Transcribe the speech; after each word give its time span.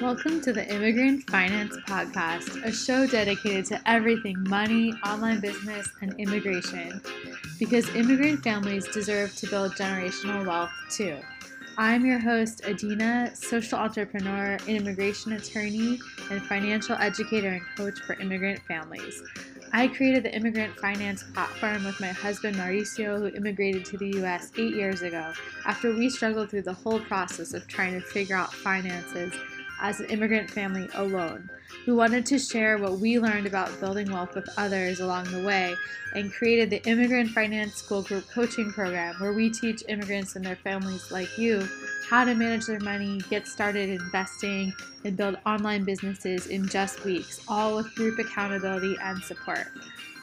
Welcome 0.00 0.40
to 0.42 0.52
the 0.52 0.64
Immigrant 0.72 1.28
Finance 1.28 1.76
Podcast, 1.78 2.62
a 2.64 2.70
show 2.70 3.04
dedicated 3.04 3.64
to 3.66 3.90
everything 3.90 4.36
money, 4.48 4.92
online 5.04 5.40
business, 5.40 5.88
and 6.00 6.14
immigration. 6.20 7.00
Because 7.58 7.92
immigrant 7.96 8.44
families 8.44 8.86
deserve 8.86 9.34
to 9.34 9.48
build 9.48 9.72
generational 9.72 10.46
wealth 10.46 10.70
too. 10.88 11.16
I'm 11.76 12.06
your 12.06 12.20
host, 12.20 12.64
Adina, 12.64 13.34
social 13.34 13.80
entrepreneur, 13.80 14.56
immigration 14.68 15.32
attorney, 15.32 15.98
and 16.30 16.40
financial 16.42 16.94
educator 16.94 17.48
and 17.48 17.62
coach 17.76 17.98
for 17.98 18.12
immigrant 18.20 18.60
families. 18.68 19.20
I 19.72 19.88
created 19.88 20.22
the 20.22 20.34
Immigrant 20.34 20.78
Finance 20.78 21.24
platform 21.34 21.84
with 21.84 21.98
my 21.98 22.08
husband 22.08 22.56
Mauricio, 22.56 23.18
who 23.18 23.36
immigrated 23.36 23.84
to 23.86 23.98
the 23.98 24.16
US 24.22 24.52
eight 24.56 24.76
years 24.76 25.02
ago 25.02 25.32
after 25.66 25.92
we 25.92 26.08
struggled 26.08 26.50
through 26.50 26.62
the 26.62 26.72
whole 26.72 27.00
process 27.00 27.52
of 27.52 27.66
trying 27.66 27.94
to 27.94 28.00
figure 28.00 28.36
out 28.36 28.54
finances 28.54 29.34
as 29.80 30.00
an 30.00 30.06
immigrant 30.06 30.50
family 30.50 30.88
alone. 30.94 31.48
We 31.86 31.92
wanted 31.92 32.26
to 32.26 32.38
share 32.38 32.78
what 32.78 32.98
we 32.98 33.18
learned 33.18 33.46
about 33.46 33.80
building 33.80 34.10
wealth 34.12 34.34
with 34.34 34.48
others 34.56 35.00
along 35.00 35.24
the 35.30 35.42
way 35.42 35.74
and 36.14 36.32
created 36.32 36.70
the 36.70 36.82
Immigrant 36.88 37.30
Finance 37.30 37.74
School 37.74 38.02
Group 38.02 38.28
Coaching 38.30 38.70
Program, 38.72 39.14
where 39.20 39.32
we 39.32 39.50
teach 39.50 39.82
immigrants 39.88 40.36
and 40.36 40.44
their 40.44 40.56
families 40.56 41.10
like 41.10 41.36
you 41.38 41.66
how 42.08 42.24
to 42.24 42.34
manage 42.34 42.66
their 42.66 42.80
money, 42.80 43.20
get 43.28 43.46
started 43.46 43.90
investing, 43.90 44.72
and 45.04 45.16
build 45.16 45.36
online 45.44 45.84
businesses 45.84 46.46
in 46.46 46.66
just 46.66 47.04
weeks, 47.04 47.40
all 47.48 47.76
with 47.76 47.94
group 47.94 48.18
accountability 48.18 48.96
and 49.02 49.22
support. 49.22 49.66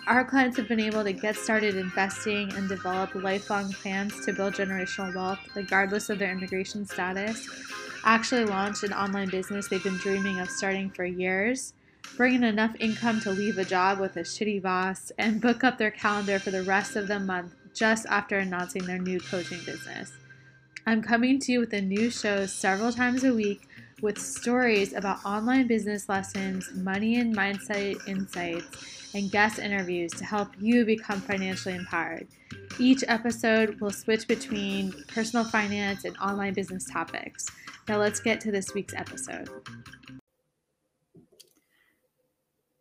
Our 0.07 0.23
clients 0.23 0.57
have 0.57 0.67
been 0.67 0.79
able 0.79 1.03
to 1.03 1.13
get 1.13 1.35
started 1.35 1.75
investing 1.75 2.51
and 2.53 2.67
develop 2.67 3.13
lifelong 3.15 3.71
plans 3.73 4.25
to 4.25 4.33
build 4.33 4.53
generational 4.53 5.15
wealth, 5.15 5.39
regardless 5.55 6.09
of 6.09 6.19
their 6.19 6.31
immigration 6.31 6.85
status 6.85 7.47
actually 8.05 8.45
launched 8.45 8.83
an 8.83 8.93
online 8.93 9.29
business 9.29 9.67
they've 9.67 9.83
been 9.83 9.97
dreaming 9.97 10.39
of 10.39 10.49
starting 10.49 10.91
for 10.91 11.03
years, 11.03 11.73
bring 12.15 12.35
in 12.35 12.43
enough 12.43 12.75
income 12.79 13.19
to 13.21 13.31
leave 13.31 13.57
a 13.57 13.65
job 13.65 13.99
with 13.99 14.15
a 14.15 14.21
shitty 14.21 14.61
boss, 14.61 15.11
and 15.17 15.41
book 15.41 15.63
up 15.63 15.77
their 15.77 15.91
calendar 15.91 16.39
for 16.39 16.51
the 16.51 16.63
rest 16.63 16.95
of 16.95 17.07
the 17.07 17.19
month 17.19 17.53
just 17.73 18.05
after 18.05 18.37
announcing 18.37 18.85
their 18.85 18.99
new 18.99 19.19
coaching 19.19 19.59
business. 19.65 20.13
I'm 20.85 21.01
coming 21.01 21.39
to 21.39 21.51
you 21.51 21.59
with 21.59 21.73
a 21.73 21.81
new 21.81 22.11
show 22.11 22.45
several 22.45 22.91
times 22.91 23.23
a 23.23 23.33
week 23.33 23.67
with 24.01 24.19
stories 24.19 24.93
about 24.93 25.25
online 25.25 25.65
business 25.65 26.07
lessons, 26.07 26.69
money 26.75 27.19
and 27.19 27.35
mindset 27.35 28.07
insights, 28.07 29.11
and 29.15 29.31
guest 29.31 29.57
interviews 29.57 30.11
to 30.11 30.25
help 30.25 30.49
you 30.59 30.85
become 30.85 31.21
financially 31.21 31.73
empowered. 31.73 32.27
Each 32.77 33.03
episode 33.07 33.79
will 33.79 33.91
switch 33.91 34.27
between 34.27 34.93
personal 35.07 35.45
finance 35.45 36.03
and 36.05 36.15
online 36.17 36.53
business 36.53 36.85
topics. 36.85 37.47
Now 37.87 37.99
let's 37.99 38.19
get 38.19 38.41
to 38.41 38.51
this 38.51 38.73
week's 38.73 38.95
episode. 38.95 39.47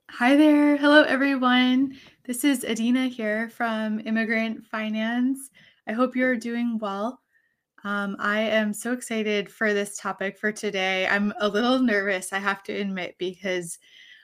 Hi 0.09 0.35
there. 0.35 0.79
Hello, 0.79 1.03
everyone. 1.03 1.99
This 2.25 2.43
is 2.43 2.65
Adina 2.65 3.09
here 3.09 3.51
from 3.51 4.01
Immigrant 4.07 4.65
Finance. 4.65 5.51
I 5.87 5.93
hope 5.93 6.17
you're 6.17 6.37
doing 6.37 6.79
well. 6.79 7.21
Um, 7.85 8.17
I 8.19 8.41
am 8.41 8.73
so 8.73 8.93
excited 8.93 9.51
for 9.51 9.75
this 9.75 9.99
topic 9.99 10.39
for 10.39 10.51
today. 10.51 11.07
I'm 11.07 11.35
a 11.39 11.49
little 11.49 11.81
nervous, 11.81 12.33
I 12.33 12.39
have 12.39 12.63
to 12.63 12.73
admit, 12.73 13.17
because 13.19 13.79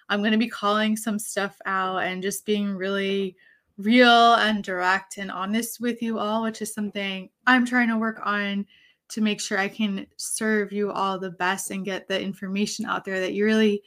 I'm 0.09 0.21
going 0.21 0.33
to 0.33 0.39
be 0.39 0.49
calling 0.49 0.97
some 0.97 1.19
stuff 1.19 1.59
out 1.67 1.99
and 1.99 2.23
just 2.23 2.47
being 2.47 2.75
really 2.75 3.37
real 3.77 4.35
and 4.35 4.65
direct 4.65 5.19
and 5.19 5.31
honest 5.31 5.79
with 5.79 6.01
you 6.01 6.19
all, 6.19 6.43
which 6.43 6.63
is 6.63 6.73
something 6.73 7.29
I'm 7.47 7.67
trying 7.67 7.89
to 7.89 7.99
work 7.99 8.21
on 8.25 8.65
to 9.11 9.21
make 9.21 9.41
sure 9.41 9.59
I 9.59 9.69
can 9.69 10.07
serve 10.17 10.73
you 10.73 10.91
all 10.91 11.19
the 11.19 11.31
best 11.31 11.71
and 11.71 11.85
get 11.85 12.09
the 12.09 12.21
information 12.21 12.87
out 12.87 13.05
there 13.05 13.21
that 13.21 13.33
you 13.33 13.45
really 13.45 13.83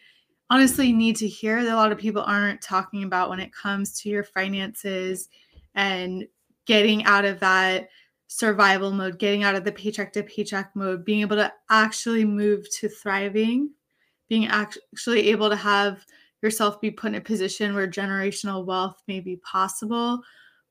honestly 0.49 0.91
need 0.93 1.15
to 1.17 1.27
hear 1.27 1.63
that 1.63 1.73
a 1.73 1.75
lot 1.75 1.91
of 1.91 1.97
people 1.97 2.21
aren't 2.21 2.61
talking 2.61 3.03
about 3.03 3.29
when 3.29 3.39
it 3.39 3.53
comes 3.53 3.99
to 4.01 4.09
your 4.09 4.23
finances 4.23 5.29
and 5.75 6.27
getting 6.65 7.03
out 7.05 7.25
of 7.25 7.39
that 7.39 7.89
survival 8.27 8.91
mode, 8.91 9.19
getting 9.19 9.43
out 9.43 9.55
of 9.55 9.63
the 9.63 9.71
paycheck 9.71 10.11
to 10.13 10.23
paycheck 10.23 10.75
mode, 10.75 11.05
being 11.05 11.21
able 11.21 11.35
to 11.35 11.51
actually 11.69 12.25
move 12.25 12.69
to 12.71 12.89
thriving, 12.89 13.69
being 14.29 14.47
actually 14.47 15.29
able 15.29 15.49
to 15.49 15.55
have 15.55 16.05
yourself 16.41 16.81
be 16.81 16.91
put 16.91 17.09
in 17.09 17.15
a 17.15 17.21
position 17.21 17.73
where 17.73 17.87
generational 17.87 18.65
wealth 18.65 19.01
may 19.07 19.19
be 19.19 19.37
possible 19.37 20.21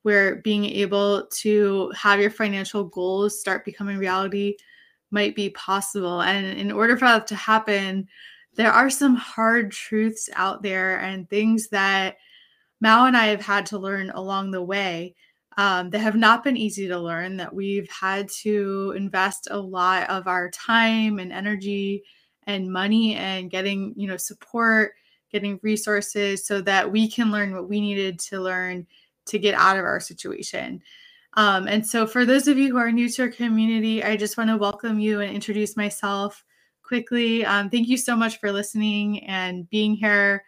where 0.03 0.37
being 0.37 0.65
able 0.65 1.27
to 1.27 1.93
have 1.97 2.21
your 2.21 2.31
financial 2.31 2.85
goals 2.85 3.39
start 3.39 3.65
becoming 3.65 3.99
reality 3.99 4.57
might 5.11 5.37
be 5.37 5.51
possible. 5.51 6.23
And 6.23 6.47
in 6.59 6.73
order 6.73 6.97
for 6.97 7.05
that 7.07 7.27
to 7.29 7.37
happen, 7.37 8.09
there 8.55 8.73
are 8.73 8.91
some 8.91 9.15
hard 9.15 9.71
truths 9.73 10.29
out 10.35 10.63
there 10.63 10.99
and 11.01 11.29
things 11.29 11.69
that 11.69 12.17
Mao 12.81 13.07
and 13.07 13.17
I 13.17 13.27
have 13.27 13.41
had 13.41 13.67
to 13.67 13.79
learn 13.79 14.11
along 14.11 14.51
the 14.51 14.63
way 14.63 15.15
um, 15.57 15.91
that 15.91 16.01
have 16.01 16.17
not 16.17 16.43
been 16.43 16.57
easy 16.57 16.89
to 16.89 16.99
learn, 16.99 17.37
that 17.37 17.55
we've 17.55 17.89
had 17.89 18.29
to 18.41 18.93
invest 18.97 19.49
a 19.51 19.59
lot 19.59 20.09
of 20.11 20.27
our 20.27 20.51
time 20.51 21.19
and 21.19 21.33
energy 21.33 22.03
and 22.45 22.73
money 22.73 23.15
and 23.15 23.51
getting, 23.51 23.95
you 23.97 24.09
know, 24.09 24.17
support, 24.17 24.93
getting 25.31 25.61
resources 25.63 26.47
so 26.47 26.61
that 26.63 26.91
we 26.91 27.09
can 27.09 27.31
learn 27.31 27.55
what 27.55 27.69
we 27.69 27.81
needed 27.81 28.19
to 28.19 28.41
learn 28.41 28.87
to 29.27 29.39
get 29.39 29.55
out 29.55 29.79
of 29.79 29.85
our 29.85 30.01
situation. 30.01 30.83
Um, 31.35 31.67
and 31.67 31.87
so, 31.87 32.07
for 32.07 32.25
those 32.25 32.47
of 32.47 32.59
you 32.59 32.71
who 32.71 32.77
are 32.77 32.93
new 32.93 33.09
to 33.09 33.23
our 33.23 33.29
community, 33.29 34.05
I 34.05 34.17
just 34.17 34.37
want 34.37 34.51
to 34.51 34.57
welcome 34.57 35.01
you 35.01 35.21
and 35.21 35.35
introduce 35.35 35.77
myself 35.77 36.45
quickly. 36.83 37.45
Um, 37.45 37.71
thank 37.71 37.89
you 37.89 37.97
so 37.97 38.15
much 38.15 38.39
for 38.39 38.53
listening 38.53 39.25
and 39.25 39.69
being 39.71 39.95
here. 39.95 40.45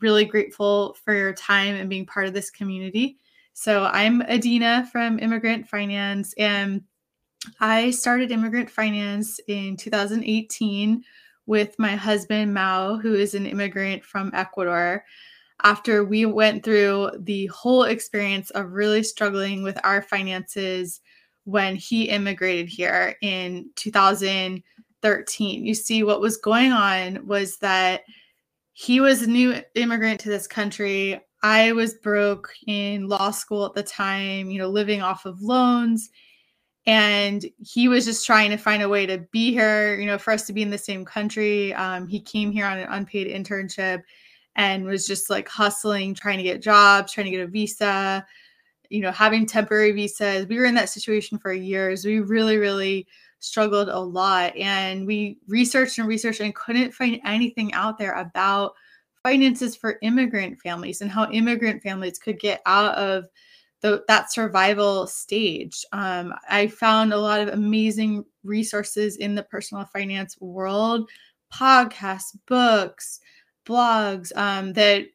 Really 0.00 0.24
grateful 0.24 0.96
for 1.04 1.14
your 1.14 1.32
time 1.32 1.74
and 1.74 1.90
being 1.90 2.06
part 2.06 2.26
of 2.26 2.32
this 2.32 2.50
community. 2.50 3.18
So, 3.54 3.84
I'm 3.92 4.22
Adina 4.22 4.88
from 4.92 5.18
Immigrant 5.18 5.66
Finance, 5.66 6.32
and 6.38 6.84
I 7.58 7.90
started 7.90 8.30
Immigrant 8.30 8.70
Finance 8.70 9.40
in 9.48 9.76
2018 9.76 11.02
with 11.46 11.76
my 11.78 11.96
husband, 11.96 12.54
Mao, 12.54 12.98
who 12.98 13.14
is 13.14 13.34
an 13.34 13.46
immigrant 13.46 14.04
from 14.04 14.30
Ecuador 14.32 15.04
after 15.62 16.04
we 16.04 16.26
went 16.26 16.64
through 16.64 17.10
the 17.18 17.46
whole 17.46 17.84
experience 17.84 18.50
of 18.50 18.72
really 18.72 19.02
struggling 19.02 19.62
with 19.62 19.78
our 19.84 20.02
finances 20.02 21.00
when 21.44 21.76
he 21.76 22.08
immigrated 22.08 22.68
here 22.68 23.16
in 23.22 23.70
2013. 23.76 25.66
You 25.66 25.74
see, 25.74 26.02
what 26.02 26.20
was 26.20 26.36
going 26.36 26.72
on 26.72 27.26
was 27.26 27.58
that 27.58 28.02
he 28.72 29.00
was 29.00 29.22
a 29.22 29.26
new 29.26 29.62
immigrant 29.74 30.20
to 30.20 30.28
this 30.28 30.46
country. 30.46 31.20
I 31.42 31.72
was 31.72 31.94
broke 31.94 32.50
in 32.66 33.08
law 33.08 33.30
school 33.30 33.66
at 33.66 33.74
the 33.74 33.82
time, 33.82 34.50
you 34.50 34.58
know, 34.58 34.68
living 34.68 35.02
off 35.02 35.24
of 35.26 35.42
loans. 35.42 36.10
And 36.86 37.44
he 37.58 37.88
was 37.88 38.04
just 38.04 38.24
trying 38.24 38.50
to 38.50 38.56
find 38.56 38.82
a 38.82 38.88
way 38.88 39.06
to 39.06 39.18
be 39.32 39.52
here, 39.52 39.98
you 39.98 40.06
know, 40.06 40.18
for 40.18 40.32
us 40.32 40.46
to 40.46 40.52
be 40.52 40.62
in 40.62 40.70
the 40.70 40.78
same 40.78 41.04
country. 41.04 41.74
Um, 41.74 42.08
he 42.08 42.20
came 42.20 42.50
here 42.50 42.66
on 42.66 42.78
an 42.78 42.88
unpaid 42.90 43.26
internship 43.26 44.02
and 44.60 44.84
was 44.84 45.06
just 45.06 45.30
like 45.30 45.48
hustling, 45.48 46.14
trying 46.14 46.36
to 46.36 46.42
get 46.42 46.60
jobs, 46.60 47.12
trying 47.12 47.24
to 47.24 47.30
get 47.30 47.40
a 47.40 47.46
visa, 47.46 48.26
you 48.90 49.00
know, 49.00 49.10
having 49.10 49.46
temporary 49.46 49.90
visas. 49.90 50.46
We 50.48 50.58
were 50.58 50.66
in 50.66 50.74
that 50.74 50.90
situation 50.90 51.38
for 51.38 51.50
years. 51.50 52.04
We 52.04 52.20
really, 52.20 52.58
really 52.58 53.06
struggled 53.38 53.88
a 53.88 53.98
lot. 53.98 54.54
And 54.58 55.06
we 55.06 55.38
researched 55.48 55.96
and 55.96 56.06
researched 56.06 56.40
and 56.40 56.54
couldn't 56.54 56.92
find 56.92 57.22
anything 57.24 57.72
out 57.72 57.96
there 57.96 58.12
about 58.12 58.74
finances 59.22 59.76
for 59.76 59.98
immigrant 60.02 60.60
families 60.60 61.00
and 61.00 61.10
how 61.10 61.30
immigrant 61.30 61.82
families 61.82 62.18
could 62.18 62.38
get 62.38 62.60
out 62.66 62.94
of 62.96 63.24
the, 63.80 64.04
that 64.08 64.30
survival 64.30 65.06
stage. 65.06 65.86
Um, 65.94 66.34
I 66.50 66.66
found 66.66 67.14
a 67.14 67.18
lot 67.18 67.40
of 67.40 67.48
amazing 67.48 68.26
resources 68.44 69.16
in 69.16 69.34
the 69.34 69.42
personal 69.42 69.86
finance 69.86 70.36
world 70.38 71.08
podcasts, 71.50 72.36
books, 72.46 73.20
blogs 73.66 74.34
um, 74.36 74.72
that 74.74 75.06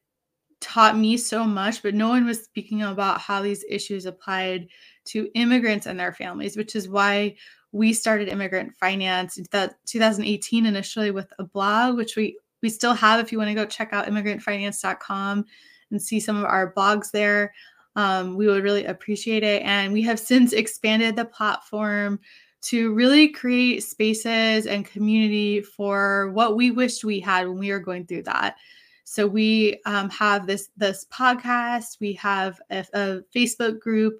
taught 0.61 0.97
me 0.97 1.17
so 1.17 1.43
much, 1.43 1.83
but 1.83 1.93
no 1.93 2.09
one 2.09 2.25
was 2.25 2.43
speaking 2.43 2.81
about 2.81 3.21
how 3.21 3.41
these 3.41 3.63
issues 3.69 4.05
applied 4.05 4.67
to 5.05 5.29
immigrants 5.35 5.85
and 5.85 5.99
their 5.99 6.13
families, 6.13 6.57
which 6.57 6.75
is 6.75 6.89
why 6.89 7.35
we 7.71 7.91
started 7.93 8.29
Immigrant 8.29 8.73
Finance 8.77 9.37
in 9.37 9.45
2018 9.85 10.65
initially 10.65 11.11
with 11.11 11.31
a 11.39 11.43
blog, 11.43 11.97
which 11.97 12.15
we 12.15 12.37
we 12.61 12.69
still 12.69 12.93
have. 12.93 13.19
If 13.19 13.31
you 13.31 13.37
want 13.37 13.49
to 13.49 13.53
go 13.53 13.65
check 13.65 13.91
out 13.91 14.07
immigrantfinance.com 14.07 15.45
and 15.91 16.01
see 16.01 16.19
some 16.19 16.37
of 16.37 16.45
our 16.45 16.73
blogs 16.73 17.11
there, 17.11 17.53
um, 17.95 18.35
we 18.37 18.47
would 18.47 18.63
really 18.63 18.85
appreciate 18.85 19.43
it. 19.43 19.61
And 19.63 19.93
we 19.93 20.01
have 20.03 20.19
since 20.19 20.53
expanded 20.53 21.15
the 21.15 21.25
platform 21.25 22.19
to 22.65 22.93
really 22.93 23.27
create 23.27 23.83
spaces 23.83 24.65
and 24.65 24.85
community 24.85 25.61
for 25.61 26.31
what 26.31 26.55
we 26.55 26.71
wished 26.71 27.03
we 27.03 27.19
had 27.19 27.47
when 27.47 27.59
we 27.59 27.71
were 27.71 27.79
going 27.79 28.05
through 28.07 28.23
that. 28.23 28.55
So 29.03 29.27
we 29.27 29.81
um, 29.85 30.09
have 30.09 30.47
this 30.47 30.69
this 30.75 31.05
podcast. 31.13 31.99
We 31.99 32.13
have 32.13 32.59
a, 32.71 32.85
a 32.93 33.21
Facebook 33.35 33.79
group 33.79 34.19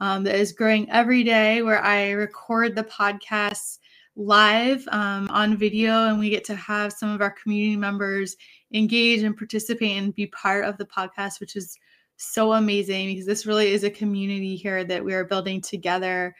um, 0.00 0.24
that 0.24 0.36
is 0.36 0.52
growing 0.52 0.90
every 0.90 1.22
day, 1.24 1.60
where 1.60 1.82
I 1.82 2.12
record 2.12 2.74
the 2.74 2.84
podcasts 2.84 3.78
live 4.16 4.86
um, 4.88 5.28
on 5.30 5.58
video, 5.58 6.08
and 6.08 6.18
we 6.18 6.30
get 6.30 6.44
to 6.44 6.54
have 6.54 6.90
some 6.92 7.10
of 7.10 7.20
our 7.20 7.32
community 7.32 7.76
members 7.76 8.36
engage 8.72 9.22
and 9.22 9.36
participate 9.36 9.98
and 9.98 10.14
be 10.14 10.26
part 10.28 10.64
of 10.64 10.78
the 10.78 10.86
podcast, 10.86 11.38
which 11.38 11.54
is 11.54 11.78
so 12.16 12.54
amazing 12.54 13.08
because 13.08 13.26
this 13.26 13.44
really 13.44 13.72
is 13.72 13.84
a 13.84 13.90
community 13.90 14.56
here 14.56 14.84
that 14.84 15.04
we 15.04 15.12
are 15.12 15.24
building 15.24 15.60
together. 15.60 16.34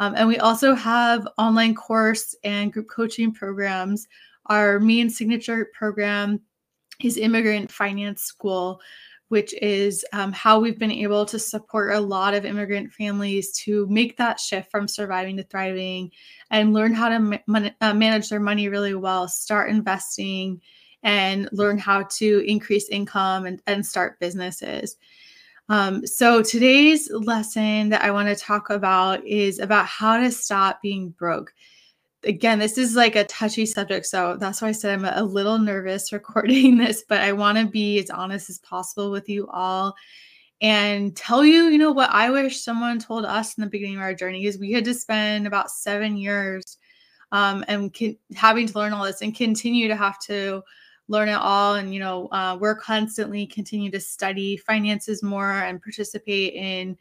Um, 0.00 0.14
and 0.16 0.26
we 0.26 0.38
also 0.38 0.74
have 0.74 1.28
online 1.36 1.74
course 1.74 2.34
and 2.42 2.72
group 2.72 2.88
coaching 2.88 3.32
programs. 3.32 4.08
Our 4.46 4.80
main 4.80 5.10
signature 5.10 5.68
program 5.74 6.40
is 7.02 7.18
Immigrant 7.18 7.70
Finance 7.70 8.22
School, 8.22 8.80
which 9.28 9.54
is 9.62 10.04
um, 10.14 10.32
how 10.32 10.58
we've 10.58 10.78
been 10.78 10.90
able 10.90 11.26
to 11.26 11.38
support 11.38 11.94
a 11.94 12.00
lot 12.00 12.32
of 12.32 12.46
immigrant 12.46 12.90
families 12.92 13.52
to 13.52 13.86
make 13.88 14.16
that 14.16 14.40
shift 14.40 14.70
from 14.70 14.88
surviving 14.88 15.36
to 15.36 15.44
thriving 15.44 16.10
and 16.50 16.72
learn 16.72 16.94
how 16.94 17.10
to 17.10 17.40
ma- 17.46 17.70
uh, 17.82 17.94
manage 17.94 18.30
their 18.30 18.40
money 18.40 18.68
really 18.68 18.94
well, 18.94 19.28
start 19.28 19.68
investing, 19.68 20.60
and 21.02 21.46
learn 21.52 21.76
how 21.76 22.04
to 22.04 22.42
increase 22.46 22.88
income 22.88 23.44
and, 23.44 23.62
and 23.66 23.84
start 23.84 24.18
businesses. 24.18 24.96
Um, 25.70 26.04
so 26.04 26.42
today's 26.42 27.08
lesson 27.12 27.90
that 27.90 28.02
I 28.02 28.10
want 28.10 28.28
to 28.28 28.34
talk 28.34 28.70
about 28.70 29.24
is 29.24 29.60
about 29.60 29.86
how 29.86 30.16
to 30.16 30.28
stop 30.32 30.82
being 30.82 31.10
broke. 31.10 31.54
Again, 32.24 32.58
this 32.58 32.76
is 32.76 32.96
like 32.96 33.14
a 33.14 33.24
touchy 33.24 33.64
subject, 33.64 34.06
so 34.06 34.36
that's 34.36 34.60
why 34.60 34.68
I 34.68 34.72
said 34.72 34.92
I'm 34.92 35.04
a 35.04 35.22
little 35.22 35.58
nervous 35.58 36.12
recording 36.12 36.76
this, 36.76 37.04
but 37.08 37.20
I 37.20 37.32
want 37.32 37.56
to 37.56 37.66
be 37.66 38.00
as 38.00 38.10
honest 38.10 38.50
as 38.50 38.58
possible 38.58 39.12
with 39.12 39.28
you 39.28 39.46
all 39.46 39.94
and 40.60 41.16
tell 41.16 41.44
you, 41.44 41.68
you 41.68 41.78
know, 41.78 41.92
what 41.92 42.10
I 42.10 42.30
wish 42.30 42.60
someone 42.60 42.98
told 42.98 43.24
us 43.24 43.56
in 43.56 43.62
the 43.62 43.70
beginning 43.70 43.96
of 43.96 44.02
our 44.02 44.12
journey 44.12 44.46
is 44.46 44.58
we 44.58 44.72
had 44.72 44.84
to 44.86 44.92
spend 44.92 45.46
about 45.46 45.70
seven 45.70 46.16
years 46.16 46.78
um, 47.30 47.64
and 47.68 47.94
con- 47.96 48.18
having 48.34 48.66
to 48.66 48.76
learn 48.76 48.92
all 48.92 49.04
this 49.04 49.22
and 49.22 49.36
continue 49.36 49.86
to 49.86 49.96
have 49.96 50.18
to 50.26 50.64
learn 51.10 51.28
it 51.28 51.34
all 51.34 51.74
and 51.74 51.92
you 51.92 51.98
know 51.98 52.28
uh, 52.28 52.56
we're 52.58 52.74
constantly 52.74 53.44
continue 53.44 53.90
to 53.90 53.98
study 53.98 54.56
finances 54.56 55.22
more 55.22 55.50
and 55.50 55.82
participate 55.82 56.54
in 56.54 56.96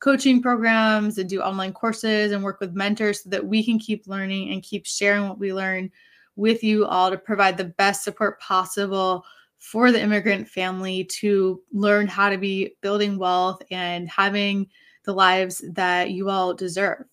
coaching 0.00 0.42
programs 0.42 1.16
and 1.18 1.30
do 1.30 1.40
online 1.40 1.72
courses 1.72 2.32
and 2.32 2.42
work 2.42 2.58
with 2.58 2.74
mentors 2.74 3.22
so 3.22 3.30
that 3.30 3.46
we 3.46 3.62
can 3.62 3.78
keep 3.78 4.08
learning 4.08 4.52
and 4.52 4.64
keep 4.64 4.84
sharing 4.84 5.28
what 5.28 5.38
we 5.38 5.54
learn 5.54 5.88
with 6.34 6.64
you 6.64 6.84
all 6.86 7.08
to 7.08 7.16
provide 7.16 7.56
the 7.56 7.64
best 7.64 8.02
support 8.02 8.40
possible 8.40 9.24
for 9.58 9.92
the 9.92 10.00
immigrant 10.00 10.48
family 10.48 11.04
to 11.04 11.62
learn 11.70 12.08
how 12.08 12.28
to 12.28 12.36
be 12.36 12.74
building 12.80 13.16
wealth 13.16 13.62
and 13.70 14.08
having 14.08 14.66
the 15.04 15.12
lives 15.12 15.62
that 15.72 16.10
you 16.10 16.28
all 16.28 16.52
deserve. 16.52 17.04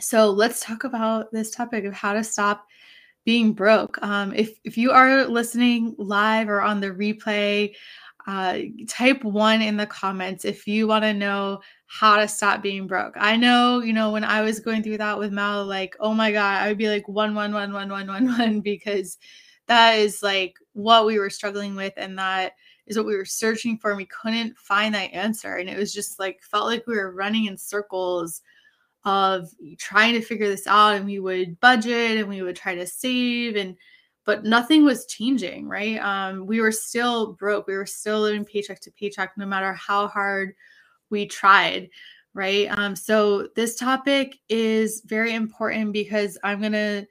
So 0.00 0.30
let's 0.30 0.60
talk 0.60 0.84
about 0.84 1.30
this 1.30 1.50
topic 1.50 1.84
of 1.84 1.92
how 1.92 2.14
to 2.14 2.24
stop 2.24 2.66
being 3.28 3.52
broke. 3.52 3.98
Um, 4.00 4.32
if 4.34 4.58
if 4.64 4.78
you 4.78 4.90
are 4.90 5.26
listening 5.26 5.94
live 5.98 6.48
or 6.48 6.62
on 6.62 6.80
the 6.80 6.86
replay, 6.86 7.74
uh, 8.26 8.60
type 8.88 9.22
one 9.22 9.60
in 9.60 9.76
the 9.76 9.84
comments 9.84 10.46
if 10.46 10.66
you 10.66 10.86
want 10.86 11.04
to 11.04 11.12
know 11.12 11.60
how 11.88 12.16
to 12.16 12.26
stop 12.26 12.62
being 12.62 12.86
broke. 12.86 13.12
I 13.18 13.36
know, 13.36 13.80
you 13.80 13.92
know, 13.92 14.12
when 14.12 14.24
I 14.24 14.40
was 14.40 14.60
going 14.60 14.82
through 14.82 14.96
that 14.96 15.18
with 15.18 15.30
Mao, 15.30 15.60
like, 15.60 15.94
oh 16.00 16.14
my 16.14 16.32
god, 16.32 16.62
I 16.62 16.68
would 16.68 16.78
be 16.78 16.88
like 16.88 17.06
one 17.06 17.34
one 17.34 17.52
one 17.52 17.70
one 17.70 17.90
one 17.90 18.06
one 18.06 18.28
one 18.28 18.60
because 18.72 19.18
that 19.66 19.98
is 19.98 20.22
like 20.22 20.54
what 20.72 21.04
we 21.04 21.18
were 21.18 21.28
struggling 21.28 21.76
with, 21.76 21.92
and 21.98 22.18
that 22.18 22.52
is 22.86 22.96
what 22.96 23.04
we 23.04 23.14
were 23.14 23.26
searching 23.26 23.76
for. 23.76 23.90
And 23.90 23.98
we 23.98 24.06
couldn't 24.06 24.56
find 24.56 24.94
that 24.94 25.12
answer, 25.12 25.56
and 25.56 25.68
it 25.68 25.76
was 25.76 25.92
just 25.92 26.18
like 26.18 26.40
felt 26.40 26.64
like 26.64 26.86
we 26.86 26.96
were 26.96 27.12
running 27.12 27.44
in 27.44 27.58
circles 27.58 28.40
of 29.04 29.48
trying 29.78 30.14
to 30.14 30.20
figure 30.20 30.48
this 30.48 30.66
out 30.66 30.94
and 30.94 31.06
we 31.06 31.18
would 31.18 31.58
budget 31.60 32.18
and 32.18 32.28
we 32.28 32.42
would 32.42 32.56
try 32.56 32.74
to 32.74 32.86
save 32.86 33.56
and 33.56 33.76
but 34.24 34.44
nothing 34.44 34.84
was 34.84 35.06
changing 35.06 35.66
right? 35.66 35.98
Um, 35.98 36.46
we 36.46 36.60
were 36.60 36.72
still 36.72 37.32
broke. 37.32 37.66
We 37.66 37.76
were 37.76 37.86
still 37.86 38.20
living 38.20 38.44
paycheck 38.44 38.80
to 38.80 38.90
paycheck 38.90 39.32
no 39.36 39.46
matter 39.46 39.72
how 39.72 40.08
hard 40.08 40.54
we 41.10 41.26
tried 41.26 41.90
right? 42.34 42.68
Um, 42.78 42.94
so 42.94 43.48
this 43.56 43.74
topic 43.74 44.38
is 44.48 45.02
very 45.06 45.34
important 45.34 45.92
because 45.92 46.38
i'm 46.44 46.60
gonna 46.60 47.04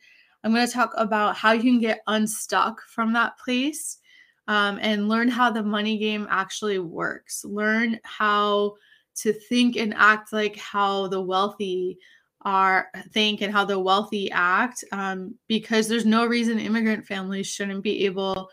i'm 0.43 0.53
gonna 0.53 0.67
talk 0.67 0.93
about 0.95 1.35
how 1.35 1.51
you 1.51 1.61
can 1.61 1.79
get 1.79 2.01
unstuck 2.07 2.81
from 2.83 3.13
that 3.13 3.37
place 3.39 3.97
um, 4.47 4.79
and 4.81 5.09
learn 5.09 5.27
how 5.27 5.51
the 5.51 5.63
money 5.63 5.97
game 5.97 6.27
actually 6.29 6.79
works. 6.79 7.43
Learn 7.43 7.99
how 8.03 8.75
to 9.17 9.33
think 9.33 9.75
and 9.75 9.93
act 9.95 10.33
like 10.33 10.55
how 10.57 11.07
the 11.07 11.21
wealthy 11.21 11.97
are 12.41 12.89
think 13.11 13.41
and 13.41 13.51
how 13.51 13.65
the 13.65 13.79
wealthy 13.79 14.31
act 14.31 14.83
um, 14.91 15.35
because 15.47 15.87
there's 15.87 16.05
no 16.05 16.25
reason 16.25 16.59
immigrant 16.59 17.05
families 17.05 17.47
shouldn't 17.47 17.83
be 17.83 18.05
able 18.05 18.49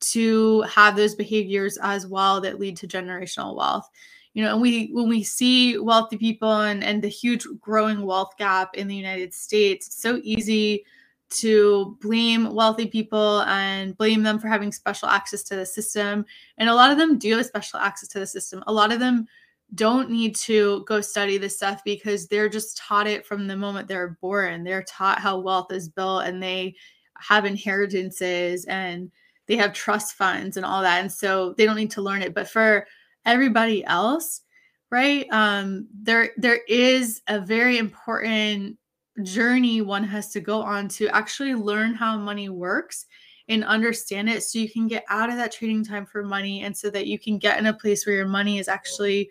to 0.00 0.62
have 0.62 0.96
those 0.96 1.14
behaviors 1.14 1.78
as 1.82 2.06
well 2.06 2.40
that 2.40 2.60
lead 2.60 2.76
to 2.76 2.86
generational 2.86 3.56
wealth. 3.56 3.88
You 4.34 4.44
know 4.44 4.52
and 4.52 4.62
we 4.62 4.90
when 4.92 5.08
we 5.08 5.24
see 5.24 5.78
wealthy 5.78 6.16
people 6.16 6.52
and 6.52 6.84
and 6.84 7.02
the 7.02 7.08
huge 7.08 7.46
growing 7.60 8.02
wealth 8.02 8.36
gap 8.38 8.76
in 8.76 8.86
the 8.86 8.94
united 8.94 9.34
states 9.34 9.88
it's 9.88 10.00
so 10.00 10.20
easy 10.22 10.84
to 11.30 11.96
blame 12.00 12.54
wealthy 12.54 12.86
people 12.86 13.42
and 13.42 13.96
blame 13.96 14.22
them 14.22 14.38
for 14.38 14.48
having 14.48 14.72
special 14.72 15.08
access 15.08 15.42
to 15.44 15.56
the 15.56 15.66
system. 15.66 16.24
And 16.56 16.68
a 16.68 16.74
lot 16.74 16.90
of 16.90 16.98
them 16.98 17.18
do 17.18 17.36
have 17.36 17.46
special 17.46 17.78
access 17.78 18.08
to 18.10 18.18
the 18.18 18.26
system. 18.26 18.62
A 18.66 18.72
lot 18.72 18.92
of 18.92 19.00
them 19.00 19.26
don't 19.74 20.10
need 20.10 20.34
to 20.34 20.84
go 20.86 21.00
study 21.00 21.36
this 21.36 21.56
stuff 21.56 21.82
because 21.84 22.26
they're 22.26 22.48
just 22.48 22.78
taught 22.78 23.06
it 23.06 23.26
from 23.26 23.46
the 23.46 23.56
moment 23.56 23.86
they're 23.86 24.18
born. 24.20 24.64
They're 24.64 24.82
taught 24.82 25.18
how 25.18 25.38
wealth 25.38 25.72
is 25.72 25.88
built 25.88 26.24
and 26.24 26.42
they 26.42 26.74
have 27.18 27.44
inheritances 27.44 28.64
and 28.64 29.10
they 29.46 29.56
have 29.56 29.72
trust 29.72 30.14
funds 30.14 30.56
and 30.56 30.64
all 30.64 30.82
that. 30.82 31.00
And 31.00 31.12
so 31.12 31.54
they 31.56 31.66
don't 31.66 31.76
need 31.76 31.90
to 31.92 32.02
learn 32.02 32.22
it. 32.22 32.34
But 32.34 32.48
for 32.48 32.86
everybody 33.26 33.84
else, 33.84 34.42
right? 34.90 35.26
Um, 35.30 35.86
there 35.92 36.30
there 36.36 36.60
is 36.66 37.20
a 37.28 37.40
very 37.40 37.78
important 37.78 38.78
journey 39.22 39.82
one 39.82 40.04
has 40.04 40.30
to 40.30 40.40
go 40.40 40.62
on 40.62 40.88
to 40.88 41.08
actually 41.08 41.54
learn 41.54 41.92
how 41.92 42.16
money 42.16 42.48
works 42.48 43.06
and 43.48 43.64
understand 43.64 44.28
it 44.28 44.42
so 44.42 44.58
you 44.58 44.70
can 44.70 44.86
get 44.86 45.04
out 45.08 45.28
of 45.28 45.36
that 45.36 45.50
trading 45.50 45.84
time 45.84 46.06
for 46.06 46.22
money 46.22 46.62
and 46.62 46.76
so 46.76 46.88
that 46.90 47.06
you 47.06 47.18
can 47.18 47.38
get 47.38 47.58
in 47.58 47.66
a 47.66 47.72
place 47.72 48.06
where 48.06 48.14
your 48.14 48.28
money 48.28 48.58
is 48.58 48.68
actually 48.68 49.28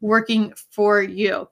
working 0.00 0.52
for 0.70 1.02
you. 1.02 1.48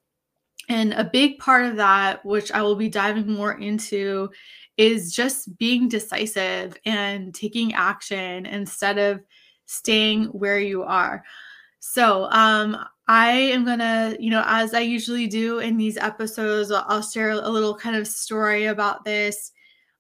And 0.68 0.92
a 0.94 1.04
big 1.04 1.38
part 1.38 1.64
of 1.64 1.76
that, 1.76 2.24
which 2.24 2.50
I 2.50 2.62
will 2.62 2.74
be 2.74 2.88
diving 2.88 3.30
more 3.30 3.52
into, 3.58 4.30
is 4.76 5.14
just 5.14 5.56
being 5.58 5.88
decisive 5.88 6.76
and 6.84 7.34
taking 7.34 7.72
action 7.74 8.46
instead 8.46 8.98
of 8.98 9.22
staying 9.66 10.24
where 10.26 10.60
you 10.60 10.82
are. 10.82 11.22
So, 11.78 12.24
um, 12.30 12.76
I 13.08 13.30
am 13.30 13.64
gonna, 13.64 14.16
you 14.18 14.30
know, 14.30 14.42
as 14.44 14.74
I 14.74 14.80
usually 14.80 15.28
do 15.28 15.60
in 15.60 15.76
these 15.76 15.96
episodes, 15.96 16.72
I'll 16.72 17.02
share 17.02 17.30
a 17.30 17.48
little 17.48 17.76
kind 17.76 17.94
of 17.94 18.08
story 18.08 18.66
about 18.66 19.04
this 19.04 19.52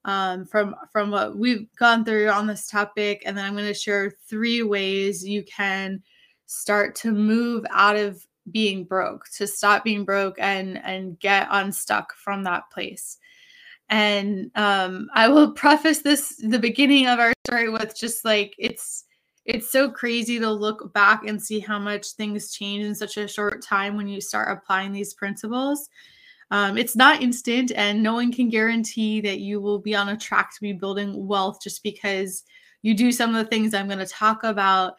um, 0.04 0.46
from 0.46 0.74
from 0.92 1.10
what 1.10 1.36
we've 1.36 1.68
gone 1.78 2.04
through 2.04 2.30
on 2.30 2.46
this 2.46 2.66
topic, 2.66 3.22
and 3.24 3.36
then 3.36 3.44
I'm 3.44 3.56
to 3.56 3.74
share 3.74 4.12
three 4.28 4.62
ways 4.62 5.24
you 5.26 5.44
can 5.44 6.02
start 6.46 6.94
to 6.96 7.12
move 7.12 7.64
out 7.70 7.96
of 7.96 8.24
being 8.50 8.84
broke 8.84 9.28
to 9.36 9.46
stop 9.46 9.84
being 9.84 10.04
broke 10.04 10.36
and 10.38 10.78
and 10.84 11.18
get 11.18 11.48
unstuck 11.50 12.14
from 12.14 12.44
that 12.44 12.70
place. 12.70 13.18
And 13.88 14.50
um 14.54 15.08
i 15.14 15.28
will 15.28 15.52
preface 15.62 16.00
this 16.00 16.36
the 16.36 16.58
beginning 16.58 17.06
of 17.06 17.18
our 17.18 17.32
story 17.46 17.68
with 17.68 17.96
just 17.96 18.24
like 18.24 18.54
it's 18.58 19.04
it's 19.44 19.70
so 19.70 19.88
crazy 19.88 20.40
to 20.40 20.50
look 20.50 20.92
back 20.92 21.24
and 21.24 21.40
see 21.40 21.60
how 21.60 21.78
much 21.78 22.08
things 22.12 22.52
change 22.52 22.84
in 22.84 22.94
such 22.96 23.16
a 23.16 23.28
short 23.28 23.62
time 23.62 23.96
when 23.96 24.08
you 24.08 24.20
start 24.20 24.50
applying 24.50 24.90
these 24.90 25.14
principles. 25.14 25.88
Um, 26.50 26.76
it's 26.76 26.96
not 26.96 27.22
instant 27.22 27.70
and 27.74 28.02
no 28.02 28.14
one 28.14 28.32
can 28.32 28.48
guarantee 28.48 29.20
that 29.20 29.38
you 29.38 29.60
will 29.60 29.78
be 29.78 29.94
on 29.94 30.08
a 30.08 30.16
track 30.16 30.52
to 30.54 30.60
be 30.60 30.72
building 30.72 31.26
wealth 31.26 31.60
just 31.62 31.82
because 31.84 32.42
you 32.82 32.94
do 32.94 33.10
some 33.10 33.34
of 33.34 33.44
the 33.44 33.50
things 33.50 33.74
i'm 33.74 33.88
going 33.88 33.98
to 33.98 34.06
talk 34.06 34.44
about 34.44 34.94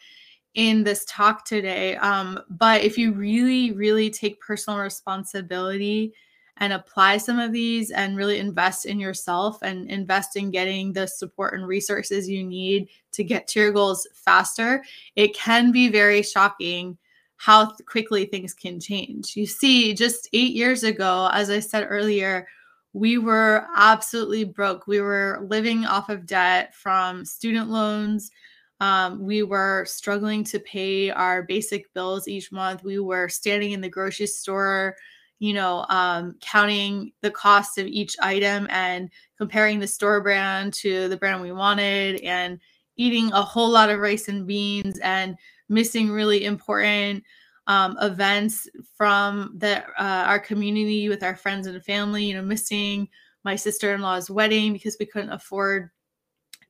in 0.57 0.83
this 0.83 1.05
talk 1.05 1.45
today. 1.45 1.95
Um, 1.97 2.39
but 2.49 2.81
if 2.81 2.97
you 2.97 3.13
really, 3.13 3.71
really 3.73 4.09
take 4.09 4.41
personal 4.41 4.79
responsibility 4.79 6.13
and 6.57 6.73
apply 6.73 7.17
some 7.17 7.37
of 7.37 7.51
these 7.51 7.91
and 7.91 8.17
really 8.17 8.39
invest 8.39 8.87
in 8.87 8.99
yourself 8.99 9.61
and 9.61 9.87
invest 9.91 10.35
in 10.35 10.49
getting 10.49 10.91
the 10.91 11.05
support 11.05 11.53
and 11.53 11.67
resources 11.67 12.27
you 12.27 12.43
need 12.43 12.89
to 13.11 13.23
get 13.23 13.47
to 13.49 13.59
your 13.59 13.71
goals 13.71 14.07
faster, 14.15 14.83
it 15.15 15.35
can 15.35 15.71
be 15.71 15.89
very 15.89 16.23
shocking 16.23 16.97
how 17.35 17.71
quickly 17.87 18.25
things 18.25 18.55
can 18.55 18.79
change. 18.79 19.37
You 19.37 19.45
see, 19.45 19.93
just 19.93 20.27
eight 20.33 20.55
years 20.55 20.81
ago, 20.81 21.29
as 21.33 21.51
I 21.51 21.59
said 21.59 21.85
earlier, 21.87 22.47
we 22.93 23.19
were 23.19 23.67
absolutely 23.75 24.43
broke. 24.43 24.87
We 24.87 25.01
were 25.01 25.45
living 25.47 25.85
off 25.85 26.09
of 26.09 26.25
debt 26.25 26.73
from 26.73 27.25
student 27.25 27.69
loans 27.69 28.31
um, 28.79 29.23
we 29.23 29.43
were 29.43 29.85
struggling 29.85 30.43
to 30.45 30.59
pay 30.59 31.09
our 31.09 31.43
basic 31.43 31.91
bills 31.93 32.27
each 32.27 32.51
month. 32.51 32.83
We 32.83 32.99
were 32.99 33.27
standing 33.29 33.71
in 33.71 33.81
the 33.81 33.89
grocery 33.89 34.27
store, 34.27 34.95
you 35.39 35.53
know, 35.53 35.85
um, 35.89 36.35
counting 36.41 37.11
the 37.21 37.31
cost 37.31 37.77
of 37.77 37.87
each 37.87 38.15
item 38.21 38.67
and 38.69 39.09
comparing 39.37 39.79
the 39.79 39.87
store 39.87 40.21
brand 40.21 40.73
to 40.75 41.07
the 41.09 41.17
brand 41.17 41.41
we 41.41 41.51
wanted 41.51 42.21
and 42.21 42.59
eating 42.97 43.31
a 43.33 43.41
whole 43.41 43.69
lot 43.69 43.89
of 43.89 43.99
rice 43.99 44.27
and 44.27 44.45
beans 44.47 44.99
and 44.99 45.37
missing 45.69 46.09
really 46.09 46.45
important 46.45 47.23
um, 47.67 47.97
events 48.01 48.67
from 48.95 49.53
the 49.57 49.83
uh, 49.99 50.23
our 50.25 50.39
community 50.39 51.09
with 51.09 51.21
our 51.21 51.35
friends 51.35 51.67
and 51.67 51.83
family 51.83 52.23
you 52.23 52.33
know 52.33 52.41
missing 52.41 53.07
my 53.43 53.55
sister-in-law's 53.55 54.29
wedding 54.29 54.73
because 54.73 54.95
we 54.99 55.05
couldn't 55.05 55.31
afford 55.31 55.89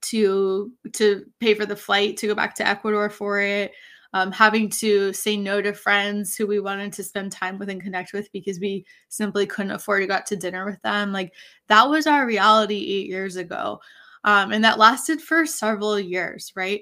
to 0.01 0.71
to 0.93 1.25
pay 1.39 1.53
for 1.53 1.65
the 1.65 1.75
flight 1.75 2.17
to 2.17 2.27
go 2.27 2.35
back 2.35 2.55
to 2.55 2.67
ecuador 2.67 3.09
for 3.09 3.39
it 3.39 3.71
um, 4.13 4.31
having 4.31 4.69
to 4.69 5.11
say 5.13 5.37
no 5.37 5.61
to 5.61 5.73
friends 5.73 6.35
who 6.35 6.47
we 6.47 6.59
wanted 6.59 6.93
to 6.93 7.03
spend 7.03 7.31
time 7.31 7.57
with 7.57 7.69
and 7.69 7.81
connect 7.81 8.13
with 8.13 8.31
because 8.31 8.59
we 8.59 8.85
simply 9.09 9.45
couldn't 9.45 9.71
afford 9.71 10.01
to 10.01 10.07
go 10.07 10.15
out 10.15 10.25
to 10.27 10.35
dinner 10.35 10.65
with 10.65 10.81
them. 10.81 11.11
Like 11.11 11.33
that 11.67 11.89
was 11.89 12.07
our 12.07 12.25
reality 12.25 12.77
eight 12.77 13.07
years 13.07 13.35
ago. 13.35 13.79
Um, 14.23 14.51
and 14.51 14.63
that 14.63 14.79
lasted 14.79 15.21
for 15.21 15.45
several 15.45 15.99
years, 15.99 16.51
right? 16.55 16.81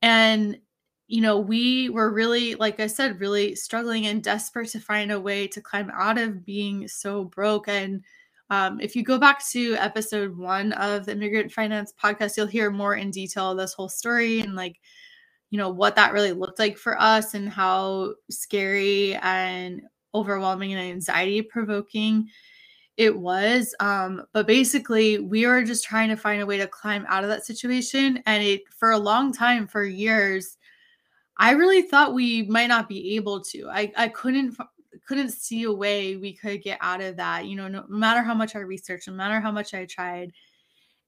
And, 0.00 0.58
you 1.08 1.20
know, 1.20 1.38
we 1.38 1.90
were 1.90 2.10
really, 2.10 2.54
like 2.54 2.80
I 2.80 2.86
said, 2.86 3.20
really 3.20 3.54
struggling 3.54 4.06
and 4.06 4.22
desperate 4.22 4.70
to 4.70 4.80
find 4.80 5.12
a 5.12 5.20
way 5.20 5.46
to 5.48 5.60
climb 5.60 5.90
out 5.92 6.18
of 6.18 6.44
being 6.44 6.88
so 6.88 7.24
broke. 7.24 7.68
And 7.68 8.02
um, 8.52 8.78
if 8.82 8.94
you 8.94 9.02
go 9.02 9.18
back 9.18 9.42
to 9.52 9.76
episode 9.76 10.36
one 10.36 10.74
of 10.74 11.06
the 11.06 11.12
Immigrant 11.12 11.50
Finance 11.50 11.94
podcast, 11.98 12.36
you'll 12.36 12.46
hear 12.46 12.70
more 12.70 12.96
in 12.96 13.10
detail 13.10 13.54
this 13.54 13.72
whole 13.72 13.88
story 13.88 14.40
and 14.40 14.54
like 14.54 14.78
you 15.48 15.56
know 15.56 15.70
what 15.70 15.96
that 15.96 16.12
really 16.12 16.32
looked 16.32 16.58
like 16.58 16.76
for 16.76 17.00
us 17.00 17.32
and 17.32 17.48
how 17.48 18.12
scary 18.30 19.14
and 19.22 19.80
overwhelming 20.14 20.74
and 20.74 20.82
anxiety 20.82 21.40
provoking 21.40 22.28
it 22.98 23.16
was. 23.16 23.74
Um 23.80 24.22
but 24.34 24.46
basically 24.46 25.18
we 25.18 25.46
were 25.46 25.62
just 25.64 25.82
trying 25.82 26.10
to 26.10 26.16
find 26.16 26.42
a 26.42 26.46
way 26.46 26.58
to 26.58 26.66
climb 26.66 27.06
out 27.08 27.24
of 27.24 27.30
that 27.30 27.46
situation. 27.46 28.22
And 28.26 28.44
it 28.44 28.60
for 28.78 28.90
a 28.90 28.98
long 28.98 29.32
time 29.32 29.66
for 29.66 29.82
years 29.82 30.58
i 31.38 31.52
really 31.52 31.80
thought 31.80 32.12
we 32.12 32.42
might 32.42 32.66
not 32.66 32.86
be 32.86 33.16
able 33.16 33.40
to. 33.44 33.66
I 33.70 33.90
i 33.96 34.08
couldn't 34.08 34.58
couldn't 35.06 35.30
see 35.30 35.64
a 35.64 35.72
way 35.72 36.16
we 36.16 36.32
could 36.32 36.62
get 36.62 36.78
out 36.80 37.00
of 37.00 37.16
that 37.16 37.46
you 37.46 37.56
know 37.56 37.68
no, 37.68 37.84
no 37.88 37.96
matter 37.96 38.22
how 38.22 38.34
much 38.34 38.56
i 38.56 38.58
researched 38.58 39.08
no 39.08 39.14
matter 39.14 39.40
how 39.40 39.50
much 39.50 39.74
i 39.74 39.84
tried 39.84 40.32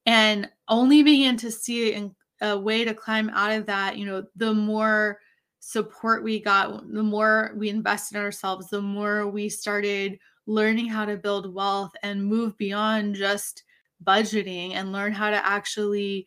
and 0.06 0.48
only 0.68 1.02
began 1.02 1.36
to 1.36 1.50
see 1.50 1.88
it 1.88 1.94
in 1.94 2.14
a 2.40 2.58
way 2.58 2.84
to 2.84 2.94
climb 2.94 3.30
out 3.30 3.52
of 3.52 3.66
that, 3.66 3.96
you 3.96 4.06
know, 4.06 4.24
the 4.36 4.52
more 4.52 5.20
support 5.60 6.22
we 6.22 6.40
got, 6.40 6.86
the 6.92 7.02
more 7.02 7.52
we 7.56 7.68
invested 7.70 8.16
in 8.16 8.22
ourselves, 8.22 8.68
the 8.68 8.82
more 8.82 9.26
we 9.28 9.48
started 9.48 10.18
learning 10.46 10.88
how 10.88 11.06
to 11.06 11.16
build 11.16 11.54
wealth 11.54 11.92
and 12.02 12.24
move 12.24 12.56
beyond 12.58 13.14
just 13.14 13.64
budgeting 14.04 14.74
and 14.74 14.92
learn 14.92 15.12
how 15.12 15.30
to 15.30 15.46
actually 15.46 16.26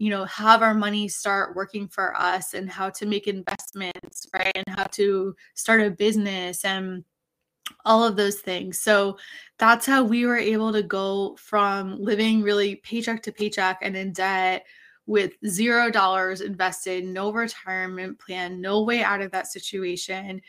you 0.00 0.08
know 0.08 0.24
have 0.24 0.62
our 0.62 0.72
money 0.72 1.06
start 1.06 1.54
working 1.54 1.86
for 1.86 2.18
us 2.18 2.54
and 2.54 2.70
how 2.70 2.88
to 2.88 3.04
make 3.04 3.28
investments 3.28 4.26
right 4.32 4.50
and 4.54 4.64
how 4.76 4.84
to 4.84 5.36
start 5.54 5.82
a 5.82 5.90
business 5.90 6.64
and 6.64 7.04
all 7.84 8.02
of 8.02 8.16
those 8.16 8.40
things. 8.40 8.80
So 8.80 9.18
that's 9.58 9.86
how 9.86 10.02
we 10.02 10.26
were 10.26 10.38
able 10.38 10.72
to 10.72 10.82
go 10.82 11.36
from 11.36 12.00
living 12.00 12.42
really 12.42 12.76
paycheck 12.76 13.22
to 13.24 13.32
paycheck 13.32 13.78
and 13.82 13.96
in 13.96 14.12
debt 14.12 14.66
with 15.06 15.32
zero 15.46 15.90
dollars 15.90 16.40
invested, 16.40 17.04
no 17.04 17.32
retirement 17.32 18.18
plan, 18.18 18.60
no 18.60 18.82
way 18.82 19.02
out 19.02 19.20
of 19.20 19.32
that 19.32 19.48
situation, 19.48 20.40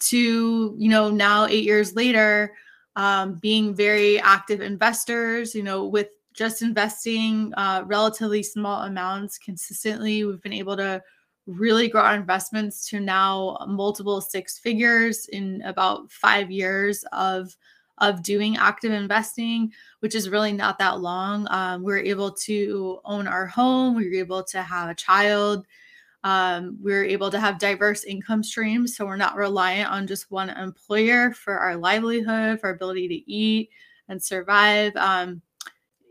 to, 0.00 0.74
you 0.78 0.90
know, 0.90 1.10
now 1.10 1.46
eight 1.46 1.64
years 1.64 1.94
later, 1.94 2.54
um, 2.96 3.34
being 3.34 3.74
very 3.74 4.18
active 4.20 4.60
investors, 4.60 5.54
you 5.54 5.62
know, 5.62 5.86
with 5.86 6.08
just 6.32 6.62
investing 6.62 7.52
uh, 7.56 7.82
relatively 7.86 8.42
small 8.42 8.82
amounts 8.82 9.38
consistently, 9.38 10.24
we've 10.24 10.42
been 10.42 10.52
able 10.52 10.76
to 10.76 11.02
really 11.46 11.88
grow 11.88 12.02
our 12.02 12.14
investments 12.14 12.88
to 12.88 13.00
now 13.00 13.56
multiple 13.66 14.20
six 14.20 14.58
figures 14.58 15.26
in 15.26 15.62
about 15.62 16.10
five 16.10 16.50
years 16.50 17.04
of 17.12 17.54
of 17.98 18.22
doing 18.22 18.56
active 18.56 18.92
investing, 18.92 19.70
which 19.98 20.14
is 20.14 20.30
really 20.30 20.52
not 20.52 20.78
that 20.78 21.00
long. 21.00 21.46
Um, 21.50 21.82
we 21.82 21.92
are 21.92 21.98
able 21.98 22.30
to 22.32 22.98
own 23.04 23.26
our 23.26 23.46
home, 23.46 23.94
we 23.94 24.08
were 24.08 24.14
able 24.14 24.42
to 24.44 24.62
have 24.62 24.88
a 24.88 24.94
child. 24.94 25.66
Um, 26.22 26.78
we 26.82 26.92
are 26.92 27.04
able 27.04 27.30
to 27.30 27.40
have 27.40 27.58
diverse 27.58 28.04
income 28.04 28.42
streams. 28.42 28.96
So 28.96 29.06
we're 29.06 29.16
not 29.16 29.36
reliant 29.36 29.90
on 29.90 30.06
just 30.06 30.30
one 30.30 30.50
employer 30.50 31.32
for 31.32 31.58
our 31.58 31.76
livelihood, 31.76 32.60
for 32.60 32.68
our 32.68 32.74
ability 32.74 33.08
to 33.08 33.30
eat 33.30 33.70
and 34.08 34.22
survive. 34.22 34.94
Um, 34.96 35.40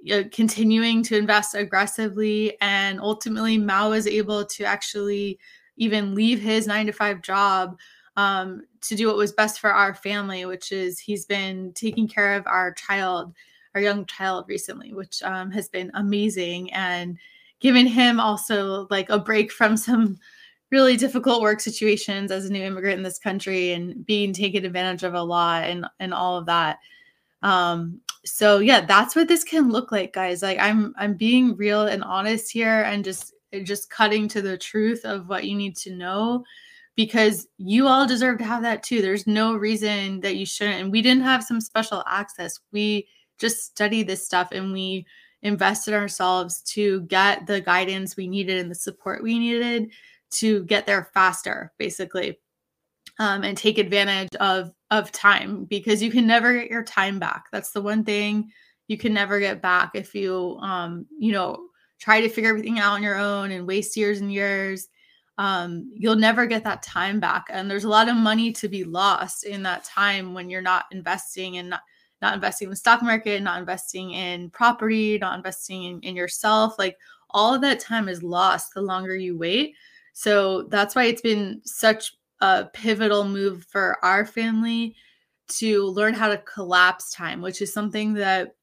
you 0.01 0.15
know, 0.15 0.29
continuing 0.31 1.03
to 1.03 1.17
invest 1.17 1.55
aggressively. 1.55 2.57
And 2.61 2.99
ultimately, 2.99 3.57
Mao 3.57 3.89
was 3.89 4.07
able 4.07 4.45
to 4.45 4.63
actually 4.63 5.39
even 5.77 6.15
leave 6.15 6.39
his 6.39 6.67
nine 6.67 6.85
to 6.87 6.91
five 6.91 7.21
job 7.21 7.77
um, 8.17 8.63
to 8.81 8.95
do 8.95 9.07
what 9.07 9.17
was 9.17 9.31
best 9.31 9.59
for 9.59 9.71
our 9.71 9.93
family, 9.93 10.45
which 10.45 10.71
is 10.71 10.99
he's 10.99 11.25
been 11.25 11.71
taking 11.73 12.07
care 12.07 12.35
of 12.35 12.45
our 12.47 12.73
child, 12.73 13.33
our 13.75 13.81
young 13.81 14.05
child 14.05 14.45
recently, 14.47 14.93
which 14.93 15.21
um, 15.23 15.51
has 15.51 15.69
been 15.69 15.91
amazing 15.93 16.71
and 16.73 17.17
given 17.59 17.85
him 17.85 18.19
also 18.19 18.87
like 18.89 19.09
a 19.09 19.19
break 19.19 19.51
from 19.51 19.77
some 19.77 20.17
really 20.71 20.97
difficult 20.97 21.41
work 21.41 21.59
situations 21.59 22.31
as 22.31 22.45
a 22.45 22.51
new 22.51 22.63
immigrant 22.63 22.97
in 22.97 23.03
this 23.03 23.19
country 23.19 23.71
and 23.71 24.05
being 24.05 24.33
taken 24.33 24.65
advantage 24.65 25.03
of 25.03 25.13
a 25.13 25.21
lot 25.21 25.63
and 25.63 25.85
and 25.99 26.13
all 26.13 26.37
of 26.37 26.45
that. 26.45 26.79
Um, 27.41 28.01
so 28.25 28.59
yeah, 28.59 28.81
that's 28.81 29.15
what 29.15 29.27
this 29.27 29.43
can 29.43 29.69
look 29.69 29.91
like, 29.91 30.13
guys. 30.13 30.41
Like 30.41 30.59
I'm 30.59 30.93
I'm 30.97 31.15
being 31.15 31.55
real 31.55 31.87
and 31.87 32.03
honest 32.03 32.51
here 32.51 32.81
and 32.81 33.03
just 33.03 33.33
just 33.63 33.89
cutting 33.89 34.27
to 34.29 34.41
the 34.41 34.57
truth 34.57 35.05
of 35.05 35.29
what 35.29 35.45
you 35.45 35.55
need 35.55 35.75
to 35.77 35.95
know 35.95 36.43
because 36.95 37.47
you 37.57 37.87
all 37.87 38.05
deserve 38.05 38.37
to 38.39 38.43
have 38.43 38.61
that 38.63 38.83
too. 38.83 39.01
There's 39.01 39.25
no 39.25 39.55
reason 39.55 40.19
that 40.19 40.35
you 40.35 40.45
shouldn't. 40.45 40.81
And 40.81 40.91
we 40.91 41.01
didn't 41.01 41.23
have 41.23 41.43
some 41.43 41.61
special 41.61 42.03
access. 42.05 42.59
We 42.73 43.07
just 43.37 43.63
studied 43.63 44.07
this 44.07 44.25
stuff 44.25 44.49
and 44.51 44.73
we 44.73 45.05
invested 45.41 45.93
ourselves 45.93 46.61
to 46.63 47.01
get 47.03 47.47
the 47.47 47.61
guidance 47.61 48.17
we 48.17 48.27
needed 48.27 48.57
and 48.57 48.69
the 48.69 48.75
support 48.75 49.23
we 49.23 49.39
needed 49.39 49.91
to 50.31 50.65
get 50.65 50.85
there 50.85 51.09
faster, 51.13 51.71
basically. 51.77 52.37
Um, 53.19 53.43
and 53.43 53.57
take 53.57 53.77
advantage 53.77 54.33
of 54.39 54.71
of 54.91 55.11
time 55.11 55.65
because 55.65 56.01
you 56.01 56.09
can 56.09 56.25
never 56.25 56.53
get 56.53 56.71
your 56.71 56.83
time 56.83 57.19
back. 57.19 57.47
That's 57.51 57.71
the 57.71 57.81
one 57.81 58.05
thing 58.05 58.49
you 58.87 58.97
can 58.97 59.13
never 59.13 59.39
get 59.41 59.61
back 59.61 59.91
if 59.93 60.15
you 60.15 60.57
um, 60.61 61.05
you 61.19 61.33
know 61.33 61.67
try 61.99 62.21
to 62.21 62.29
figure 62.29 62.49
everything 62.49 62.79
out 62.79 62.93
on 62.93 63.03
your 63.03 63.17
own 63.17 63.51
and 63.51 63.67
waste 63.67 63.97
years 63.97 64.21
and 64.21 64.31
years 64.31 64.87
um, 65.39 65.89
you'll 65.95 66.17
never 66.17 66.45
get 66.45 66.65
that 66.65 66.83
time 66.83 67.21
back. 67.21 67.45
And 67.49 67.71
there's 67.71 67.85
a 67.85 67.89
lot 67.89 68.09
of 68.09 68.17
money 68.17 68.51
to 68.51 68.67
be 68.67 68.83
lost 68.83 69.45
in 69.45 69.63
that 69.63 69.85
time 69.85 70.33
when 70.33 70.49
you're 70.49 70.61
not 70.61 70.83
investing 70.91 71.57
and 71.57 71.69
not, 71.69 71.79
not 72.21 72.35
investing 72.35 72.65
in 72.65 72.71
the 72.71 72.75
stock 72.75 73.01
market, 73.01 73.41
not 73.41 73.57
investing 73.57 74.11
in 74.11 74.49
property, 74.49 75.17
not 75.17 75.37
investing 75.37 75.85
in, 75.85 76.01
in 76.01 76.17
yourself. 76.17 76.77
Like 76.77 76.97
all 77.29 77.55
of 77.55 77.61
that 77.61 77.79
time 77.79 78.09
is 78.09 78.21
lost 78.21 78.73
the 78.73 78.81
longer 78.81 79.15
you 79.15 79.37
wait. 79.37 79.75
So 80.11 80.63
that's 80.63 80.93
why 80.93 81.05
it's 81.05 81.21
been 81.21 81.61
such 81.63 82.17
a 82.41 82.65
pivotal 82.73 83.25
move 83.25 83.65
for 83.69 83.97
our 84.03 84.25
family 84.25 84.95
to 85.49 85.85
learn 85.85 86.13
how 86.13 86.27
to 86.27 86.37
collapse 86.37 87.11
time, 87.11 87.41
which 87.41 87.61
is 87.61 87.73
something 87.73 88.13
that 88.13 88.55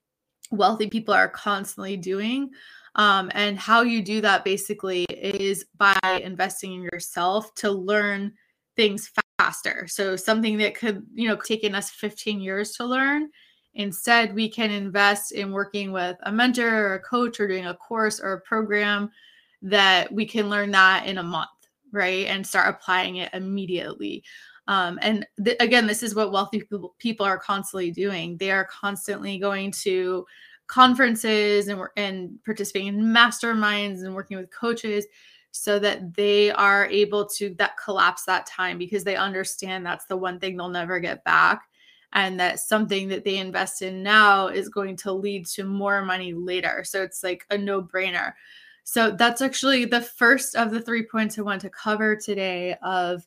wealthy 0.50 0.88
people 0.88 1.12
are 1.12 1.28
constantly 1.28 1.96
doing. 1.96 2.50
Um, 2.94 3.30
and 3.34 3.58
how 3.58 3.82
you 3.82 4.02
do 4.02 4.20
that 4.22 4.44
basically 4.44 5.04
is 5.10 5.66
by 5.76 5.98
investing 6.22 6.72
in 6.74 6.82
yourself 6.82 7.54
to 7.56 7.70
learn 7.70 8.32
things 8.74 9.10
faster. 9.38 9.86
So 9.88 10.16
something 10.16 10.58
that 10.58 10.74
could, 10.74 11.04
you 11.14 11.28
know, 11.28 11.36
taken 11.36 11.74
us 11.74 11.90
15 11.90 12.40
years 12.40 12.72
to 12.76 12.84
learn. 12.84 13.30
Instead, 13.74 14.34
we 14.34 14.48
can 14.48 14.70
invest 14.70 15.32
in 15.32 15.52
working 15.52 15.92
with 15.92 16.16
a 16.22 16.32
mentor 16.32 16.68
or 16.68 16.94
a 16.94 17.00
coach 17.00 17.38
or 17.38 17.46
doing 17.46 17.66
a 17.66 17.74
course 17.74 18.20
or 18.20 18.32
a 18.32 18.40
program 18.40 19.10
that 19.60 20.10
we 20.10 20.24
can 20.24 20.48
learn 20.48 20.70
that 20.70 21.06
in 21.06 21.18
a 21.18 21.22
month, 21.22 21.50
right? 21.92 22.26
And 22.26 22.46
start 22.46 22.68
applying 22.68 23.16
it 23.16 23.30
immediately. 23.32 24.24
Um, 24.68 24.98
and 25.02 25.26
th- 25.44 25.56
again, 25.60 25.86
this 25.86 26.02
is 26.02 26.14
what 26.14 26.32
wealthy 26.32 26.62
people, 26.98 27.26
are 27.26 27.38
constantly 27.38 27.90
doing. 27.90 28.36
They 28.36 28.50
are 28.50 28.64
constantly 28.64 29.38
going 29.38 29.72
to 29.82 30.26
conferences 30.66 31.68
and 31.68 31.80
and 31.96 32.38
participating 32.44 32.88
in 32.88 33.00
masterminds 33.00 34.04
and 34.04 34.14
working 34.14 34.36
with 34.36 34.50
coaches 34.50 35.06
so 35.52 35.78
that 35.78 36.14
they 36.14 36.50
are 36.50 36.86
able 36.86 37.24
to 37.24 37.54
that 37.58 37.76
collapse 37.82 38.24
that 38.24 38.46
time 38.46 38.76
because 38.76 39.04
they 39.04 39.16
understand 39.16 39.86
that's 39.86 40.06
the 40.06 40.16
one 40.16 40.38
thing 40.38 40.56
they'll 40.56 40.68
never 40.68 40.98
get 40.98 41.22
back 41.24 41.62
and 42.12 42.38
that 42.38 42.58
something 42.58 43.08
that 43.08 43.24
they 43.24 43.38
invest 43.38 43.80
in 43.80 44.02
now 44.02 44.48
is 44.48 44.68
going 44.68 44.96
to 44.96 45.12
lead 45.12 45.46
to 45.46 45.64
more 45.64 46.02
money 46.02 46.34
later 46.34 46.82
so 46.84 47.02
it's 47.02 47.22
like 47.22 47.46
a 47.50 47.56
no-brainer 47.56 48.32
so 48.88 49.10
that's 49.10 49.40
actually 49.40 49.84
the 49.84 50.00
first 50.00 50.54
of 50.54 50.70
the 50.70 50.80
three 50.80 51.04
points 51.04 51.38
i 51.38 51.42
want 51.42 51.60
to 51.60 51.70
cover 51.70 52.14
today 52.14 52.76
of 52.82 53.26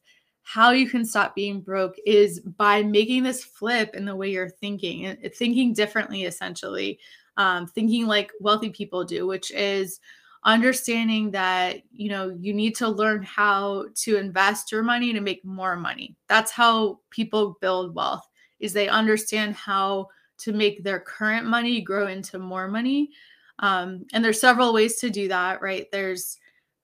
how 0.51 0.71
you 0.71 0.89
can 0.89 1.05
stop 1.05 1.35
being 1.35 1.61
broke 1.61 1.95
is 2.07 2.39
by 2.39 2.81
making 2.81 3.21
this 3.21 3.43
flip 3.43 3.93
in 3.93 4.03
the 4.03 4.15
way 4.15 4.31
you're 4.31 4.49
thinking 4.49 5.05
and 5.05 5.19
thinking 5.35 5.73
differently, 5.73 6.23
essentially, 6.23 6.97
um, 7.37 7.67
thinking 7.67 8.07
like 8.07 8.31
wealthy 8.39 8.71
people 8.71 9.03
do, 9.03 9.27
which 9.27 9.51
is 9.51 9.99
understanding 10.43 11.29
that 11.29 11.83
you 11.91 12.09
know 12.09 12.35
you 12.39 12.51
need 12.51 12.75
to 12.77 12.87
learn 12.87 13.21
how 13.21 13.85
to 13.93 14.17
invest 14.17 14.71
your 14.71 14.81
money 14.81 15.13
to 15.13 15.21
make 15.21 15.45
more 15.45 15.75
money. 15.75 16.15
That's 16.27 16.51
how 16.51 16.97
people 17.11 17.59
build 17.61 17.93
wealth 17.93 18.27
is 18.59 18.73
they 18.73 18.89
understand 18.89 19.53
how 19.53 20.07
to 20.39 20.51
make 20.51 20.83
their 20.83 20.99
current 20.99 21.45
money 21.45 21.79
grow 21.79 22.07
into 22.07 22.39
more 22.39 22.67
money 22.67 23.11
um, 23.59 24.05
and 24.13 24.23
there's 24.23 24.41
several 24.41 24.73
ways 24.73 24.97
to 24.97 25.09
do 25.09 25.27
that 25.27 25.61
right? 25.61 25.87
There's 25.91 26.37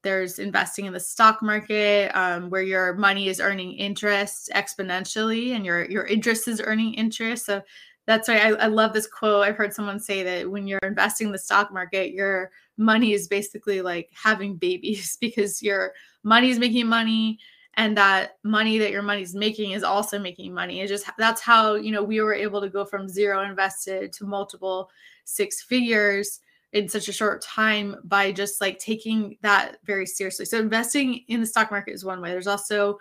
there's 0.04 0.38
investing 0.38 0.86
in 0.86 0.94
the 0.94 1.00
stock 1.00 1.42
market 1.42 2.12
um, 2.16 2.52
where 2.52 2.62
your 2.62 2.94
money 2.94 3.28
is 3.28 3.40
earning 3.40 3.74
interest 3.74 4.52
exponentially 4.54 5.56
and 5.56 5.66
your 5.66 5.90
your 5.90 6.06
interest 6.06 6.48
is 6.48 6.62
earning 6.64 6.94
interest. 6.94 7.46
So 7.46 7.62
that's 8.06 8.28
why 8.28 8.38
I, 8.38 8.50
I 8.52 8.68
love 8.68 8.94
this 8.94 9.08
quote. 9.08 9.44
I've 9.44 9.58
heard 9.58 9.74
someone 9.74 10.00
say 10.00 10.22
that 10.22 10.50
when 10.50 10.68
you're 10.68 10.80
investing 10.84 11.28
in 11.28 11.34
the 11.34 11.40
stock 11.40 11.74
market 11.74 12.12
your 12.12 12.52
money 12.78 13.14
is 13.14 13.28
basically 13.28 13.82
like 13.82 14.10
having 14.14 14.58
babies 14.58 15.18
because 15.22 15.62
your 15.64 15.94
money 16.24 16.50
is 16.50 16.60
making 16.60 16.88
money 16.88 17.40
and 17.78 17.98
that 17.98 18.38
money 18.44 18.78
that 18.78 18.92
your 18.92 19.02
money's 19.02 19.36
making 19.36 19.72
is 19.72 19.84
also 19.84 20.18
making 20.18 20.54
money. 20.54 20.82
It 20.82 20.88
just 20.88 21.10
that's 21.18 21.42
how 21.42 21.76
you 21.76 21.92
know 21.92 22.04
we 22.04 22.22
were 22.22 22.34
able 22.34 22.62
to 22.62 22.70
go 22.70 22.86
from 22.86 23.10
zero 23.10 23.42
invested 23.42 24.14
to 24.14 24.26
multiple 24.26 24.90
six 25.26 25.62
figures 25.62 26.40
in 26.76 26.88
such 26.88 27.08
a 27.08 27.14
short 27.14 27.42
time 27.42 27.96
by 28.04 28.32
just 28.32 28.62
like 28.62 28.78
taking 28.78 29.38
that 29.42 29.78
very 29.86 30.06
seriously. 30.06 30.46
So 30.46 30.60
investing 30.60 31.24
in 31.28 31.40
the 31.40 31.48
stock 31.48 31.72
market 31.72 31.94
is 31.94 32.06
one 32.06 32.22
way. 32.22 32.30
There's 32.30 32.48
also 32.48 33.00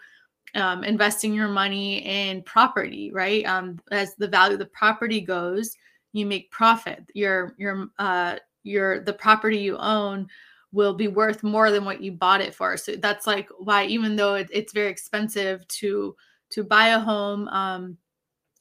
um, 0.54 0.84
investing 0.84 1.34
your 1.34 1.48
money 1.48 1.98
in 1.98 2.42
property 2.42 3.10
right? 3.12 3.44
Um, 3.44 3.80
as 3.90 4.14
the 4.14 4.28
value 4.28 4.54
of 4.54 4.60
the 4.60 4.66
property 4.66 5.20
goes 5.20 5.76
you 6.14 6.24
make 6.24 6.50
profit. 6.50 7.04
Your 7.12 7.54
your 7.58 7.88
uh, 7.98 8.36
your 8.62 9.00
the 9.00 9.12
property 9.12 9.58
you 9.58 9.76
own 9.76 10.28
will 10.72 10.94
be 10.94 11.08
worth 11.08 11.42
more 11.42 11.70
than 11.70 11.84
what 11.84 12.00
you 12.00 12.12
bought 12.12 12.40
it 12.40 12.54
for. 12.54 12.76
So 12.76 12.92
that's 12.96 13.26
like 13.26 13.48
why 13.58 13.84
even 13.86 14.16
though 14.16 14.34
it, 14.34 14.48
it's 14.50 14.72
very 14.72 14.90
expensive 14.90 15.66
to 15.68 16.16
to 16.50 16.64
buy 16.64 16.88
a 16.88 17.00
home 17.00 17.48
um, 17.48 17.98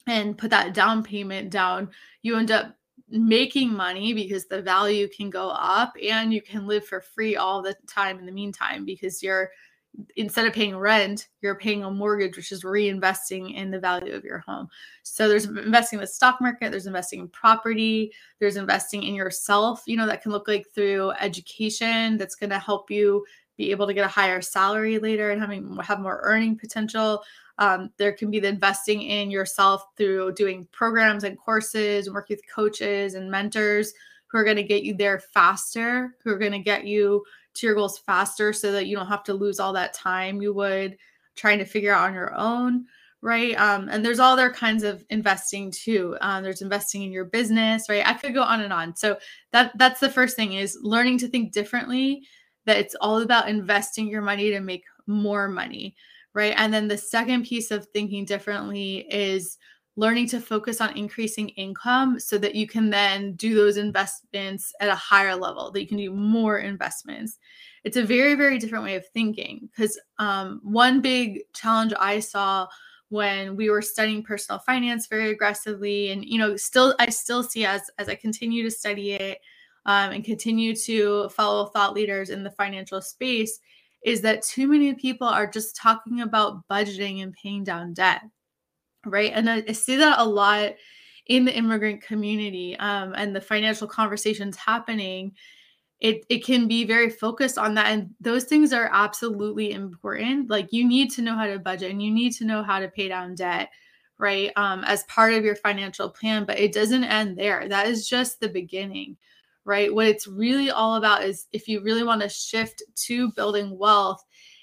and 0.06 0.36
put 0.36 0.50
that 0.50 0.74
down 0.74 1.02
payment 1.02 1.50
down, 1.50 1.90
you 2.22 2.36
end 2.36 2.50
up 2.50 2.76
making 3.14 3.72
money 3.72 4.12
because 4.12 4.46
the 4.46 4.60
value 4.60 5.08
can 5.08 5.30
go 5.30 5.48
up 5.50 5.94
and 6.02 6.32
you 6.32 6.42
can 6.42 6.66
live 6.66 6.84
for 6.84 7.00
free 7.00 7.36
all 7.36 7.62
the 7.62 7.74
time 7.86 8.18
in 8.18 8.26
the 8.26 8.32
meantime 8.32 8.84
because 8.84 9.22
you're 9.22 9.50
instead 10.16 10.44
of 10.44 10.52
paying 10.52 10.76
rent, 10.76 11.28
you're 11.40 11.54
paying 11.54 11.84
a 11.84 11.90
mortgage, 11.90 12.36
which 12.36 12.50
is 12.50 12.64
reinvesting 12.64 13.54
in 13.54 13.70
the 13.70 13.78
value 13.78 14.12
of 14.12 14.24
your 14.24 14.38
home. 14.38 14.68
So 15.04 15.28
there's 15.28 15.44
investing 15.44 15.98
in 15.98 16.00
the 16.00 16.06
stock 16.08 16.40
market, 16.40 16.72
there's 16.72 16.88
investing 16.88 17.20
in 17.20 17.28
property, 17.28 18.12
there's 18.40 18.56
investing 18.56 19.04
in 19.04 19.14
yourself, 19.14 19.82
you 19.86 19.96
know, 19.96 20.06
that 20.06 20.22
can 20.22 20.32
look 20.32 20.48
like 20.48 20.66
through 20.74 21.12
education 21.20 22.16
that's 22.16 22.34
going 22.34 22.50
to 22.50 22.58
help 22.58 22.90
you 22.90 23.24
be 23.56 23.70
able 23.70 23.86
to 23.86 23.94
get 23.94 24.04
a 24.04 24.08
higher 24.08 24.42
salary 24.42 24.98
later 24.98 25.30
and 25.30 25.40
having 25.40 25.76
have 25.76 26.00
more 26.00 26.20
earning 26.24 26.58
potential. 26.58 27.22
Um, 27.58 27.90
there 27.98 28.12
can 28.12 28.30
be 28.30 28.40
the 28.40 28.48
investing 28.48 29.02
in 29.02 29.30
yourself 29.30 29.84
through 29.96 30.32
doing 30.34 30.66
programs 30.72 31.24
and 31.24 31.38
courses 31.38 32.06
and 32.06 32.14
working 32.14 32.36
with 32.36 32.52
coaches 32.52 33.14
and 33.14 33.30
mentors 33.30 33.92
who 34.26 34.38
are 34.38 34.44
going 34.44 34.56
to 34.56 34.62
get 34.64 34.82
you 34.82 34.94
there 34.94 35.20
faster, 35.20 36.16
who 36.22 36.30
are 36.30 36.38
going 36.38 36.52
to 36.52 36.58
get 36.58 36.84
you 36.84 37.24
to 37.54 37.66
your 37.66 37.76
goals 37.76 37.98
faster 37.98 38.52
so 38.52 38.72
that 38.72 38.86
you 38.86 38.96
don't 38.96 39.06
have 39.06 39.22
to 39.24 39.34
lose 39.34 39.60
all 39.60 39.72
that 39.72 39.94
time 39.94 40.42
you 40.42 40.52
would 40.52 40.96
trying 41.36 41.58
to 41.58 41.64
figure 41.64 41.92
out 41.92 42.08
on 42.08 42.14
your 42.14 42.34
own 42.34 42.86
right? 43.24 43.58
Um, 43.58 43.88
and 43.88 44.04
there's 44.04 44.18
all 44.18 44.34
other 44.34 44.50
kinds 44.50 44.82
of 44.82 45.02
investing 45.08 45.70
too. 45.70 46.14
Um, 46.20 46.44
there's 46.44 46.60
investing 46.60 47.02
in 47.02 47.10
your 47.10 47.24
business 47.24 47.88
right? 47.88 48.06
I 48.06 48.12
could 48.12 48.34
go 48.34 48.42
on 48.42 48.60
and 48.60 48.72
on. 48.72 48.94
So 48.94 49.16
that 49.50 49.72
that's 49.78 49.98
the 49.98 50.10
first 50.10 50.36
thing 50.36 50.52
is 50.52 50.78
learning 50.82 51.18
to 51.18 51.28
think 51.28 51.52
differently 51.52 52.22
that 52.66 52.76
it's 52.76 52.94
all 53.00 53.22
about 53.22 53.48
investing 53.48 54.08
your 54.08 54.20
money 54.20 54.50
to 54.50 54.60
make 54.60 54.84
more 55.06 55.48
money 55.48 55.96
right 56.34 56.54
and 56.56 56.72
then 56.72 56.88
the 56.88 56.98
second 56.98 57.44
piece 57.44 57.70
of 57.70 57.86
thinking 57.86 58.24
differently 58.24 59.06
is 59.10 59.58
learning 59.96 60.28
to 60.28 60.40
focus 60.40 60.80
on 60.80 60.96
increasing 60.96 61.50
income 61.50 62.18
so 62.18 62.36
that 62.36 62.54
you 62.54 62.66
can 62.66 62.90
then 62.90 63.34
do 63.34 63.54
those 63.54 63.76
investments 63.76 64.72
at 64.80 64.88
a 64.88 64.94
higher 64.94 65.36
level, 65.36 65.70
that 65.70 65.80
you 65.80 65.86
can 65.86 65.98
do 65.98 66.12
more 66.12 66.58
investments. 66.58 67.38
It's 67.84 67.96
a 67.96 68.04
very, 68.04 68.34
very 68.34 68.58
different 68.58 68.84
way 68.84 68.96
of 68.96 69.06
thinking 69.08 69.68
because 69.70 69.98
um, 70.18 70.60
one 70.64 71.00
big 71.00 71.42
challenge 71.52 71.92
I 71.98 72.18
saw 72.18 72.66
when 73.10 73.54
we 73.54 73.70
were 73.70 73.82
studying 73.82 74.24
personal 74.24 74.58
finance 74.58 75.06
very 75.06 75.30
aggressively 75.30 76.10
and 76.10 76.24
you 76.24 76.38
know 76.38 76.56
still 76.56 76.94
i 76.98 77.08
still 77.10 77.42
see 77.42 77.64
as 77.64 77.90
as 77.98 78.08
i 78.08 78.14
continue 78.14 78.62
to 78.62 78.70
study 78.70 79.12
it 79.12 79.38
um, 79.86 80.10
and 80.10 80.24
continue 80.24 80.74
to 80.74 81.28
follow 81.28 81.66
thought 81.66 81.92
leaders 81.92 82.30
in 82.30 82.42
the 82.42 82.50
financial 82.50 83.00
space 83.02 83.60
is 84.04 84.20
that 84.20 84.42
too 84.42 84.68
many 84.68 84.94
people 84.94 85.26
are 85.26 85.46
just 85.46 85.74
talking 85.76 86.20
about 86.20 86.66
budgeting 86.68 87.22
and 87.22 87.32
paying 87.32 87.64
down 87.64 87.94
debt 87.94 88.22
right? 89.06 89.32
And 89.34 89.48
I, 89.48 89.64
I 89.68 89.72
see 89.72 89.96
that 89.96 90.18
a 90.18 90.24
lot 90.24 90.74
in 91.26 91.44
the 91.44 91.56
immigrant 91.56 92.02
community 92.02 92.76
um, 92.78 93.14
and 93.16 93.34
the 93.34 93.40
financial 93.40 93.88
conversations 93.88 94.56
happening. 94.56 95.32
It, 96.00 96.24
it 96.28 96.44
can 96.44 96.68
be 96.68 96.84
very 96.84 97.08
focused 97.08 97.56
on 97.56 97.74
that 97.74 97.86
and 97.86 98.10
those 98.20 98.44
things 98.44 98.72
are 98.74 98.90
absolutely 98.92 99.72
important 99.72 100.50
like 100.50 100.72
you 100.72 100.86
need 100.86 101.10
to 101.12 101.22
know 101.22 101.34
how 101.34 101.46
to 101.46 101.58
budget 101.58 101.92
and 101.92 102.02
you 102.02 102.10
need 102.10 102.32
to 102.32 102.44
know 102.44 102.62
how 102.62 102.80
to 102.80 102.88
pay 102.88 103.08
down 103.08 103.36
debt 103.36 103.70
right 104.18 104.50
um, 104.56 104.84
as 104.84 105.04
part 105.04 105.32
of 105.32 105.44
your 105.44 105.54
financial 105.54 106.10
plan 106.10 106.44
but 106.44 106.58
it 106.58 106.72
doesn't 106.72 107.04
end 107.04 107.38
there 107.38 107.68
that 107.68 107.86
is 107.86 108.06
just 108.06 108.40
the 108.40 108.48
beginning 108.48 109.16
right 109.64 109.94
what 109.94 110.06
it's 110.06 110.26
really 110.26 110.70
all 110.70 110.96
about 110.96 111.24
is 111.24 111.46
if 111.52 111.68
you 111.68 111.82
really 111.82 112.04
want 112.04 112.20
to 112.20 112.28
shift 112.28 112.82
to 112.94 113.32
building 113.32 113.78
wealth 113.78 114.22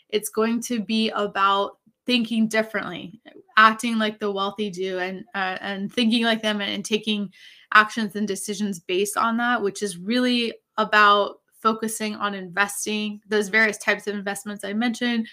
it's 0.09 0.29
going 0.29 0.61
to 0.61 0.81
be 0.81 1.09
about 1.11 1.77
thinking 2.05 2.47
differently, 2.47 3.21
acting 3.57 3.97
like 3.97 4.19
the 4.19 4.31
wealthy 4.31 4.69
do, 4.69 4.99
and 4.99 5.23
uh, 5.35 5.57
and 5.61 5.91
thinking 5.93 6.23
like 6.23 6.41
them, 6.41 6.61
and, 6.61 6.71
and 6.71 6.85
taking 6.85 7.31
actions 7.73 8.15
and 8.15 8.27
decisions 8.27 8.79
based 8.79 9.17
on 9.17 9.37
that, 9.37 9.61
which 9.61 9.81
is 9.81 9.97
really 9.97 10.53
about 10.77 11.37
focusing 11.61 12.15
on 12.15 12.33
investing 12.33 13.21
those 13.27 13.49
various 13.49 13.77
types 13.77 14.07
of 14.07 14.15
investments 14.15 14.63
I 14.63 14.73
mentioned 14.73 15.27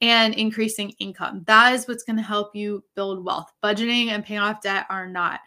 and 0.00 0.34
increasing 0.34 0.90
income. 0.98 1.44
That 1.46 1.72
is 1.72 1.86
what's 1.86 2.04
going 2.04 2.16
to 2.16 2.22
help 2.22 2.54
you 2.54 2.84
build 2.94 3.24
wealth. 3.24 3.50
Budgeting 3.62 4.08
and 4.08 4.24
paying 4.24 4.40
off 4.40 4.60
debt 4.60 4.86
are 4.90 5.08
not. 5.08 5.40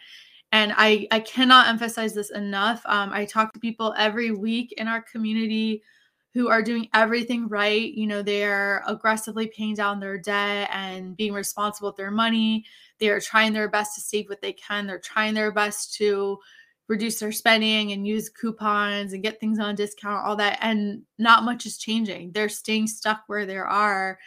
And 0.52 0.74
I, 0.76 1.08
I 1.12 1.22
cannot 1.22 1.68
emphasize 1.68 2.14
this 2.14 2.32
enough. 2.32 2.82
Um, 2.86 3.12
I 3.14 3.26
talk 3.26 3.54
to 3.54 3.60
people 3.60 3.94
every 3.98 4.32
week 4.32 4.74
in 4.74 4.88
our 4.88 5.02
community 5.02 5.82
who 6.34 6.50
are 6.50 6.62
doing 6.62 6.88
everything 6.94 7.48
right. 7.48 7.94
You 7.94 8.08
know, 8.08 8.22
they're 8.22 8.84
aggressively 8.88 9.48
paying 9.48 9.76
down 9.76 10.00
their 10.00 10.18
debt 10.18 10.70
and 10.72 11.16
being 11.16 11.34
responsible 11.34 11.90
with 11.90 11.98
their 11.98 12.12
money. 12.12 12.66
They 13.00 13.10
are 13.10 13.20
trying 13.20 13.54
their 13.54 13.70
best 13.70 13.96
to 13.96 14.02
save 14.02 14.30
what 14.30 14.42
they 14.42 14.54
can. 14.54 14.88
They're 14.88 15.00
trying 15.00 15.34
their 15.34 15.52
best 15.52 15.94
to 15.96 16.40
reduce 16.88 17.20
their 17.20 17.32
spending 17.32 17.92
and 17.92 18.08
use 18.08 18.30
coupons 18.30 19.14
and 19.14 19.24
get 19.24 19.40
things 19.40 19.60
on 19.60 19.76
discount, 19.76 20.26
all 20.26 20.36
that. 20.38 20.58
And 20.62 21.04
not 21.18 21.44
much 21.44 21.66
is 21.66 21.78
changing. 21.78 22.32
They're 22.32 22.50
staying 22.50 22.88
stuck 22.88 23.24
where 23.28 23.46
they 23.46 23.58
are, 23.58 24.20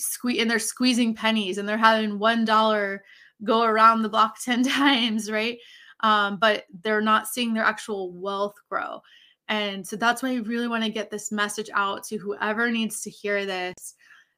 sque- 0.00 0.40
and 0.40 0.50
they're 0.50 0.58
squeezing 0.58 1.14
pennies 1.14 1.58
and 1.58 1.68
they're 1.68 1.76
having 1.76 2.18
$1 2.18 3.00
go 3.44 3.62
around 3.62 4.02
the 4.02 4.08
block 4.08 4.40
10 4.44 4.62
times, 4.64 5.30
right? 5.30 5.58
Um, 6.00 6.38
but 6.38 6.64
they're 6.82 7.00
not 7.00 7.28
seeing 7.28 7.54
their 7.54 7.64
actual 7.64 8.12
wealth 8.12 8.56
grow. 8.68 9.00
And 9.48 9.86
so 9.86 9.96
that's 9.96 10.22
why 10.22 10.30
I 10.30 10.36
really 10.36 10.68
want 10.68 10.84
to 10.84 10.90
get 10.90 11.10
this 11.10 11.30
message 11.30 11.70
out 11.72 12.04
to 12.04 12.18
whoever 12.18 12.70
needs 12.70 13.02
to 13.02 13.10
hear 13.10 13.46
this 13.46 13.94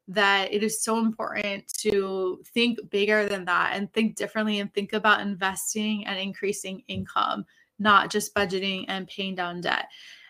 that 0.09 0.53
it 0.53 0.63
is 0.63 0.83
so 0.83 0.99
important 0.99 1.67
to 1.69 2.43
think 2.55 2.79
bigger 2.91 3.29
than 3.29 3.45
that 3.45 3.73
and 3.75 3.93
think 3.93 4.17
differently 4.17 4.59
and 4.59 4.73
think 4.73 4.95
about 4.95 5.21
investing 5.21 6.07
and 6.07 6.19
increasing 6.19 6.83
income, 6.89 7.45
not 7.79 8.11
just 8.11 8.35
budgeting 8.35 8.87
and 8.89 9.07
paying 9.07 9.35
down 9.35 9.61
debt. 9.61 9.87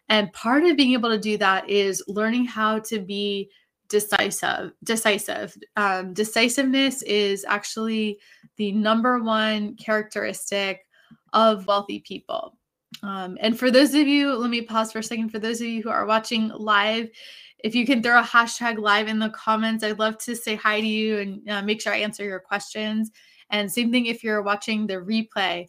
And 0.09 0.33
part 0.33 0.65
of 0.65 0.77
being 0.77 0.95
able 0.95 1.11
to 1.11 1.19
do 1.19 1.37
that 1.39 1.69
is 1.69 2.03
learning 2.09 2.47
how 2.47 2.81
to 2.81 2.99
be 2.99 3.51
decisive. 3.89 4.73
Decisive. 4.85 5.57
Um, 5.77 6.13
decisiveness 6.13 7.03
is 7.03 7.45
actually 7.49 8.19
the 8.57 8.73
number 8.73 9.23
one 9.23 9.77
characteristic 9.77 10.87
of 11.33 11.67
wealthy 11.67 12.01
people. 12.01 12.57
Um, 13.03 13.39
and 13.41 13.59
for 13.59 13.71
those 13.71 13.95
of 13.95 14.07
you, 14.07 14.35
let 14.35 14.51
me 14.51 14.63
pause 14.63 14.93
for 14.93 15.01
a 15.01 15.03
second. 15.03 15.31
For 15.31 15.39
those 15.39 15.61
of 15.61 15.67
you 15.67 15.83
who 15.83 15.91
are 15.91 16.07
watching 16.07 16.49
live, 16.49 17.11
if 17.65 17.75
you 17.75 17.87
can 17.87 18.03
throw 18.03 18.19
a 18.19 18.23
hashtag 18.23 18.79
live 18.79 19.09
in 19.09 19.19
the 19.19 19.31
comments, 19.31 19.85
I'd 19.85 19.99
love 19.99 20.19
to 20.19 20.37
say 20.37 20.55
hi 20.55 20.81
to 20.81 20.87
you 20.87 21.19
and 21.19 21.51
uh, 21.51 21.63
make 21.63 21.81
sure 21.81 21.93
I 21.93 21.99
answer 21.99 22.25
your 22.25 22.41
questions. 22.41 23.11
And 23.51 23.71
same 23.71 23.91
thing 23.91 24.07
if 24.07 24.23
you're 24.23 24.43
watching 24.43 24.87
the 24.87 24.95
replay. 24.95 25.69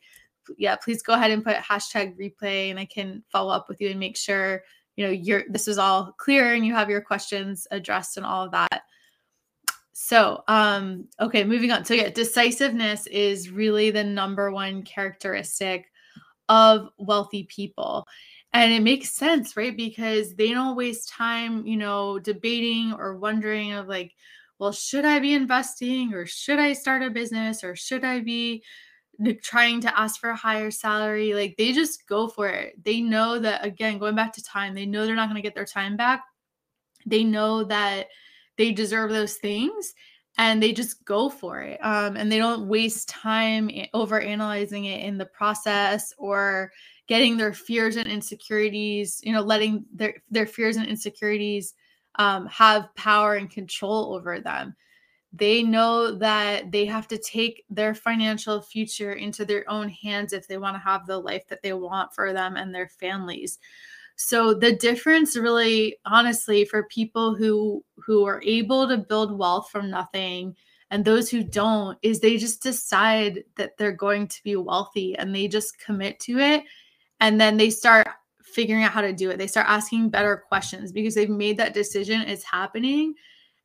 Yeah, 0.57 0.75
please 0.75 1.01
go 1.01 1.13
ahead 1.13 1.31
and 1.31 1.43
put 1.43 1.55
hashtag 1.57 2.17
replay 2.17 2.69
and 2.69 2.79
I 2.79 2.85
can 2.85 3.23
follow 3.31 3.51
up 3.51 3.69
with 3.69 3.79
you 3.81 3.89
and 3.89 3.99
make 3.99 4.17
sure 4.17 4.63
you 4.99 5.05
know 5.05 5.11
you're 5.11 5.43
this 5.49 5.69
is 5.69 5.77
all 5.77 6.11
clear 6.17 6.53
and 6.53 6.65
you 6.65 6.73
have 6.73 6.89
your 6.89 6.99
questions 6.99 7.65
addressed 7.71 8.17
and 8.17 8.25
all 8.25 8.43
of 8.43 8.51
that. 8.51 8.81
So, 9.93 10.43
um, 10.49 11.07
okay, 11.21 11.45
moving 11.45 11.71
on. 11.71 11.85
So, 11.85 11.93
yeah, 11.93 12.09
decisiveness 12.09 13.07
is 13.07 13.49
really 13.49 13.91
the 13.91 14.03
number 14.03 14.51
one 14.51 14.83
characteristic 14.83 15.85
of 16.49 16.89
wealthy 16.97 17.43
people. 17.43 18.05
And 18.51 18.73
it 18.73 18.81
makes 18.81 19.11
sense, 19.11 19.55
right? 19.55 19.75
Because 19.75 20.35
they 20.35 20.51
don't 20.51 20.75
waste 20.75 21.07
time, 21.07 21.65
you 21.65 21.77
know, 21.77 22.19
debating 22.19 22.91
or 22.91 23.15
wondering 23.15 23.71
of 23.71 23.87
like, 23.87 24.11
well, 24.57 24.73
should 24.73 25.05
I 25.05 25.19
be 25.19 25.33
investing 25.33 26.13
or 26.13 26.25
should 26.25 26.59
I 26.59 26.73
start 26.73 27.03
a 27.03 27.09
business 27.09 27.63
or 27.63 27.75
should 27.75 28.03
I 28.03 28.19
be 28.19 28.63
trying 29.41 29.81
to 29.81 29.99
ask 29.99 30.19
for 30.19 30.29
a 30.29 30.35
higher 30.35 30.71
salary? 30.71 31.33
Like 31.33 31.55
they 31.57 31.71
just 31.71 32.07
go 32.07 32.27
for 32.27 32.47
it. 32.47 32.83
They 32.83 33.01
know 33.01 33.39
that, 33.39 33.65
again, 33.65 33.97
going 33.97 34.15
back 34.15 34.33
to 34.33 34.43
time, 34.43 34.75
they 34.75 34.85
know 34.85 35.05
they're 35.05 35.15
not 35.15 35.27
going 35.27 35.41
to 35.41 35.47
get 35.47 35.55
their 35.55 35.65
time 35.65 35.97
back. 35.97 36.23
They 37.05 37.23
know 37.23 37.63
that 37.65 38.07
they 38.57 38.71
deserve 38.71 39.11
those 39.11 39.35
things 39.35 39.93
and 40.37 40.63
they 40.63 40.71
just 40.71 41.03
go 41.05 41.29
for 41.29 41.59
it 41.59 41.79
um, 41.83 42.15
and 42.15 42.31
they 42.31 42.37
don't 42.37 42.67
waste 42.67 43.09
time 43.09 43.69
over 43.93 44.19
analyzing 44.19 44.85
it 44.85 45.03
in 45.03 45.17
the 45.17 45.25
process 45.25 46.13
or 46.17 46.71
getting 47.07 47.37
their 47.37 47.53
fears 47.53 47.95
and 47.97 48.07
insecurities 48.07 49.19
you 49.23 49.33
know 49.33 49.41
letting 49.41 49.85
their 49.93 50.13
their 50.29 50.45
fears 50.45 50.77
and 50.77 50.87
insecurities 50.87 51.73
um, 52.15 52.45
have 52.47 52.93
power 52.95 53.35
and 53.35 53.49
control 53.49 54.13
over 54.15 54.39
them 54.39 54.75
they 55.31 55.61
know 55.61 56.11
that 56.11 56.71
they 56.71 56.85
have 56.85 57.07
to 57.07 57.17
take 57.17 57.63
their 57.69 57.93
financial 57.93 58.61
future 58.61 59.13
into 59.13 59.45
their 59.45 59.69
own 59.69 59.87
hands 59.89 60.33
if 60.33 60.47
they 60.47 60.57
want 60.57 60.75
to 60.75 60.79
have 60.79 61.05
the 61.05 61.17
life 61.17 61.47
that 61.47 61.61
they 61.61 61.73
want 61.73 62.13
for 62.13 62.33
them 62.33 62.55
and 62.55 62.73
their 62.73 62.87
families 62.87 63.59
so 64.15 64.53
the 64.53 64.75
difference 64.75 65.37
really 65.37 65.97
honestly 66.05 66.65
for 66.65 66.83
people 66.83 67.35
who 67.35 67.83
who 67.97 68.25
are 68.25 68.41
able 68.43 68.87
to 68.87 68.97
build 68.97 69.37
wealth 69.37 69.69
from 69.69 69.89
nothing 69.89 70.55
and 70.91 71.05
those 71.05 71.29
who 71.29 71.43
don't 71.43 71.97
is 72.01 72.19
they 72.19 72.37
just 72.37 72.63
decide 72.63 73.43
that 73.55 73.77
they're 73.77 73.91
going 73.91 74.27
to 74.27 74.43
be 74.43 74.55
wealthy 74.55 75.15
and 75.15 75.33
they 75.33 75.47
just 75.47 75.79
commit 75.79 76.19
to 76.19 76.39
it 76.39 76.63
and 77.19 77.39
then 77.39 77.57
they 77.57 77.69
start 77.69 78.07
figuring 78.41 78.83
out 78.83 78.91
how 78.91 79.01
to 79.01 79.13
do 79.13 79.29
it. 79.29 79.37
They 79.37 79.47
start 79.47 79.67
asking 79.69 80.09
better 80.09 80.43
questions 80.47 80.91
because 80.91 81.15
they've 81.15 81.29
made 81.29 81.57
that 81.57 81.73
decision, 81.73 82.21
it's 82.21 82.43
happening. 82.43 83.13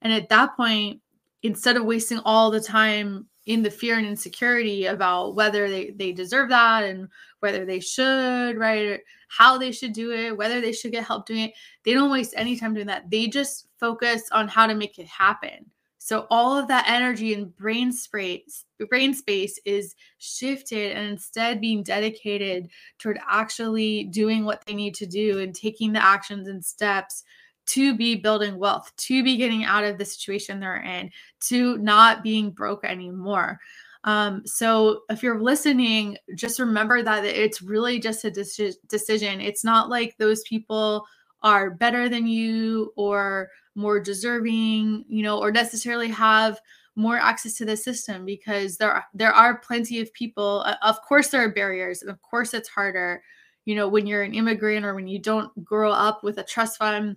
And 0.02 0.12
at 0.12 0.28
that 0.28 0.56
point, 0.56 1.00
instead 1.44 1.76
of 1.76 1.84
wasting 1.84 2.18
all 2.24 2.50
the 2.50 2.60
time 2.60 3.26
in 3.46 3.62
the 3.62 3.70
fear 3.70 3.98
and 3.98 4.06
insecurity 4.06 4.86
about 4.86 5.34
whether 5.34 5.68
they, 5.68 5.90
they 5.90 6.10
deserve 6.10 6.48
that 6.48 6.82
and 6.82 7.06
whether 7.40 7.66
they 7.66 7.78
should, 7.78 8.56
right? 8.56 9.00
How 9.28 9.58
they 9.58 9.70
should 9.70 9.92
do 9.92 10.10
it, 10.10 10.36
whether 10.36 10.62
they 10.62 10.72
should 10.72 10.92
get 10.92 11.04
help 11.04 11.26
doing 11.26 11.40
it. 11.40 11.52
They 11.84 11.92
don't 11.92 12.10
waste 12.10 12.32
any 12.36 12.56
time 12.56 12.72
doing 12.72 12.86
that. 12.86 13.10
They 13.10 13.28
just 13.28 13.68
focus 13.78 14.22
on 14.32 14.48
how 14.48 14.66
to 14.66 14.74
make 14.74 14.98
it 14.98 15.06
happen. 15.06 15.70
So 15.98 16.26
all 16.30 16.56
of 16.56 16.68
that 16.68 16.86
energy 16.88 17.34
and 17.34 17.54
brain 17.54 17.92
space, 17.92 18.64
brain 18.88 19.12
space 19.12 19.58
is 19.66 19.94
shifted 20.18 20.92
and 20.96 21.10
instead 21.10 21.60
being 21.60 21.82
dedicated 21.82 22.68
toward 22.98 23.18
actually 23.28 24.04
doing 24.04 24.46
what 24.46 24.64
they 24.64 24.74
need 24.74 24.94
to 24.96 25.06
do 25.06 25.40
and 25.40 25.54
taking 25.54 25.92
the 25.92 26.04
actions 26.04 26.48
and 26.48 26.64
steps 26.64 27.24
to 27.66 27.96
be 27.96 28.14
building 28.14 28.58
wealth, 28.58 28.92
to 28.96 29.22
be 29.22 29.36
getting 29.36 29.64
out 29.64 29.84
of 29.84 29.98
the 29.98 30.04
situation 30.04 30.60
they're 30.60 30.82
in, 30.82 31.10
to 31.40 31.78
not 31.78 32.22
being 32.22 32.50
broke 32.50 32.84
anymore. 32.84 33.58
Um, 34.04 34.42
so 34.44 35.00
if 35.08 35.22
you're 35.22 35.40
listening, 35.40 36.18
just 36.34 36.60
remember 36.60 37.02
that 37.02 37.24
it's 37.24 37.62
really 37.62 37.98
just 37.98 38.24
a 38.24 38.30
de- 38.30 38.74
decision. 38.88 39.40
It's 39.40 39.64
not 39.64 39.88
like 39.88 40.16
those 40.18 40.42
people 40.42 41.06
are 41.42 41.70
better 41.70 42.08
than 42.08 42.26
you 42.26 42.92
or 42.96 43.48
more 43.74 44.00
deserving, 44.00 45.04
you 45.08 45.22
know, 45.22 45.38
or 45.38 45.50
necessarily 45.50 46.08
have 46.08 46.60
more 46.96 47.16
access 47.16 47.54
to 47.54 47.64
the 47.64 47.76
system 47.76 48.24
because 48.24 48.76
there 48.76 48.92
are, 48.92 49.04
there 49.14 49.32
are 49.32 49.58
plenty 49.58 50.00
of 50.00 50.12
people. 50.12 50.62
Uh, 50.66 50.76
of 50.82 51.00
course, 51.02 51.28
there 51.28 51.42
are 51.42 51.52
barriers, 51.52 52.02
and 52.02 52.10
of 52.10 52.20
course, 52.22 52.54
it's 52.54 52.68
harder. 52.68 53.22
You 53.64 53.74
know, 53.74 53.88
when 53.88 54.06
you're 54.06 54.22
an 54.22 54.34
immigrant 54.34 54.84
or 54.84 54.94
when 54.94 55.08
you 55.08 55.18
don't 55.18 55.64
grow 55.64 55.90
up 55.90 56.22
with 56.22 56.38
a 56.38 56.44
trust 56.44 56.78
fund 56.78 57.16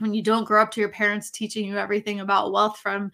when 0.00 0.14
you 0.14 0.22
don't 0.22 0.44
grow 0.44 0.62
up 0.62 0.70
to 0.72 0.80
your 0.80 0.90
parents 0.90 1.30
teaching 1.30 1.66
you 1.66 1.78
everything 1.78 2.20
about 2.20 2.52
wealth 2.52 2.78
from 2.78 3.10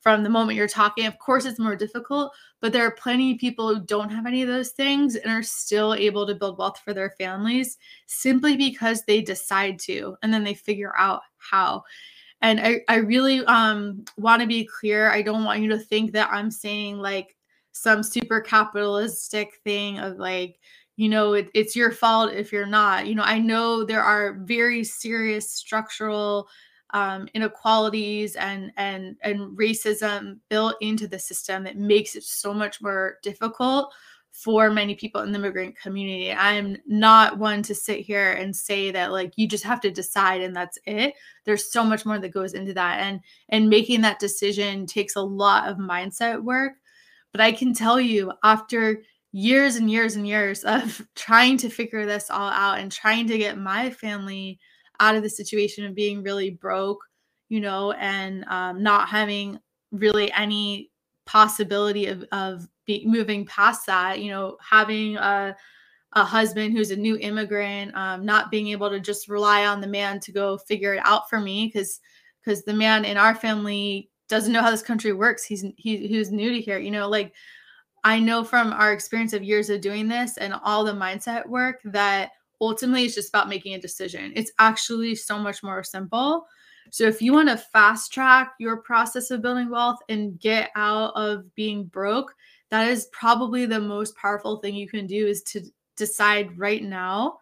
from 0.00 0.22
the 0.22 0.30
moment 0.30 0.56
you're 0.56 0.66
talking 0.66 1.06
of 1.06 1.18
course 1.18 1.44
it's 1.44 1.58
more 1.58 1.76
difficult 1.76 2.32
but 2.60 2.72
there 2.72 2.86
are 2.86 2.92
plenty 2.92 3.32
of 3.32 3.38
people 3.38 3.74
who 3.74 3.84
don't 3.84 4.10
have 4.10 4.26
any 4.26 4.42
of 4.42 4.48
those 4.48 4.70
things 4.70 5.16
and 5.16 5.32
are 5.32 5.42
still 5.42 5.94
able 5.94 6.26
to 6.26 6.34
build 6.34 6.58
wealth 6.58 6.80
for 6.84 6.92
their 6.92 7.10
families 7.10 7.78
simply 8.06 8.56
because 8.56 9.02
they 9.02 9.20
decide 9.20 9.78
to 9.78 10.16
and 10.22 10.32
then 10.32 10.44
they 10.44 10.54
figure 10.54 10.96
out 10.96 11.22
how. 11.38 11.82
And 12.42 12.60
i, 12.60 12.80
I 12.88 12.96
really 12.96 13.44
um, 13.44 14.04
want 14.16 14.40
to 14.40 14.48
be 14.48 14.64
clear 14.64 15.10
i 15.10 15.22
don't 15.22 15.44
want 15.44 15.60
you 15.60 15.68
to 15.70 15.78
think 15.78 16.12
that 16.12 16.30
i'm 16.32 16.50
saying 16.50 16.98
like 16.98 17.36
some 17.72 18.02
super 18.02 18.40
capitalistic 18.40 19.60
thing 19.64 19.98
of 19.98 20.16
like 20.16 20.58
you 21.00 21.08
know 21.08 21.32
it, 21.32 21.48
it's 21.54 21.74
your 21.74 21.90
fault 21.90 22.30
if 22.30 22.52
you're 22.52 22.66
not 22.66 23.06
you 23.06 23.14
know 23.14 23.22
i 23.22 23.38
know 23.38 23.82
there 23.84 24.02
are 24.02 24.34
very 24.44 24.84
serious 24.84 25.50
structural 25.50 26.46
um, 26.92 27.28
inequalities 27.34 28.36
and 28.36 28.70
and 28.76 29.16
and 29.22 29.56
racism 29.56 30.38
built 30.50 30.74
into 30.80 31.08
the 31.08 31.18
system 31.18 31.64
that 31.64 31.76
makes 31.76 32.16
it 32.16 32.24
so 32.24 32.52
much 32.52 32.82
more 32.82 33.18
difficult 33.22 33.94
for 34.32 34.70
many 34.70 34.94
people 34.94 35.22
in 35.22 35.32
the 35.32 35.38
immigrant 35.38 35.76
community. 35.76 36.32
I'm 36.32 36.76
not 36.86 37.38
one 37.38 37.62
to 37.64 37.74
sit 37.74 38.00
here 38.00 38.32
and 38.32 38.54
say 38.54 38.90
that 38.90 39.10
like 39.10 39.32
you 39.36 39.48
just 39.48 39.64
have 39.64 39.80
to 39.80 39.90
decide 39.90 40.40
and 40.40 40.54
that's 40.54 40.78
it. 40.86 41.14
There's 41.44 41.72
so 41.72 41.82
much 41.82 42.04
more 42.04 42.18
that 42.18 42.28
goes 42.28 42.54
into 42.54 42.74
that 42.74 43.00
and 43.00 43.20
and 43.48 43.70
making 43.70 44.02
that 44.02 44.18
decision 44.18 44.86
takes 44.86 45.16
a 45.16 45.22
lot 45.22 45.68
of 45.68 45.78
mindset 45.78 46.42
work. 46.42 46.74
But 47.32 47.40
I 47.40 47.52
can 47.52 47.72
tell 47.72 48.00
you 48.00 48.32
after 48.42 49.02
years 49.32 49.76
and 49.76 49.90
years 49.90 50.16
and 50.16 50.26
years 50.26 50.64
of 50.64 51.06
trying 51.14 51.56
to 51.58 51.68
figure 51.68 52.06
this 52.06 52.30
all 52.30 52.50
out 52.50 52.78
and 52.78 52.90
trying 52.90 53.26
to 53.28 53.38
get 53.38 53.58
my 53.58 53.90
family 53.90 54.58
out 54.98 55.16
of 55.16 55.22
the 55.22 55.30
situation 55.30 55.84
of 55.86 55.94
being 55.94 56.22
really 56.22 56.50
broke, 56.50 56.98
you 57.48 57.60
know, 57.60 57.92
and 57.92 58.44
um, 58.48 58.82
not 58.82 59.08
having 59.08 59.58
really 59.92 60.30
any 60.32 60.90
possibility 61.26 62.06
of, 62.06 62.24
of 62.32 62.68
be, 62.86 63.04
moving 63.06 63.46
past 63.46 63.86
that, 63.86 64.20
you 64.20 64.30
know, 64.30 64.56
having 64.60 65.16
a, 65.16 65.56
a 66.14 66.24
husband 66.24 66.76
who's 66.76 66.90
a 66.90 66.96
new 66.96 67.16
immigrant, 67.18 67.94
um, 67.94 68.24
not 68.24 68.50
being 68.50 68.68
able 68.68 68.90
to 68.90 69.00
just 69.00 69.28
rely 69.28 69.64
on 69.64 69.80
the 69.80 69.86
man 69.86 70.20
to 70.20 70.32
go 70.32 70.58
figure 70.58 70.94
it 70.94 71.02
out 71.04 71.30
for 71.30 71.40
me 71.40 71.66
because 71.66 72.00
because 72.44 72.64
the 72.64 72.72
man 72.72 73.04
in 73.04 73.16
our 73.16 73.34
family 73.34 74.10
doesn't 74.28 74.52
know 74.52 74.62
how 74.62 74.70
this 74.70 74.82
country 74.82 75.12
works. 75.12 75.44
He's 75.44 75.64
he, 75.76 76.06
he's 76.08 76.30
new 76.30 76.50
to 76.50 76.60
here, 76.60 76.78
you 76.78 76.90
know, 76.90 77.08
like 77.08 77.34
I 78.04 78.18
know 78.18 78.44
from 78.44 78.72
our 78.72 78.92
experience 78.92 79.32
of 79.32 79.42
years 79.42 79.70
of 79.70 79.80
doing 79.80 80.08
this 80.08 80.36
and 80.36 80.54
all 80.64 80.84
the 80.84 80.92
mindset 80.92 81.46
work 81.46 81.80
that 81.84 82.30
ultimately 82.60 83.04
it's 83.04 83.14
just 83.14 83.28
about 83.28 83.48
making 83.48 83.74
a 83.74 83.80
decision. 83.80 84.32
It's 84.34 84.52
actually 84.58 85.14
so 85.14 85.38
much 85.38 85.62
more 85.62 85.82
simple. 85.82 86.46
So 86.90 87.04
if 87.04 87.22
you 87.22 87.32
want 87.32 87.48
to 87.48 87.56
fast 87.56 88.12
track 88.12 88.54
your 88.58 88.78
process 88.78 89.30
of 89.30 89.42
building 89.42 89.70
wealth 89.70 89.98
and 90.08 90.38
get 90.40 90.70
out 90.74 91.12
of 91.14 91.54
being 91.54 91.84
broke, 91.84 92.34
that 92.70 92.88
is 92.88 93.08
probably 93.12 93.66
the 93.66 93.80
most 93.80 94.16
powerful 94.16 94.56
thing 94.58 94.74
you 94.74 94.88
can 94.88 95.06
do 95.06 95.26
is 95.26 95.42
to 95.42 95.62
decide 95.96 96.58
right 96.58 96.82
now 96.82 97.38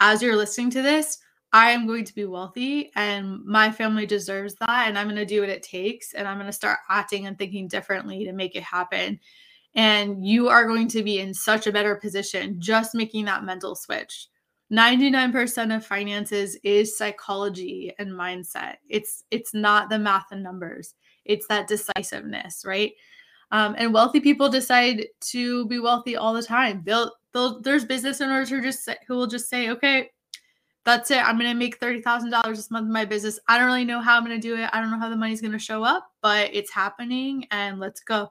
as 0.00 0.22
you're 0.22 0.36
listening 0.36 0.70
to 0.70 0.82
this, 0.82 1.18
I 1.52 1.70
am 1.70 1.86
going 1.86 2.04
to 2.04 2.14
be 2.14 2.24
wealthy 2.24 2.90
and 2.96 3.42
my 3.44 3.70
family 3.70 4.04
deserves 4.04 4.54
that 4.60 4.88
and 4.88 4.98
I'm 4.98 5.06
going 5.06 5.16
to 5.16 5.24
do 5.24 5.40
what 5.40 5.48
it 5.48 5.62
takes 5.62 6.12
and 6.12 6.28
I'm 6.28 6.36
going 6.36 6.46
to 6.46 6.52
start 6.52 6.80
acting 6.90 7.26
and 7.26 7.38
thinking 7.38 7.68
differently 7.68 8.24
to 8.24 8.32
make 8.32 8.56
it 8.56 8.62
happen 8.62 9.18
and 9.76 10.26
you 10.26 10.48
are 10.48 10.66
going 10.66 10.88
to 10.88 11.02
be 11.02 11.20
in 11.20 11.34
such 11.34 11.66
a 11.66 11.72
better 11.72 11.94
position 11.94 12.56
just 12.58 12.94
making 12.94 13.26
that 13.26 13.44
mental 13.44 13.76
switch. 13.76 14.28
99% 14.72 15.76
of 15.76 15.86
finances 15.86 16.56
is 16.64 16.98
psychology 16.98 17.94
and 17.98 18.10
mindset. 18.10 18.76
It's 18.88 19.22
it's 19.30 19.54
not 19.54 19.90
the 19.90 19.98
math 19.98 20.26
and 20.32 20.42
numbers. 20.42 20.94
It's 21.24 21.46
that 21.48 21.68
decisiveness 21.68 22.64
right? 22.66 22.92
Um, 23.52 23.76
and 23.78 23.94
wealthy 23.94 24.18
people 24.18 24.48
decide 24.48 25.06
to 25.20 25.66
be 25.68 25.78
wealthy 25.78 26.16
all 26.16 26.34
the 26.34 26.42
time. 26.42 26.82
They'll, 26.84 27.12
they'll 27.32 27.60
there's 27.60 27.84
business 27.84 28.20
owners 28.20 28.50
who 28.50 28.60
just 28.60 28.88
who 29.06 29.14
will 29.14 29.28
just 29.28 29.48
say 29.48 29.70
okay 29.70 30.10
that's 30.84 31.10
it. 31.10 31.18
I'm 31.18 31.36
going 31.36 31.50
to 31.50 31.54
make 31.54 31.80
$30000 31.80 32.46
this 32.54 32.70
month 32.70 32.86
in 32.86 32.92
my 32.92 33.04
business. 33.04 33.40
I 33.48 33.58
don't 33.58 33.66
really 33.66 33.84
know 33.84 34.00
how 34.00 34.16
i'm 34.16 34.24
going 34.24 34.40
to 34.40 34.48
do 34.48 34.56
it. 34.56 34.70
I 34.72 34.80
don't 34.80 34.92
know 34.92 35.00
how 35.00 35.08
the 35.08 35.16
money's 35.16 35.40
going 35.40 35.52
to 35.52 35.58
show 35.58 35.84
up 35.84 36.08
but 36.22 36.50
it's 36.52 36.72
happening 36.72 37.46
and 37.50 37.78
let's 37.78 38.00
go 38.00 38.30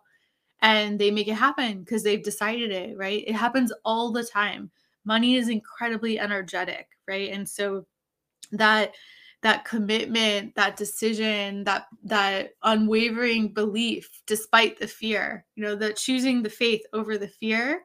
and 0.61 0.99
they 0.99 1.11
make 1.11 1.27
it 1.27 1.33
happen 1.33 1.79
because 1.79 2.03
they've 2.03 2.23
decided 2.23 2.71
it, 2.71 2.97
right? 2.97 3.23
It 3.27 3.35
happens 3.35 3.71
all 3.83 4.11
the 4.11 4.23
time. 4.23 4.71
Money 5.03 5.35
is 5.35 5.49
incredibly 5.49 6.19
energetic, 6.19 6.87
right? 7.07 7.31
And 7.31 7.47
so 7.47 7.85
that 8.51 8.93
that 9.41 9.63
commitment, 9.63 10.55
that 10.55 10.75
decision, 10.75 11.63
that 11.65 11.85
that 12.03 12.53
unwavering 12.63 13.49
belief 13.49 14.09
despite 14.25 14.79
the 14.79 14.87
fear, 14.87 15.45
you 15.55 15.63
know, 15.63 15.75
that 15.75 15.97
choosing 15.97 16.41
the 16.41 16.49
faith 16.49 16.81
over 16.93 17.17
the 17.17 17.27
fear 17.27 17.83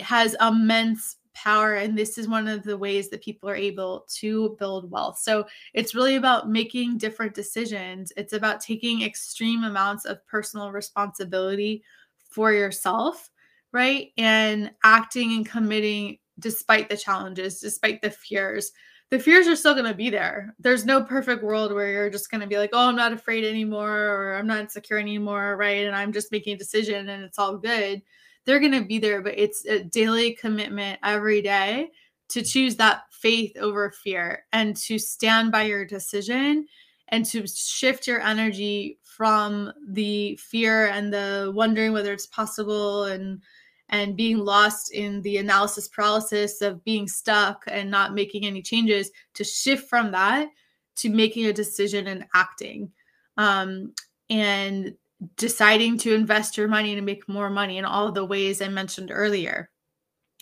has 0.00 0.36
immense 0.40 1.16
power 1.34 1.74
and 1.74 1.96
this 1.96 2.18
is 2.18 2.28
one 2.28 2.48
of 2.48 2.62
the 2.62 2.78
ways 2.78 3.10
that 3.10 3.22
people 3.22 3.48
are 3.48 3.56
able 3.56 4.06
to 4.16 4.56
build 4.58 4.90
wealth. 4.90 5.18
So 5.18 5.46
it's 5.72 5.94
really 5.94 6.16
about 6.16 6.48
making 6.48 6.98
different 6.98 7.34
decisions. 7.34 8.12
It's 8.16 8.32
about 8.32 8.60
taking 8.60 9.02
extreme 9.02 9.64
amounts 9.64 10.04
of 10.04 10.24
personal 10.26 10.72
responsibility 10.72 11.82
for 12.30 12.52
yourself 12.52 13.30
right? 13.74 14.12
And 14.16 14.70
acting 14.84 15.32
and 15.32 15.44
committing 15.44 16.18
despite 16.38 16.88
the 16.88 16.96
challenges 16.96 17.60
despite 17.60 18.00
the 18.00 18.10
fears. 18.10 18.72
The 19.10 19.18
fears 19.18 19.46
are 19.46 19.56
still 19.56 19.74
going 19.74 19.84
to 19.84 19.94
be 19.94 20.10
there. 20.10 20.54
There's 20.58 20.86
no 20.86 21.02
perfect 21.02 21.42
world 21.44 21.72
where 21.72 21.90
you're 21.90 22.10
just 22.10 22.30
going 22.30 22.40
to 22.40 22.46
be 22.46 22.56
like 22.56 22.70
oh 22.72 22.88
i'm 22.88 22.96
not 22.96 23.12
afraid 23.12 23.44
anymore 23.44 23.90
or 23.90 24.34
i'm 24.36 24.46
not 24.46 24.60
insecure 24.60 24.98
anymore 24.98 25.56
right? 25.56 25.84
And 25.86 25.94
i'm 25.94 26.12
just 26.12 26.32
making 26.32 26.54
a 26.54 26.58
decision 26.58 27.08
and 27.08 27.22
it's 27.22 27.38
all 27.38 27.58
good 27.58 28.00
they're 28.44 28.60
going 28.60 28.72
to 28.72 28.84
be 28.84 28.98
there, 28.98 29.22
but 29.22 29.38
it's 29.38 29.64
a 29.66 29.84
daily 29.84 30.34
commitment 30.34 30.98
every 31.02 31.42
day 31.42 31.90
to 32.28 32.42
choose 32.42 32.76
that 32.76 33.02
faith 33.10 33.56
over 33.58 33.90
fear 33.90 34.44
and 34.52 34.76
to 34.76 34.98
stand 34.98 35.52
by 35.52 35.62
your 35.62 35.84
decision 35.84 36.66
and 37.08 37.24
to 37.26 37.46
shift 37.46 38.06
your 38.06 38.20
energy 38.20 38.98
from 39.02 39.72
the 39.88 40.36
fear 40.36 40.88
and 40.88 41.12
the 41.12 41.52
wondering 41.54 41.92
whether 41.92 42.12
it's 42.12 42.26
possible 42.26 43.04
and 43.04 43.42
and 43.90 44.16
being 44.16 44.38
lost 44.38 44.92
in 44.92 45.20
the 45.22 45.36
analysis 45.36 45.88
paralysis 45.88 46.62
of 46.62 46.82
being 46.84 47.06
stuck 47.06 47.64
and 47.68 47.90
not 47.90 48.14
making 48.14 48.46
any 48.46 48.62
changes 48.62 49.10
to 49.34 49.44
shift 49.44 49.88
from 49.88 50.10
that 50.10 50.48
to 50.96 51.10
making 51.10 51.46
a 51.46 51.52
decision 51.52 52.06
and 52.06 52.24
acting. 52.34 52.90
Um, 53.36 53.92
and 54.30 54.94
deciding 55.36 55.98
to 55.98 56.14
invest 56.14 56.56
your 56.56 56.68
money 56.68 56.94
to 56.94 57.00
make 57.00 57.28
more 57.28 57.50
money 57.50 57.78
in 57.78 57.84
all 57.84 58.12
the 58.12 58.24
ways 58.24 58.60
I 58.60 58.68
mentioned 58.68 59.10
earlier. 59.12 59.70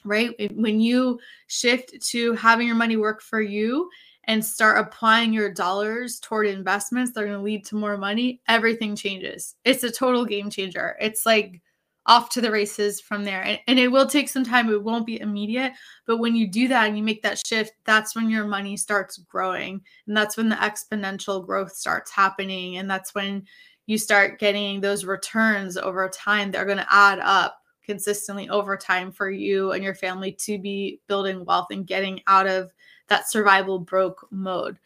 Right? 0.05 0.35
When 0.55 0.81
you 0.81 1.21
shift 1.47 1.95
to 2.11 2.33
having 2.33 2.67
your 2.67 2.77
money 2.77 2.97
work 2.97 3.23
for 3.23 3.41
you 3.41 3.89
and 4.25 4.45
start 4.45 4.79
applying 4.79 5.33
your 5.33 5.53
dollars 5.53 6.19
toward 6.21 6.47
investments 6.47 7.13
that 7.13 7.23
are 7.23 7.27
going 7.27 7.39
to 7.39 7.45
lead 7.45 7.65
to 7.67 7.77
more 7.77 7.97
money, 7.97 8.41
everything 8.49 8.97
changes. 8.97 9.55
It's 9.65 9.85
a 9.85 9.91
total 9.93 10.25
game 10.25 10.51
changer. 10.51 10.97
It's 11.01 11.25
like 11.25 11.61
off 12.07 12.31
to 12.31 12.41
the 12.41 12.51
races 12.51 13.01
from 13.01 13.25
there. 13.25 13.43
And, 13.43 13.61
and, 13.69 13.79
it 13.79 13.89
will 13.89 14.07
take 14.07 14.29
some 14.29 14.45
time. 14.45 14.69
It 14.69 14.83
won't 14.83 15.07
be 15.07 15.21
immediate. 15.21 15.73
But 16.07 16.19
when 16.19 16.35
you 16.35 16.49
do 16.49 16.67
that 16.69 16.89
and 16.89 16.97
you 16.97 17.03
make 17.03 17.23
that 17.23 17.45
shift, 17.47 17.73
that's 17.85 18.17
when 18.17 18.29
your 18.29 18.45
money 18.45 18.77
starts 18.77 19.19
growing. 19.19 19.81
And 20.07 20.17
that's 20.17 20.37
when 20.37 20.49
the 20.49 20.57
exponential 20.57 21.45
growth 21.45 21.73
starts 21.73 22.11
happening. 22.11 22.79
And 22.79 22.91
that's 22.91 23.15
when 23.15 23.45
you 23.87 23.99
start 23.99 24.39
getting 24.39 24.81
those 24.81 25.05
returns 25.05 25.77
over 25.77 26.09
time 26.09 26.51
they're 26.51 26.65
going 26.65 26.79
to 26.79 26.95
add 26.95 27.19
up 27.21 27.63
consistently 27.85 28.49
over 28.49 28.77
time 28.77 29.11
for 29.13 29.31
you 29.31 29.73
and 29.73 29.83
your 29.83 29.95
family 29.95 30.33
to 30.33 30.59
be 30.59 31.01
building 31.09 31.45
wealth 31.45 31.67
and 31.71 31.87
getting 31.87 32.21
out 32.27 32.47
of 32.47 32.71
that 33.09 33.31
survival 33.31 33.79
broke 33.79 34.27
mode. 34.31 34.79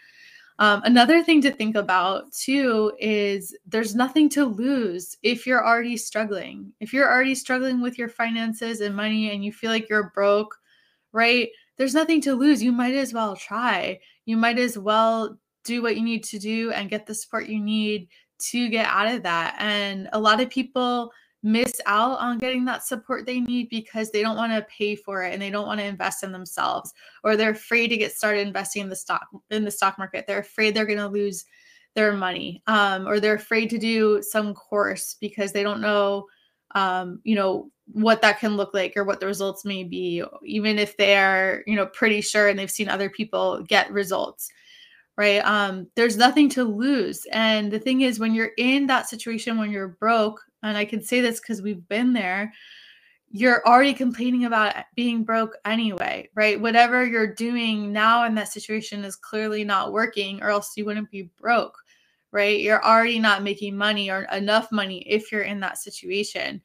Um, 0.58 0.80
another 0.84 1.22
thing 1.22 1.42
to 1.42 1.50
think 1.50 1.76
about 1.76 2.32
too 2.32 2.92
is 2.98 3.54
there's 3.66 3.94
nothing 3.94 4.30
to 4.30 4.46
lose 4.46 5.14
if 5.22 5.46
you're 5.46 5.66
already 5.66 5.98
struggling. 5.98 6.72
If 6.80 6.94
you're 6.94 7.12
already 7.12 7.34
struggling 7.34 7.82
with 7.82 7.98
your 7.98 8.08
finances 8.08 8.80
and 8.80 8.96
money 8.96 9.30
and 9.32 9.44
you 9.44 9.52
feel 9.52 9.70
like 9.70 9.90
you're 9.90 10.10
broke, 10.14 10.56
right? 11.12 11.50
There's 11.76 11.94
nothing 11.94 12.22
to 12.22 12.34
lose. 12.34 12.62
You 12.62 12.72
might 12.72 12.94
as 12.94 13.12
well 13.12 13.36
try. 13.36 14.00
You 14.24 14.38
might 14.38 14.58
as 14.58 14.78
well 14.78 15.38
do 15.64 15.82
what 15.82 15.96
you 15.96 16.02
need 16.02 16.24
to 16.24 16.38
do 16.38 16.70
and 16.70 16.88
get 16.88 17.06
the 17.06 17.14
support 17.14 17.48
you 17.48 17.60
need 17.60 18.08
to 18.38 18.68
get 18.68 18.86
out 18.86 19.12
of 19.12 19.22
that. 19.22 19.56
And 19.58 20.08
a 20.12 20.20
lot 20.20 20.40
of 20.40 20.50
people 20.50 21.12
miss 21.42 21.80
out 21.86 22.18
on 22.18 22.38
getting 22.38 22.64
that 22.64 22.84
support 22.84 23.24
they 23.24 23.40
need 23.40 23.68
because 23.68 24.10
they 24.10 24.22
don't 24.22 24.36
want 24.36 24.52
to 24.52 24.66
pay 24.76 24.96
for 24.96 25.22
it 25.22 25.32
and 25.32 25.40
they 25.40 25.50
don't 25.50 25.66
want 25.66 25.78
to 25.78 25.86
invest 25.86 26.24
in 26.24 26.32
themselves 26.32 26.92
or 27.22 27.36
they're 27.36 27.50
afraid 27.50 27.88
to 27.88 27.96
get 27.96 28.12
started 28.12 28.46
investing 28.46 28.82
in 28.82 28.88
the 28.88 28.96
stock 28.96 29.28
in 29.50 29.64
the 29.64 29.70
stock 29.70 29.96
market. 29.98 30.26
They're 30.26 30.40
afraid 30.40 30.74
they're 30.74 30.86
going 30.86 30.98
to 30.98 31.08
lose 31.08 31.44
their 31.94 32.12
money 32.12 32.62
um, 32.66 33.08
or 33.08 33.18
they're 33.18 33.34
afraid 33.34 33.70
to 33.70 33.78
do 33.78 34.22
some 34.22 34.54
course 34.54 35.16
because 35.20 35.52
they 35.52 35.62
don't 35.62 35.80
know 35.80 36.26
um, 36.74 37.20
you 37.24 37.34
know 37.34 37.70
what 37.92 38.20
that 38.20 38.38
can 38.38 38.56
look 38.56 38.74
like 38.74 38.92
or 38.96 39.04
what 39.04 39.18
the 39.18 39.26
results 39.26 39.64
may 39.64 39.82
be 39.82 40.22
even 40.44 40.78
if 40.78 40.96
they're 40.96 41.64
you 41.66 41.74
know 41.74 41.86
pretty 41.86 42.20
sure 42.20 42.48
and 42.48 42.58
they've 42.58 42.70
seen 42.70 42.88
other 42.88 43.08
people 43.08 43.62
get 43.62 43.90
results 43.90 44.50
right? 45.16 45.38
Um, 45.38 45.86
there's 45.94 46.16
nothing 46.16 46.48
to 46.50 46.64
lose. 46.64 47.26
And 47.32 47.70
the 47.70 47.78
thing 47.78 48.02
is, 48.02 48.18
when 48.18 48.34
you're 48.34 48.52
in 48.58 48.86
that 48.86 49.08
situation, 49.08 49.58
when 49.58 49.70
you're 49.70 49.88
broke, 49.88 50.42
and 50.62 50.76
I 50.76 50.84
can 50.84 51.02
say 51.02 51.20
this 51.20 51.40
because 51.40 51.62
we've 51.62 51.86
been 51.88 52.12
there, 52.12 52.52
you're 53.30 53.66
already 53.66 53.94
complaining 53.94 54.44
about 54.44 54.74
being 54.94 55.24
broke 55.24 55.56
anyway, 55.64 56.28
right? 56.34 56.60
Whatever 56.60 57.04
you're 57.04 57.34
doing 57.34 57.92
now 57.92 58.24
in 58.24 58.34
that 58.34 58.52
situation 58.52 59.04
is 59.04 59.16
clearly 59.16 59.64
not 59.64 59.92
working, 59.92 60.42
or 60.42 60.50
else 60.50 60.76
you 60.76 60.84
wouldn't 60.84 61.10
be 61.10 61.30
broke, 61.40 61.76
right? 62.30 62.60
You're 62.60 62.84
already 62.84 63.18
not 63.18 63.42
making 63.42 63.76
money 63.76 64.10
or 64.10 64.22
enough 64.32 64.70
money 64.70 64.98
if 65.08 65.32
you're 65.32 65.42
in 65.42 65.60
that 65.60 65.78
situation. 65.78 66.60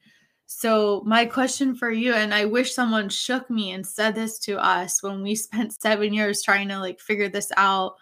So, 0.46 1.02
my 1.06 1.24
question 1.24 1.74
for 1.74 1.90
you, 1.90 2.12
and 2.12 2.34
I 2.34 2.44
wish 2.44 2.74
someone 2.74 3.08
shook 3.08 3.48
me 3.48 3.72
and 3.72 3.86
said 3.86 4.14
this 4.14 4.38
to 4.40 4.62
us 4.62 5.02
when 5.02 5.22
we 5.22 5.34
spent 5.36 5.72
seven 5.72 6.12
years 6.12 6.42
trying 6.42 6.68
to 6.68 6.78
like 6.78 7.00
figure 7.00 7.30
this 7.30 7.50
out 7.56 7.94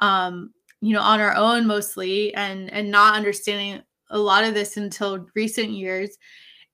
um, 0.00 0.52
you 0.80 0.92
know, 0.94 1.00
on 1.00 1.20
our 1.20 1.34
own 1.34 1.66
mostly 1.66 2.34
and 2.34 2.72
and 2.72 2.90
not 2.90 3.14
understanding 3.14 3.82
a 4.10 4.18
lot 4.18 4.44
of 4.44 4.54
this 4.54 4.76
until 4.76 5.26
recent 5.34 5.70
years 5.70 6.16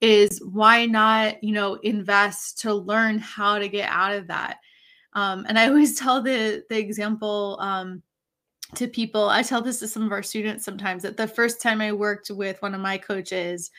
is 0.00 0.40
why 0.52 0.86
not, 0.86 1.42
you 1.42 1.52
know, 1.52 1.74
invest 1.76 2.60
to 2.60 2.74
learn 2.74 3.18
how 3.18 3.58
to 3.58 3.68
get 3.68 3.88
out 3.88 4.12
of 4.12 4.26
that. 4.28 4.58
Um, 5.14 5.46
and 5.48 5.58
I 5.58 5.68
always 5.68 5.98
tell 5.98 6.22
the 6.22 6.62
the 6.68 6.78
example 6.78 7.58
um, 7.60 8.02
to 8.74 8.88
people. 8.88 9.28
I 9.28 9.42
tell 9.42 9.62
this 9.62 9.78
to 9.80 9.88
some 9.88 10.04
of 10.04 10.12
our 10.12 10.22
students 10.22 10.64
sometimes 10.64 11.02
that 11.02 11.16
the 11.16 11.28
first 11.28 11.62
time 11.62 11.80
I 11.80 11.92
worked 11.92 12.30
with 12.30 12.60
one 12.62 12.74
of 12.74 12.80
my 12.80 12.98
coaches, 12.98 13.70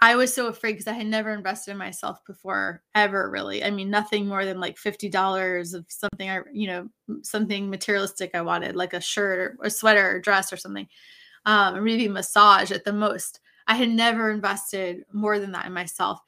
I 0.00 0.16
was 0.16 0.34
so 0.34 0.48
afraid 0.48 0.72
because 0.72 0.86
I 0.86 0.92
had 0.92 1.06
never 1.06 1.32
invested 1.32 1.70
in 1.70 1.78
myself 1.78 2.18
before, 2.26 2.82
ever 2.94 3.30
really. 3.30 3.64
I 3.64 3.70
mean, 3.70 3.90
nothing 3.90 4.26
more 4.26 4.44
than 4.44 4.60
like 4.60 4.76
fifty 4.76 5.08
dollars 5.08 5.72
of 5.72 5.86
something 5.88 6.28
I, 6.28 6.40
you 6.52 6.66
know, 6.66 6.88
something 7.22 7.70
materialistic 7.70 8.32
I 8.34 8.42
wanted, 8.42 8.76
like 8.76 8.92
a 8.92 9.00
shirt 9.00 9.38
or 9.38 9.66
a 9.66 9.70
sweater 9.70 10.16
or 10.16 10.20
dress 10.20 10.52
or 10.52 10.56
something, 10.58 10.88
um, 11.46 11.76
or 11.76 11.82
maybe 11.82 12.08
massage 12.08 12.70
at 12.70 12.84
the 12.84 12.92
most. 12.92 13.40
I 13.66 13.76
had 13.76 13.88
never 13.90 14.30
invested 14.30 15.04
more 15.12 15.38
than 15.38 15.52
that 15.52 15.66
in 15.66 15.72
myself, 15.72 16.20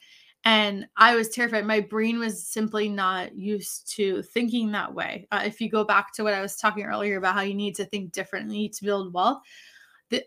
and 0.45 0.87
I 0.97 1.17
was 1.17 1.29
terrified. 1.29 1.67
My 1.67 1.81
brain 1.81 2.19
was 2.19 2.47
simply 2.47 2.89
not 2.89 3.37
used 3.37 3.93
to 3.97 4.23
thinking 4.23 4.73
that 4.73 4.95
way. 4.95 5.27
Uh, 5.31 5.43
if 5.45 5.61
you 5.61 5.69
go 5.69 5.85
back 5.85 6.15
to 6.15 6.23
what 6.25 6.35
I 6.35 6.41
was 6.41 6.57
talking 6.57 6.85
earlier 6.85 7.19
about 7.19 7.35
how 7.35 7.43
you 7.43 7.55
need 7.55 7.75
to 7.77 7.85
think 7.85 8.13
differently 8.13 8.71
to 8.71 8.85
build 8.85 9.13
wealth, 9.13 9.43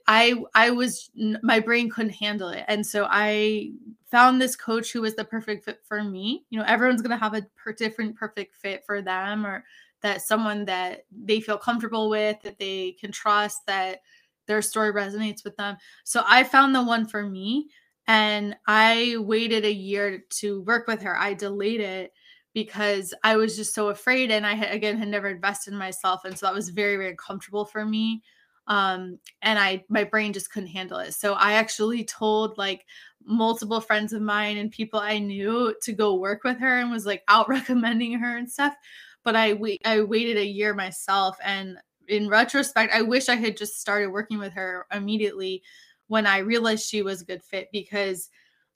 I 0.07 0.35
I 0.53 0.71
was 0.71 1.09
my 1.41 1.59
brain 1.59 1.89
couldn't 1.89 2.13
handle 2.13 2.49
it, 2.49 2.65
and 2.67 2.85
so 2.85 3.07
I 3.09 3.71
found 4.11 4.41
this 4.41 4.55
coach 4.55 4.91
who 4.91 5.01
was 5.01 5.15
the 5.15 5.23
perfect 5.23 5.65
fit 5.65 5.79
for 5.85 6.03
me. 6.03 6.45
You 6.49 6.59
know, 6.59 6.65
everyone's 6.67 7.01
gonna 7.01 7.17
have 7.17 7.33
a 7.33 7.45
per- 7.55 7.73
different 7.73 8.15
perfect 8.17 8.55
fit 8.55 8.85
for 8.85 9.01
them, 9.01 9.45
or 9.45 9.63
that 10.01 10.21
someone 10.21 10.65
that 10.65 11.05
they 11.11 11.39
feel 11.39 11.57
comfortable 11.57 12.09
with, 12.09 12.41
that 12.41 12.59
they 12.59 12.93
can 12.99 13.11
trust, 13.11 13.65
that 13.67 13.99
their 14.47 14.61
story 14.61 14.91
resonates 14.91 15.43
with 15.43 15.55
them. 15.57 15.77
So 16.03 16.23
I 16.27 16.43
found 16.43 16.75
the 16.75 16.83
one 16.83 17.05
for 17.05 17.23
me, 17.23 17.69
and 18.07 18.57
I 18.67 19.15
waited 19.19 19.63
a 19.65 19.71
year 19.73 20.23
to 20.39 20.61
work 20.63 20.87
with 20.87 21.01
her. 21.03 21.17
I 21.17 21.33
delayed 21.33 21.81
it 21.81 22.11
because 22.53 23.13
I 23.23 23.35
was 23.37 23.55
just 23.55 23.73
so 23.73 23.89
afraid, 23.89 24.29
and 24.31 24.45
I 24.45 24.55
again 24.55 24.97
had 24.97 25.07
never 25.07 25.29
invested 25.29 25.71
in 25.71 25.79
myself, 25.79 26.25
and 26.25 26.37
so 26.37 26.47
that 26.47 26.55
was 26.55 26.67
very 26.69 26.97
very 26.97 27.11
uncomfortable 27.11 27.63
for 27.63 27.85
me 27.85 28.23
um 28.69 29.19
and 29.41 29.59
i 29.59 29.83
my 29.89 30.03
brain 30.03 30.31
just 30.31 30.51
couldn't 30.51 30.69
handle 30.69 30.99
it. 30.99 31.13
So 31.13 31.33
i 31.33 31.53
actually 31.53 32.03
told 32.05 32.57
like 32.57 32.85
multiple 33.25 33.81
friends 33.81 34.13
of 34.13 34.21
mine 34.21 34.57
and 34.57 34.71
people 34.71 34.99
i 34.99 35.19
knew 35.19 35.75
to 35.81 35.91
go 35.91 36.15
work 36.15 36.43
with 36.43 36.57
her 36.59 36.79
and 36.79 36.89
was 36.91 37.05
like 37.05 37.23
out 37.27 37.49
recommending 37.49 38.13
her 38.13 38.37
and 38.37 38.49
stuff 38.49 38.75
but 39.23 39.35
i 39.35 39.53
wait 39.53 39.81
i 39.85 40.01
waited 40.01 40.37
a 40.37 40.45
year 40.45 40.73
myself. 40.73 41.37
And 41.43 41.77
in 42.07 42.27
retrospect 42.29 42.93
i 42.93 43.01
wish 43.01 43.29
i 43.29 43.35
had 43.35 43.57
just 43.57 43.79
started 43.79 44.09
working 44.09 44.39
with 44.39 44.53
her 44.53 44.85
immediately 44.91 45.61
when 46.07 46.25
i 46.25 46.37
realized 46.39 46.87
she 46.87 47.01
was 47.01 47.21
a 47.21 47.25
good 47.25 47.43
fit 47.43 47.67
because 47.71 48.29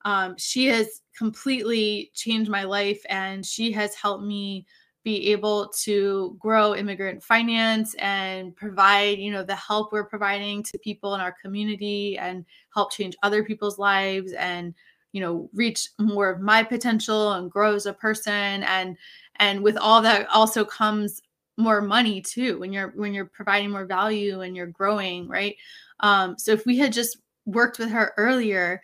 um, 0.05 0.35
she 0.37 0.65
has 0.65 1.01
completely 1.17 2.11
changed 2.13 2.51
my 2.51 2.63
life 2.63 3.01
and 3.09 3.45
she 3.45 3.71
has 3.71 3.95
helped 3.95 4.25
me 4.25 4.65
be 5.03 5.31
able 5.31 5.67
to 5.67 6.35
grow 6.39 6.75
immigrant 6.75 7.21
finance 7.21 7.93
and 7.95 8.55
provide 8.55 9.19
you 9.19 9.31
know 9.31 9.43
the 9.43 9.55
help 9.55 9.91
we're 9.91 10.05
providing 10.05 10.63
to 10.63 10.77
people 10.79 11.13
in 11.13 11.21
our 11.21 11.35
community 11.41 12.17
and 12.17 12.45
help 12.73 12.91
change 12.91 13.15
other 13.21 13.43
people's 13.43 13.77
lives 13.77 14.31
and 14.33 14.73
you 15.11 15.21
know 15.21 15.49
reach 15.53 15.89
more 15.99 16.29
of 16.29 16.41
my 16.41 16.63
potential 16.63 17.33
and 17.33 17.51
grow 17.51 17.75
as 17.75 17.85
a 17.85 17.93
person. 17.93 18.63
And 18.63 18.97
and 19.37 19.63
with 19.63 19.77
all 19.77 20.01
that 20.01 20.27
also 20.29 20.65
comes 20.65 21.21
more 21.57 21.81
money 21.81 22.19
too 22.21 22.59
when 22.59 22.73
you're 22.73 22.93
when 22.95 23.13
you're 23.13 23.25
providing 23.25 23.69
more 23.69 23.85
value 23.85 24.41
and 24.41 24.55
you're 24.55 24.67
growing 24.67 25.27
right? 25.27 25.55
Um 25.99 26.37
so 26.37 26.51
if 26.51 26.65
we 26.65 26.77
had 26.77 26.91
just 26.91 27.17
worked 27.45 27.79
with 27.79 27.89
her 27.89 28.13
earlier 28.17 28.81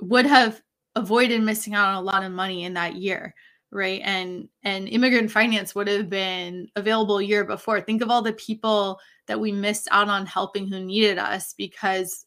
would 0.00 0.26
have 0.26 0.60
avoided 0.96 1.42
missing 1.42 1.74
out 1.74 1.88
on 1.88 1.96
a 1.96 2.00
lot 2.00 2.24
of 2.24 2.32
money 2.32 2.64
in 2.64 2.74
that 2.74 2.96
year 2.96 3.34
right? 3.74 4.00
And 4.04 4.48
and 4.62 4.88
immigrant 4.88 5.30
finance 5.30 5.74
would 5.74 5.88
have 5.88 6.08
been 6.08 6.68
available 6.76 7.18
a 7.18 7.24
year 7.24 7.44
before. 7.44 7.80
Think 7.80 8.02
of 8.02 8.10
all 8.10 8.22
the 8.22 8.32
people 8.34 9.00
that 9.26 9.40
we 9.40 9.52
missed 9.52 9.88
out 9.90 10.08
on 10.08 10.26
helping 10.26 10.68
who 10.68 10.80
needed 10.80 11.18
us 11.18 11.54
because 11.54 12.24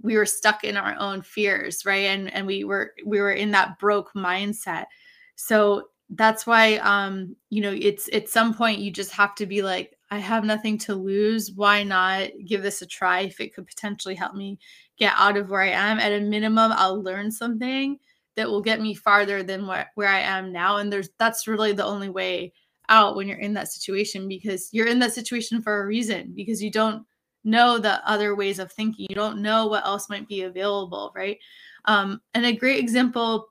we 0.00 0.16
were 0.16 0.26
stuck 0.26 0.62
in 0.64 0.76
our 0.76 0.94
own 0.98 1.22
fears 1.22 1.84
right? 1.84 2.04
And 2.06 2.32
and 2.32 2.46
we 2.46 2.64
were 2.64 2.92
we 3.04 3.20
were 3.20 3.32
in 3.32 3.50
that 3.52 3.78
broke 3.78 4.12
mindset. 4.14 4.86
So 5.34 5.88
that's 6.10 6.46
why 6.46 6.76
um 6.76 7.34
you 7.50 7.60
know 7.60 7.74
it's 7.76 8.08
at 8.12 8.28
some 8.28 8.54
point 8.54 8.78
you 8.78 8.92
just 8.92 9.10
have 9.10 9.34
to 9.34 9.44
be 9.44 9.60
like 9.60 9.92
i 10.12 10.18
have 10.18 10.44
nothing 10.44 10.78
to 10.78 10.94
lose. 10.94 11.50
Why 11.52 11.82
not 11.82 12.28
give 12.46 12.62
this 12.62 12.80
a 12.82 12.86
try 12.86 13.20
if 13.22 13.40
it 13.40 13.54
could 13.54 13.66
potentially 13.66 14.14
help 14.14 14.34
me 14.34 14.58
get 14.98 15.14
out 15.16 15.36
of 15.36 15.50
where 15.50 15.62
i 15.62 15.68
am? 15.70 15.98
At 15.98 16.12
a 16.12 16.20
minimum 16.20 16.72
i'll 16.76 17.02
learn 17.02 17.32
something 17.32 17.98
that 18.36 18.48
will 18.48 18.62
get 18.62 18.80
me 18.80 18.94
farther 18.94 19.42
than 19.42 19.66
where, 19.66 19.90
where 19.94 20.08
i 20.08 20.20
am 20.20 20.52
now 20.52 20.76
and 20.76 20.92
there's 20.92 21.10
that's 21.18 21.48
really 21.48 21.72
the 21.72 21.84
only 21.84 22.08
way 22.08 22.52
out 22.88 23.16
when 23.16 23.26
you're 23.26 23.38
in 23.38 23.54
that 23.54 23.68
situation 23.68 24.28
because 24.28 24.68
you're 24.72 24.86
in 24.86 25.00
that 25.00 25.12
situation 25.12 25.60
for 25.60 25.82
a 25.82 25.86
reason 25.86 26.32
because 26.36 26.62
you 26.62 26.70
don't 26.70 27.04
know 27.46 27.78
the 27.78 28.06
other 28.08 28.34
ways 28.34 28.58
of 28.58 28.70
thinking. 28.72 29.06
You 29.08 29.14
don't 29.14 29.40
know 29.40 29.68
what 29.68 29.86
else 29.86 30.10
might 30.10 30.28
be 30.28 30.42
available, 30.42 31.12
right? 31.14 31.38
Um, 31.86 32.20
and 32.34 32.44
a 32.44 32.52
great 32.52 32.80
example 32.80 33.48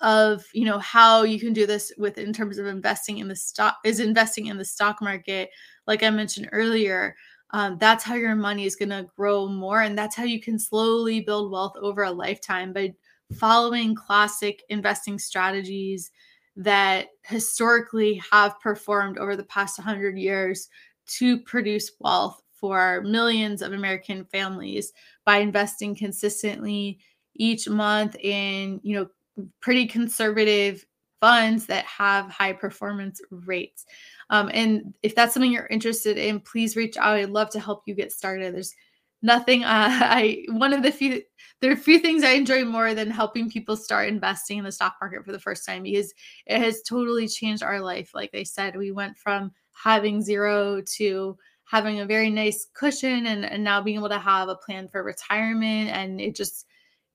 of 0.00 0.44
you 0.52 0.64
know 0.64 0.78
how 0.78 1.24
you 1.24 1.40
can 1.40 1.52
do 1.52 1.66
this 1.66 1.90
with 1.98 2.18
in 2.18 2.32
terms 2.32 2.58
of 2.58 2.66
investing 2.66 3.18
in 3.18 3.26
the 3.26 3.34
stock 3.34 3.78
is 3.84 3.98
investing 3.98 4.46
in 4.46 4.56
the 4.56 4.64
stock 4.64 5.02
market 5.02 5.50
like 5.88 6.04
i 6.04 6.10
mentioned 6.10 6.48
earlier 6.52 7.16
um, 7.50 7.76
that's 7.80 8.04
how 8.04 8.14
your 8.14 8.36
money 8.36 8.64
is 8.64 8.76
going 8.76 8.90
to 8.90 9.08
grow 9.16 9.48
more 9.48 9.80
and 9.80 9.98
that's 9.98 10.14
how 10.14 10.22
you 10.22 10.40
can 10.40 10.56
slowly 10.56 11.20
build 11.20 11.50
wealth 11.50 11.74
over 11.82 12.04
a 12.04 12.12
lifetime 12.12 12.72
by 12.72 12.94
following 13.34 13.94
classic 13.94 14.62
investing 14.68 15.18
strategies 15.18 16.10
that 16.56 17.08
historically 17.24 18.20
have 18.32 18.58
performed 18.60 19.18
over 19.18 19.36
the 19.36 19.44
past 19.44 19.78
100 19.78 20.18
years 20.18 20.68
to 21.06 21.40
produce 21.40 21.92
wealth 22.00 22.42
for 22.52 23.02
millions 23.02 23.62
of 23.62 23.72
American 23.72 24.24
families 24.24 24.92
by 25.24 25.38
investing 25.38 25.94
consistently 25.94 26.98
each 27.36 27.68
month 27.68 28.16
in, 28.16 28.80
you 28.82 28.96
know, 28.96 29.46
pretty 29.60 29.86
conservative 29.86 30.84
funds 31.20 31.66
that 31.66 31.84
have 31.84 32.28
high 32.30 32.52
performance 32.52 33.20
rates. 33.30 33.84
Um, 34.30 34.50
and 34.52 34.94
if 35.02 35.14
that's 35.14 35.34
something 35.34 35.52
you're 35.52 35.66
interested 35.66 36.18
in, 36.18 36.40
please 36.40 36.76
reach 36.76 36.96
out. 36.96 37.16
I'd 37.16 37.30
love 37.30 37.50
to 37.50 37.60
help 37.60 37.82
you 37.86 37.94
get 37.94 38.12
started. 38.12 38.54
There's 38.54 38.74
nothing 39.22 39.64
uh, 39.64 39.68
I 39.90 40.44
one 40.50 40.72
of 40.72 40.82
the 40.82 40.92
few 40.92 41.22
there 41.60 41.70
are 41.70 41.74
a 41.74 41.76
few 41.76 41.98
things 41.98 42.22
I 42.22 42.30
enjoy 42.30 42.64
more 42.64 42.94
than 42.94 43.10
helping 43.10 43.50
people 43.50 43.76
start 43.76 44.08
investing 44.08 44.58
in 44.58 44.64
the 44.64 44.72
stock 44.72 44.94
market 45.00 45.24
for 45.24 45.32
the 45.32 45.40
first 45.40 45.66
time 45.66 45.82
because 45.82 46.14
it 46.46 46.58
has 46.58 46.82
totally 46.82 47.26
changed 47.26 47.64
our 47.64 47.80
life. 47.80 48.12
Like 48.14 48.30
I 48.32 48.44
said, 48.44 48.76
we 48.76 48.92
went 48.92 49.18
from 49.18 49.50
having 49.72 50.22
zero 50.22 50.80
to 50.96 51.36
having 51.64 52.00
a 52.00 52.06
very 52.06 52.30
nice 52.30 52.66
cushion 52.74 53.26
and, 53.26 53.44
and 53.44 53.62
now 53.62 53.82
being 53.82 53.96
able 53.96 54.08
to 54.08 54.18
have 54.18 54.48
a 54.48 54.56
plan 54.56 54.88
for 54.88 55.02
retirement 55.02 55.90
and 55.90 56.20
it 56.20 56.34
just 56.34 56.66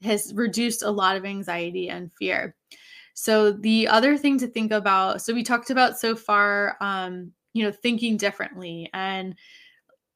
has 0.04 0.34
reduced 0.34 0.84
a 0.84 0.92
lot 0.92 1.16
of 1.16 1.26
anxiety 1.26 1.90
and 1.90 2.12
fear 2.14 2.56
so 3.16 3.52
the 3.52 3.88
other 3.88 4.18
thing 4.18 4.38
to 4.38 4.48
think 4.48 4.72
about 4.72 5.22
so 5.22 5.34
we 5.34 5.44
talked 5.44 5.70
about 5.70 5.98
so 5.98 6.16
far 6.16 6.78
um, 6.82 7.32
you 7.54 7.64
know 7.64 7.72
thinking 7.72 8.18
differently 8.18 8.90
and 8.94 9.36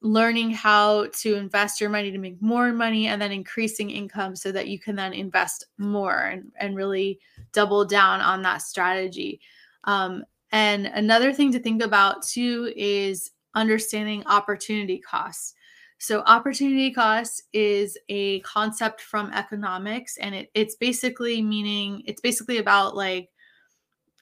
learning 0.08 0.52
how 0.52 1.08
to 1.14 1.36
invest 1.36 1.82
your 1.82 1.90
money 1.90 2.12
to 2.12 2.18
make 2.18 2.42
more 2.42 2.72
money 2.72 3.08
and 3.08 3.22
then 3.22 3.32
increasing 3.32 3.90
income 3.90 4.36
so 4.36 4.52
that 4.52 4.68
you 4.68 4.80
can 4.80 4.96
then 4.96 5.14
invest 5.14 5.66
more 5.78 6.20
and, 6.20 6.52
and 6.60 6.76
really 6.76 7.20
double 7.52 7.86
down 7.86 8.22
on 8.22 8.42
that 8.42 8.62
strategy 8.62 9.40
um, 9.88 10.24
and 10.52 10.86
another 10.88 11.34
thing 11.34 11.52
to 11.54 11.60
think 11.60 11.82
about 11.82 12.24
too 12.24 12.72
is 12.76 13.32
understanding 13.56 14.24
opportunity 14.28 15.00
costs. 15.00 15.56
So, 15.98 16.22
opportunity 16.22 16.92
cost 16.92 17.44
is 17.54 17.98
a 18.08 18.40
concept 18.42 19.02
from 19.02 19.32
economics, 19.34 20.18
and 20.18 20.36
it, 20.36 20.52
it's 20.54 20.76
basically 20.76 21.42
meaning 21.42 22.04
it's 22.06 22.22
basically 22.22 22.60
about 22.60 22.96
like 22.96 23.30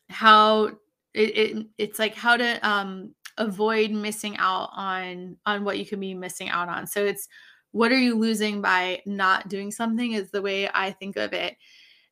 how 0.09 0.67
it, 1.13 1.37
it 1.37 1.67
it's 1.77 1.99
like 1.99 2.15
how 2.15 2.37
to 2.37 2.67
um, 2.67 3.13
avoid 3.37 3.91
missing 3.91 4.37
out 4.37 4.69
on 4.73 5.37
on 5.45 5.63
what 5.63 5.77
you 5.77 5.85
can 5.85 5.99
be 5.99 6.13
missing 6.13 6.49
out 6.49 6.69
on. 6.69 6.87
So 6.87 7.05
it's 7.05 7.27
what 7.71 7.91
are 7.91 7.99
you 7.99 8.17
losing 8.17 8.61
by 8.61 9.01
not 9.05 9.49
doing 9.49 9.71
something 9.71 10.13
is 10.13 10.31
the 10.31 10.41
way 10.41 10.69
I 10.73 10.91
think 10.91 11.17
of 11.17 11.33
it. 11.33 11.57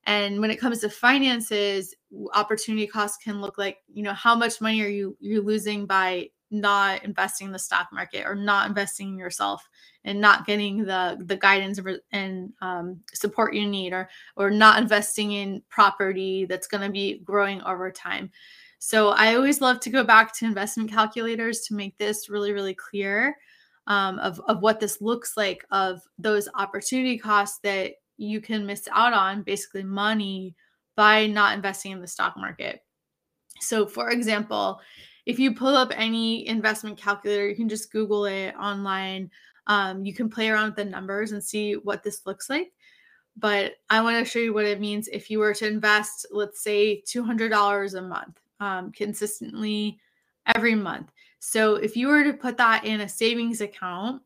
And 0.06 0.42
when 0.42 0.52
it 0.52 0.60
comes 0.60 0.80
to 0.80 0.90
finances, 0.90 1.96
opportunity 2.34 2.86
costs 2.86 3.24
can 3.24 3.40
look 3.40 3.58
like 3.58 3.78
you 3.94 4.04
know 4.04 4.14
how 4.14 4.36
much 4.36 4.60
money 4.60 4.82
are 4.82 4.90
you 4.90 5.18
you 5.20 5.42
losing 5.42 5.86
by 5.86 6.30
not 6.52 7.04
investing 7.04 7.48
in 7.48 7.54
the 7.54 7.60
stock 7.60 7.88
market 7.92 8.26
or 8.26 8.36
not 8.36 8.68
investing 8.68 9.10
in 9.10 9.18
yourself 9.18 9.68
and 10.06 10.22
not 10.22 10.46
getting 10.46 10.86
the 10.86 11.18
the 11.26 11.36
guidance 11.36 11.80
and 12.12 12.54
um, 12.62 13.00
support 13.14 13.56
you 13.56 13.66
need 13.66 13.92
or 13.92 14.10
or 14.36 14.52
not 14.52 14.82
investing 14.82 15.32
in 15.32 15.64
property 15.70 16.46
that's 16.46 16.68
going 16.68 16.84
to 16.84 16.92
be 16.92 17.20
growing 17.20 17.62
over 17.64 17.90
time 17.90 18.30
so 18.86 19.10
i 19.10 19.36
always 19.36 19.62
love 19.62 19.80
to 19.80 19.90
go 19.90 20.04
back 20.04 20.34
to 20.34 20.46
investment 20.46 20.92
calculators 20.92 21.62
to 21.62 21.74
make 21.74 21.98
this 21.98 22.30
really 22.30 22.52
really 22.52 22.74
clear 22.74 23.36
um, 23.88 24.18
of, 24.20 24.40
of 24.48 24.62
what 24.62 24.80
this 24.80 25.02
looks 25.02 25.36
like 25.36 25.66
of 25.72 26.02
those 26.18 26.48
opportunity 26.56 27.18
costs 27.18 27.60
that 27.64 27.94
you 28.18 28.40
can 28.40 28.66
miss 28.66 28.88
out 28.92 29.14
on 29.14 29.42
basically 29.44 29.84
money 29.84 30.56
by 30.96 31.28
not 31.28 31.54
investing 31.54 31.92
in 31.92 32.02
the 32.02 32.08
stock 32.08 32.36
market 32.38 32.84
so 33.60 33.86
for 33.86 34.10
example 34.10 34.80
if 35.26 35.40
you 35.40 35.54
pull 35.54 35.76
up 35.76 35.92
any 35.96 36.48
investment 36.48 36.98
calculator, 36.98 37.48
you 37.48 37.56
can 37.56 37.70
just 37.70 37.92
Google 37.92 38.26
it 38.26 38.54
online. 38.56 39.32
Um, 39.68 40.06
you 40.06 40.14
can 40.14 40.30
play 40.30 40.50
around 40.50 40.68
with 40.68 40.76
the 40.76 40.86
numbers 40.86 41.32
and 41.32 41.44
see 41.44 41.76
what 41.76 42.04
this 42.04 42.26
looks 42.26 42.50
like. 42.50 42.74
But 43.38 43.76
I 43.90 44.02
want 44.02 44.24
to 44.24 44.30
show 44.30 44.40
you 44.40 44.54
what 44.54 44.66
it 44.66 44.80
means 44.80 45.08
if 45.08 45.30
you 45.30 45.40
were 45.40 45.54
to 45.56 45.68
invest, 45.68 46.28
let's 46.32 46.62
say, 46.62 47.02
$200 47.08 47.98
a 47.98 48.02
month 48.02 48.40
um, 48.60 48.92
consistently 48.92 50.00
every 50.56 50.76
month. 50.76 51.12
So 51.40 51.76
if 51.76 51.96
you 51.96 52.08
were 52.08 52.24
to 52.24 52.34
put 52.34 52.58
that 52.58 52.86
in 52.86 53.02
a 53.02 53.10
savings 53.10 53.62
account, 53.62 54.22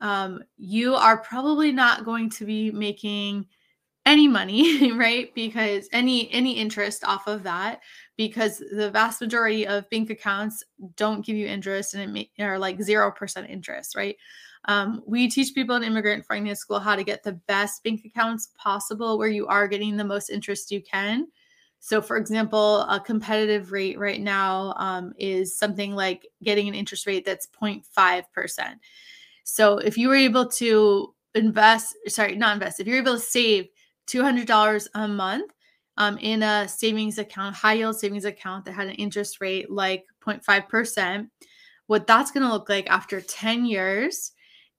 um, 0.00 0.42
you 0.56 0.94
are 0.94 1.18
probably 1.18 1.72
not 1.72 2.04
going 2.04 2.28
to 2.30 2.44
be 2.44 2.70
making 2.70 3.46
any 4.06 4.28
money 4.28 4.92
right? 4.96 5.34
Because 5.34 5.88
any 5.92 6.30
any 6.30 6.58
interest 6.58 7.04
off 7.04 7.26
of 7.26 7.42
that 7.44 7.80
because 8.16 8.58
the 8.58 8.90
vast 8.90 9.20
majority 9.20 9.66
of 9.66 9.88
bank 9.90 10.10
accounts 10.10 10.62
don't 10.96 11.24
give 11.24 11.36
you 11.36 11.46
interest 11.46 11.94
and 11.94 12.02
it 12.02 12.08
may, 12.08 12.44
are 12.44 12.58
like 12.58 12.78
0% 12.78 13.50
interest 13.50 13.96
right? 13.96 14.16
Um, 14.66 15.02
we 15.06 15.28
teach 15.28 15.54
people 15.54 15.76
in 15.76 15.82
immigrant 15.82 16.24
finance 16.24 16.60
school 16.60 16.80
how 16.80 16.96
to 16.96 17.04
get 17.04 17.22
the 17.22 17.32
best 17.32 17.82
bank 17.84 18.02
accounts 18.04 18.48
possible 18.56 19.18
where 19.18 19.28
you 19.28 19.46
are 19.46 19.68
getting 19.68 19.96
the 19.96 20.04
most 20.04 20.30
interest 20.30 20.70
you 20.70 20.82
can 20.82 21.26
so 21.84 22.00
for 22.00 22.16
example 22.16 22.80
a 22.82 22.98
competitive 22.98 23.72
rate 23.72 23.98
right 23.98 24.20
now 24.20 24.72
um, 24.76 25.12
is 25.18 25.56
something 25.56 25.94
like 25.94 26.26
getting 26.42 26.68
an 26.68 26.74
interest 26.74 27.06
rate 27.06 27.24
that's 27.24 27.48
0.5% 27.48 28.24
so 29.44 29.78
if 29.78 29.98
you 29.98 30.08
were 30.08 30.14
able 30.14 30.46
to 30.46 31.14
invest 31.34 31.94
sorry 32.08 32.36
not 32.36 32.54
invest 32.54 32.80
if 32.80 32.86
you're 32.86 32.98
able 32.98 33.14
to 33.14 33.20
save 33.20 33.68
$200 34.06 34.86
a 34.94 35.08
month 35.08 35.52
um, 35.96 36.18
in 36.18 36.42
a 36.42 36.68
savings 36.68 37.18
account, 37.18 37.54
high 37.54 37.74
yield 37.74 37.96
savings 37.98 38.24
account 38.24 38.64
that 38.64 38.72
had 38.72 38.88
an 38.88 38.94
interest 38.94 39.40
rate 39.40 39.70
like 39.70 40.04
0.5%, 40.26 41.28
what 41.86 42.06
that's 42.06 42.30
going 42.30 42.42
to 42.42 42.52
look 42.52 42.68
like 42.68 42.88
after 42.88 43.20
10 43.20 43.66
years 43.66 44.32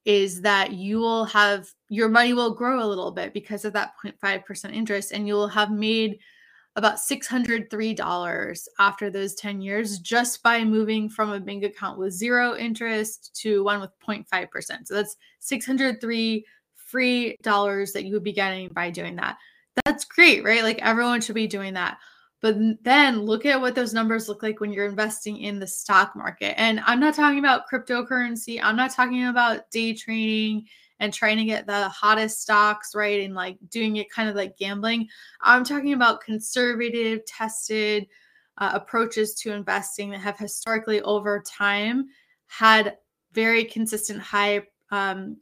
is 0.04 0.42
that 0.42 0.72
you 0.72 0.98
will 0.98 1.24
have 1.24 1.68
your 1.88 2.08
money 2.08 2.32
will 2.32 2.54
grow 2.54 2.82
a 2.82 2.86
little 2.86 3.10
bit 3.10 3.32
because 3.32 3.64
of 3.64 3.72
that 3.72 3.92
0.5% 4.04 4.72
interest 4.72 5.12
and 5.12 5.26
you 5.26 5.34
will 5.34 5.48
have 5.48 5.70
made 5.70 6.18
about 6.76 6.96
$603 6.96 8.68
after 8.78 9.10
those 9.10 9.34
10 9.34 9.60
years 9.62 9.98
just 9.98 10.42
by 10.42 10.62
moving 10.62 11.08
from 11.08 11.32
a 11.32 11.40
bank 11.40 11.64
account 11.64 11.98
with 11.98 12.12
zero 12.12 12.54
interest 12.54 13.34
to 13.40 13.64
one 13.64 13.80
with 13.80 13.90
0.5%. 14.06 14.86
So 14.86 14.94
that's 14.94 15.16
603 15.40 16.44
free 16.76 17.36
dollars 17.42 17.92
that 17.92 18.04
you 18.04 18.12
would 18.12 18.22
be 18.22 18.32
getting 18.32 18.68
by 18.68 18.90
doing 18.90 19.16
that. 19.16 19.38
That's 19.84 20.04
great, 20.04 20.44
right? 20.44 20.62
Like 20.62 20.78
everyone 20.82 21.20
should 21.22 21.34
be 21.34 21.46
doing 21.46 21.74
that. 21.74 21.98
But 22.42 22.56
then 22.82 23.22
look 23.22 23.46
at 23.46 23.60
what 23.60 23.74
those 23.74 23.94
numbers 23.94 24.28
look 24.28 24.42
like 24.42 24.60
when 24.60 24.70
you're 24.70 24.86
investing 24.86 25.38
in 25.38 25.58
the 25.58 25.66
stock 25.66 26.14
market. 26.14 26.60
And 26.60 26.80
I'm 26.86 27.00
not 27.00 27.14
talking 27.14 27.38
about 27.38 27.62
cryptocurrency. 27.72 28.60
I'm 28.62 28.76
not 28.76 28.92
talking 28.92 29.26
about 29.26 29.70
day 29.70 29.94
trading 29.94 30.66
and 31.00 31.12
trying 31.12 31.36
to 31.36 31.44
get 31.44 31.66
the 31.66 31.88
hottest 31.88 32.40
stocks, 32.40 32.94
right? 32.94 33.24
And 33.24 33.34
like 33.34 33.58
doing 33.70 33.96
it 33.96 34.10
kind 34.10 34.28
of 34.28 34.34
like 34.34 34.56
gambling. 34.56 35.08
I'm 35.40 35.64
talking 35.64 35.92
about 35.92 36.22
conservative, 36.22 37.24
tested 37.26 38.06
uh, 38.58 38.70
approaches 38.74 39.34
to 39.34 39.52
investing 39.52 40.10
that 40.10 40.20
have 40.20 40.38
historically 40.38 41.02
over 41.02 41.42
time 41.46 42.06
had 42.46 42.96
very 43.32 43.64
consistent 43.64 44.20
high 44.20 44.62
um, 44.90 45.36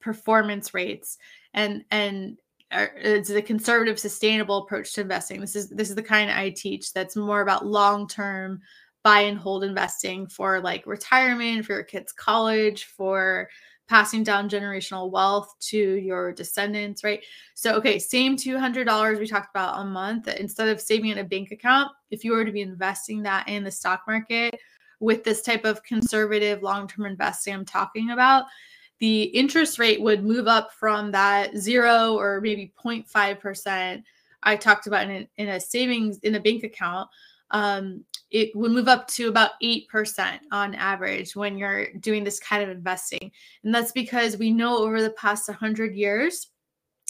performance 0.00 0.72
rates 0.72 1.18
and 1.54 1.84
and 1.90 2.38
it's 2.72 3.30
a 3.30 3.42
conservative 3.42 3.98
sustainable 3.98 4.58
approach 4.58 4.92
to 4.92 5.00
investing 5.00 5.40
this 5.40 5.56
is 5.56 5.68
this 5.70 5.90
is 5.90 5.96
the 5.96 6.02
kind 6.02 6.30
i 6.30 6.48
teach 6.48 6.92
that's 6.92 7.16
more 7.16 7.40
about 7.40 7.66
long 7.66 8.06
term 8.06 8.60
buy 9.02 9.20
and 9.20 9.38
hold 9.38 9.64
investing 9.64 10.26
for 10.26 10.60
like 10.60 10.86
retirement 10.86 11.64
for 11.64 11.72
your 11.74 11.82
kids 11.82 12.12
college 12.12 12.84
for 12.84 13.48
passing 13.90 14.22
down 14.22 14.48
generational 14.48 15.10
wealth 15.10 15.52
to 15.58 15.76
your 15.76 16.32
descendants 16.32 17.02
right 17.02 17.24
so 17.54 17.74
okay 17.74 17.98
same 17.98 18.36
$200 18.36 19.18
we 19.18 19.26
talked 19.26 19.50
about 19.50 19.80
a 19.80 19.84
month 19.84 20.28
instead 20.28 20.68
of 20.68 20.80
saving 20.80 21.10
in 21.10 21.18
a 21.18 21.24
bank 21.24 21.50
account 21.50 21.90
if 22.12 22.22
you 22.22 22.30
were 22.30 22.44
to 22.44 22.52
be 22.52 22.60
investing 22.60 23.20
that 23.20 23.48
in 23.48 23.64
the 23.64 23.70
stock 23.70 24.02
market 24.06 24.56
with 25.00 25.24
this 25.24 25.42
type 25.42 25.64
of 25.64 25.82
conservative 25.82 26.62
long-term 26.62 27.04
investing 27.04 27.52
i'm 27.52 27.64
talking 27.64 28.10
about 28.10 28.44
the 29.00 29.22
interest 29.24 29.80
rate 29.80 30.00
would 30.00 30.22
move 30.22 30.46
up 30.46 30.70
from 30.72 31.10
that 31.10 31.56
zero 31.56 32.14
or 32.16 32.40
maybe 32.40 32.72
0.5% 32.80 34.04
I 34.42 34.56
talked 34.56 34.86
about 34.86 35.04
in 35.04 35.10
a, 35.10 35.28
in 35.36 35.48
a 35.48 35.60
savings 35.60 36.18
in 36.18 36.34
a 36.34 36.40
bank 36.40 36.64
account. 36.64 37.08
Um, 37.50 38.04
it 38.30 38.54
would 38.54 38.70
move 38.70 38.88
up 38.88 39.08
to 39.08 39.28
about 39.28 39.52
8% 39.62 40.38
on 40.52 40.74
average 40.74 41.34
when 41.34 41.58
you're 41.58 41.92
doing 41.94 42.22
this 42.22 42.38
kind 42.38 42.62
of 42.62 42.68
investing. 42.68 43.32
And 43.64 43.74
that's 43.74 43.92
because 43.92 44.36
we 44.36 44.52
know 44.52 44.78
over 44.78 45.02
the 45.02 45.10
past 45.10 45.48
100 45.48 45.94
years, 45.94 46.48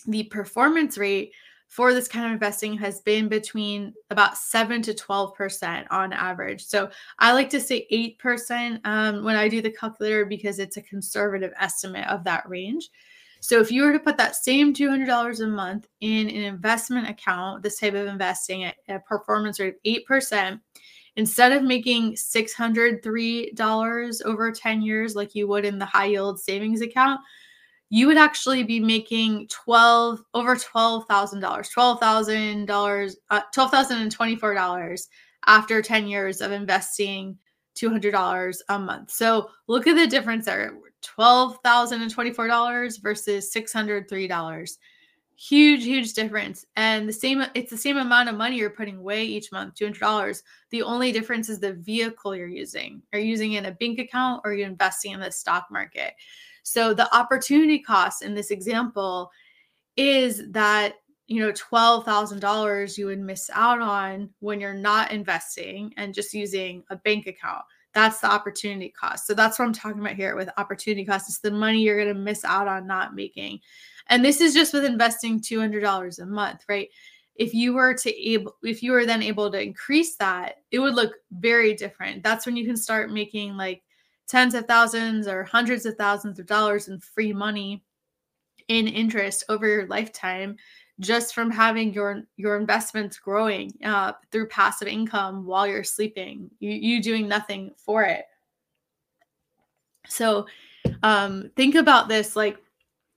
the 0.07 0.25
performance 0.25 0.97
rate 0.97 1.33
for 1.69 1.95
this 1.95 2.09
kind 2.09 2.27
of 2.27 2.33
investing 2.33 2.77
has 2.77 3.01
been 3.03 3.29
between 3.29 3.95
about 4.11 4.37
7 4.37 4.83
to 4.83 4.93
12% 4.93 5.87
on 5.91 6.13
average. 6.13 6.65
So 6.65 6.91
I 7.21 7.33
like 7.33 7.49
to 7.51 7.61
say 7.61 7.87
8% 8.21 8.81
um, 8.85 9.23
when 9.23 9.37
I 9.37 9.49
do 9.49 9.63
the 9.63 9.71
calculator 9.71 10.25
because 10.25 10.59
it's 10.59 10.79
a 10.79 10.83
conservative 10.83 11.53
estimate 11.61 12.09
of 12.09 12.25
that 12.25 12.49
range. 12.49 12.89
So 13.41 13.59
if 13.59 13.73
you 13.73 13.83
were 13.83 13.93
to 13.93 13.99
put 13.99 14.19
that 14.19 14.37
same 14.37 14.75
$200 14.75 15.41
a 15.41 15.47
month 15.47 15.89
in 16.01 16.29
an 16.29 16.43
investment 16.43 17.09
account, 17.09 17.63
this 17.63 17.81
type 17.81 17.95
of 17.95 18.07
investing 18.07 18.65
at 18.65 18.77
a 18.89 18.99
performance 19.01 19.59
rate 19.59 19.75
of 19.75 20.03
8%, 20.09 20.61
instead 21.17 21.53
of 21.53 21.63
making 21.63 22.15
$603 22.15 24.25
over 24.25 24.53
10 24.53 24.83
years 24.83 25.17
like 25.17 25.35
you 25.35 25.49
would 25.49 25.65
in 25.65 25.79
the 25.79 25.87
high 25.87 26.05
yield 26.07 26.39
savings 26.39 26.83
account, 26.83 27.21
you 27.89 28.07
would 28.07 28.19
actually 28.19 28.63
be 28.63 28.79
making 28.79 29.49
12 29.49 30.23
over 30.35 30.55
$12,000, 30.55 31.41
$12,000, 31.41 33.15
uh, 33.31 33.41
$12,024 33.57 35.09
after 35.47 35.83
10 35.83 36.07
years 36.07 36.41
of 36.41 36.53
investing 36.53 37.37
$200 37.77 38.57
a 38.69 38.79
month. 38.79 39.11
So 39.11 39.51
look 39.67 39.87
at 39.87 39.97
the 39.97 40.07
difference 40.07 40.47
there. 40.47 40.73
$12,024 41.03 43.03
versus 43.03 43.55
$603. 43.55 44.79
Huge, 45.37 45.85
huge 45.85 46.13
difference. 46.13 46.67
And 46.77 47.09
the 47.09 47.13
same, 47.13 47.43
it's 47.55 47.71
the 47.71 47.79
same 47.79 47.97
amount 47.97 48.29
of 48.29 48.35
money 48.35 48.57
you're 48.57 48.69
putting 48.69 48.99
away 48.99 49.25
each 49.25 49.51
month, 49.53 49.75
$200. 49.75 50.43
The 50.71 50.83
only 50.83 51.13
difference 51.13 51.49
is 51.49 51.59
the 51.59 51.73
vehicle 51.73 52.37
you're 52.37 52.47
using. 52.47 53.01
Are 53.15 53.19
you 53.19 53.27
using 53.27 53.53
in 53.53 53.65
a 53.65 53.73
bank 53.73 53.99
account 53.99 54.43
or 54.45 54.51
are 54.51 54.55
you 54.55 54.67
investing 54.67 55.13
in 55.13 55.21
the 55.21 55.33
stock 55.33 55.69
market? 55.71 56.13
So 56.63 56.93
the 56.93 57.15
opportunity 57.17 57.79
cost 57.79 58.23
in 58.23 58.35
this 58.35 58.51
example 58.51 59.31
is 59.97 60.43
that 60.51 60.97
you 61.31 61.41
know 61.41 61.53
$12,000 61.53 62.99
you 62.99 63.07
would 63.07 63.21
miss 63.21 63.49
out 63.55 63.81
on 63.81 64.29
when 64.41 64.61
you're 64.61 64.75
not 64.75 65.13
investing 65.13 65.95
and 65.97 66.13
just 66.13 66.35
using 66.35 66.83
a 66.91 66.97
bank 66.97 67.29
account. 67.29 67.63
That's 67.95 68.19
the 68.19 68.31
opportunity 68.31 68.89
cost. 68.89 69.29
So 69.29 69.35
that's 69.35 69.57
what 69.57 69.65
I'm 69.65 69.73
talking 69.73 70.01
about 70.01 70.17
here 70.17 70.35
with 70.35 70.51
opportunity 70.57 71.05
cost. 71.05 71.29
It's 71.29 71.39
the 71.39 71.53
money 71.53 71.83
you're 71.83 72.03
going 72.03 72.15
to 72.15 72.21
miss 72.21 72.45
out 72.45 72.67
on 72.67 72.87
not 72.87 73.15
making. 73.15 73.61
And 74.09 74.25
this 74.25 74.41
is 74.41 74.55
just 74.55 74.73
with 74.73 74.85
investing 74.85 75.41
$200 75.41 76.19
a 76.19 76.27
month, 76.27 76.65
right? 76.69 76.89
If 77.37 77.55
you 77.55 77.75
were 77.75 77.95
to 77.95 78.29
able 78.29 78.57
if 78.65 78.83
you 78.83 78.91
were 78.91 79.07
then 79.07 79.23
able 79.23 79.53
to 79.53 79.63
increase 79.63 80.17
that, 80.17 80.57
it 80.73 80.81
would 80.81 80.95
look 80.95 81.13
very 81.31 81.75
different. 81.75 82.25
That's 82.25 82.45
when 82.45 82.57
you 82.57 82.67
can 82.67 82.77
start 82.77 83.13
making 83.13 83.57
like 83.57 83.83
tens 84.27 84.55
of 84.55 84.67
thousands 84.67 85.29
or 85.29 85.45
hundreds 85.45 85.87
of 85.87 85.95
thousands 85.95 86.41
of 86.41 86.47
dollars 86.47 86.89
in 86.89 86.99
free 86.99 87.33
money 87.33 87.85
in 88.67 88.89
interest 88.89 89.45
over 89.49 89.67
your 89.67 89.87
lifetime 89.87 90.57
just 91.01 91.35
from 91.35 91.51
having 91.51 91.93
your 91.93 92.23
your 92.37 92.57
investments 92.57 93.19
growing 93.19 93.73
uh, 93.85 94.13
through 94.31 94.47
passive 94.49 94.89
income 94.89 95.45
while 95.45 95.67
you're 95.67 95.85
sleeping 95.85 96.51
you, 96.61 96.71
you 96.71 97.03
doing 97.03 97.27
nothing 97.27 97.73
for 97.77 98.05
it 98.05 98.25
so 100.07 100.47
um, 101.03 101.51
think 101.57 101.75
about 101.75 102.09
this 102.09 102.37
like 102.37 102.59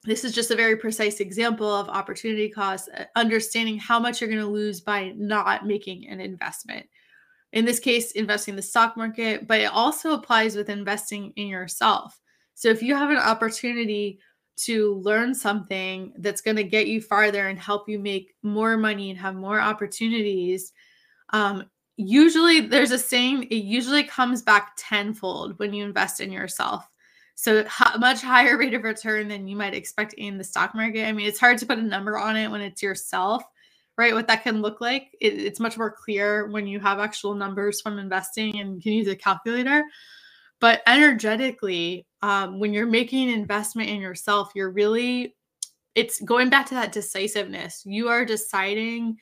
this 0.06 0.26
is 0.26 0.34
just 0.34 0.52
a 0.52 0.56
very 0.56 0.76
precise 0.76 1.20
example 1.20 1.70
of 1.70 1.88
opportunity 1.90 2.50
cost 2.50 2.90
uh, 2.98 3.04
understanding 3.16 3.78
how 3.78 4.00
much 4.00 4.20
you're 4.20 4.30
going 4.30 4.42
to 4.42 4.48
lose 4.48 4.82
by 4.82 5.14
not 5.16 5.66
making 5.66 6.08
an 6.08 6.20
investment 6.20 6.86
in 7.54 7.66
this 7.66 7.80
case, 7.80 8.12
investing 8.14 8.54
in 8.54 8.56
the 8.56 8.64
stock 8.64 8.98
market, 8.98 9.48
but 9.48 9.62
it 9.62 9.72
also 9.72 10.14
applies 10.14 10.56
with 10.56 10.70
investing 10.70 11.32
in 11.36 11.48
yourself. 11.48 12.20
So 12.56 12.70
if 12.70 12.82
you 12.82 12.96
have 12.96 13.12
an 13.12 13.18
opportunity 13.18 14.20
to 14.56 14.96
learn 14.96 15.34
something 15.34 16.14
that's 16.20 16.42
going 16.42 16.58
to 16.58 16.64
get 16.64 16.88
you 16.88 17.02
farther 17.02 17.48
and 17.48 17.60
help 17.60 17.90
you 17.90 18.00
make 18.00 18.36
more 18.44 18.78
money 18.78 19.10
and 19.10 19.20
have 19.20 19.36
more 19.36 19.60
opportunities, 19.60 20.74
um, 21.32 21.64
usually 21.98 22.62
there's 22.62 22.92
a 22.92 22.98
saying, 22.98 23.44
it 23.44 23.64
usually 23.64 24.04
comes 24.04 24.42
back 24.42 24.74
tenfold 24.78 25.58
when 25.60 25.74
you 25.74 25.84
invest 25.84 26.22
in 26.22 26.32
yourself. 26.32 26.88
So 27.36 27.66
much 27.98 28.22
higher 28.22 28.58
rate 28.58 28.76
of 28.76 28.84
return 28.84 29.28
than 29.28 29.48
you 29.48 29.56
might 29.56 29.74
expect 29.74 30.14
in 30.14 30.38
the 30.38 30.44
stock 30.44 30.76
market. 30.76 31.06
I 31.06 31.12
mean, 31.12 31.28
it's 31.28 31.40
hard 31.40 31.58
to 31.58 31.66
put 31.66 31.80
a 31.80 31.84
number 31.84 32.18
on 32.18 32.38
it 32.38 32.50
when 32.50 32.62
it's 32.62 32.84
yourself 32.84 33.44
right? 33.98 34.14
What 34.14 34.28
that 34.28 34.44
can 34.44 34.62
look 34.62 34.82
like. 34.82 35.16
It, 35.22 35.34
it's 35.34 35.60
much 35.60 35.78
more 35.78 35.92
clear 35.92 36.48
when 36.50 36.68
you 36.68 36.80
have 36.80 37.00
actual 37.00 37.36
numbers 37.36 37.82
from 37.82 38.00
investing 38.00 38.60
and 38.60 38.82
can 38.82 38.94
use 38.94 39.08
a 39.08 39.16
calculator. 39.16 39.84
But 40.60 40.82
energetically, 40.88 42.08
um, 42.24 42.58
when 42.58 42.74
you're 42.74 42.88
making 42.88 43.30
an 43.30 43.38
investment 43.38 43.90
in 43.90 44.00
yourself, 44.00 44.54
you're 44.56 44.72
really, 44.72 45.36
it's 45.94 46.22
going 46.22 46.50
back 46.50 46.66
to 46.68 46.74
that 46.74 46.94
decisiveness. 46.94 47.84
You 47.86 48.08
are 48.08 48.24
deciding 48.24 49.18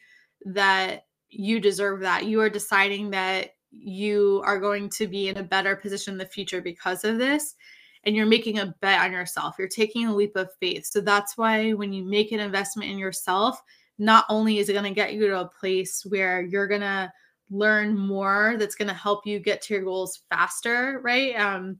that 0.46 1.06
you 1.28 1.60
deserve 1.60 2.02
that. 2.02 2.28
You 2.28 2.42
are 2.42 2.50
deciding 2.50 3.10
that 3.10 3.56
you 3.72 4.44
are 4.46 4.60
going 4.60 4.88
to 4.92 5.08
be 5.08 5.30
in 5.30 5.38
a 5.38 5.44
better 5.44 5.76
position 5.76 6.14
in 6.14 6.20
the 6.20 6.26
future 6.28 6.62
because 6.62 7.04
of 7.04 7.18
this 7.18 7.56
and 8.04 8.16
you're 8.16 8.28
making 8.28 8.60
a 8.60 8.76
bet 8.82 9.02
on 9.02 9.12
yourself. 9.12 9.56
You're 9.58 9.68
taking 9.68 10.08
a 10.08 10.16
leap 10.16 10.36
of 10.36 10.50
faith. 10.60 10.86
So 10.86 11.02
that's 11.02 11.38
why 11.38 11.72
when 11.72 11.94
you 11.94 12.04
make 12.04 12.32
an 12.32 12.40
investment 12.40 12.92
in 12.92 13.00
yourself, 13.00 13.60
not 13.98 14.26
only 14.30 14.60
is 14.60 14.70
it 14.70 14.74
going 14.74 14.86
to 14.86 14.92
get 14.92 15.14
you 15.14 15.28
to 15.28 15.40
a 15.40 15.50
place 15.60 16.06
where 16.08 16.44
you're 16.44 16.68
going 16.68 16.82
to 16.82 17.12
learn 17.50 17.98
more 17.98 18.58
that's 18.60 18.76
going 18.76 18.88
to 18.90 18.94
help 18.94 19.26
you 19.26 19.40
get 19.40 19.64
to 19.64 19.74
your 19.74 19.84
goals 19.84 20.22
faster, 20.30 21.02
right? 21.04 21.36
Um, 21.36 21.80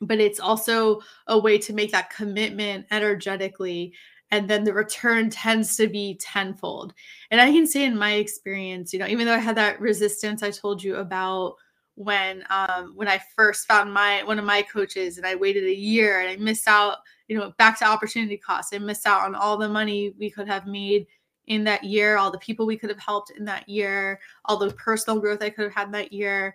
but 0.00 0.20
it's 0.20 0.40
also 0.40 1.00
a 1.26 1.38
way 1.38 1.58
to 1.58 1.72
make 1.72 1.92
that 1.92 2.10
commitment 2.10 2.86
energetically 2.90 3.92
and 4.30 4.48
then 4.48 4.62
the 4.62 4.72
return 4.72 5.30
tends 5.30 5.76
to 5.76 5.88
be 5.88 6.16
tenfold 6.20 6.94
and 7.30 7.40
i 7.40 7.50
can 7.50 7.66
say 7.66 7.84
in 7.84 7.96
my 7.96 8.14
experience 8.14 8.92
you 8.92 8.98
know 8.98 9.06
even 9.06 9.26
though 9.26 9.34
i 9.34 9.38
had 9.38 9.56
that 9.56 9.80
resistance 9.80 10.42
i 10.42 10.50
told 10.50 10.82
you 10.82 10.96
about 10.96 11.54
when 11.94 12.44
um 12.50 12.92
when 12.94 13.08
i 13.08 13.20
first 13.34 13.66
found 13.66 13.92
my 13.92 14.22
one 14.24 14.38
of 14.38 14.44
my 14.44 14.62
coaches 14.62 15.18
and 15.18 15.26
i 15.26 15.34
waited 15.34 15.64
a 15.64 15.74
year 15.74 16.20
and 16.20 16.28
i 16.28 16.36
missed 16.36 16.68
out 16.68 16.98
you 17.26 17.36
know 17.36 17.52
back 17.58 17.78
to 17.78 17.84
opportunity 17.84 18.36
cost 18.36 18.74
i 18.74 18.78
missed 18.78 19.06
out 19.06 19.22
on 19.22 19.34
all 19.34 19.56
the 19.56 19.68
money 19.68 20.14
we 20.18 20.30
could 20.30 20.46
have 20.46 20.66
made 20.66 21.06
in 21.48 21.64
that 21.64 21.82
year, 21.82 22.16
all 22.16 22.30
the 22.30 22.38
people 22.38 22.66
we 22.66 22.76
could 22.76 22.90
have 22.90 22.98
helped 23.00 23.30
in 23.30 23.44
that 23.46 23.68
year, 23.68 24.20
all 24.44 24.56
the 24.56 24.70
personal 24.74 25.18
growth 25.18 25.42
I 25.42 25.50
could 25.50 25.64
have 25.64 25.74
had 25.74 25.92
that 25.92 26.12
year. 26.12 26.54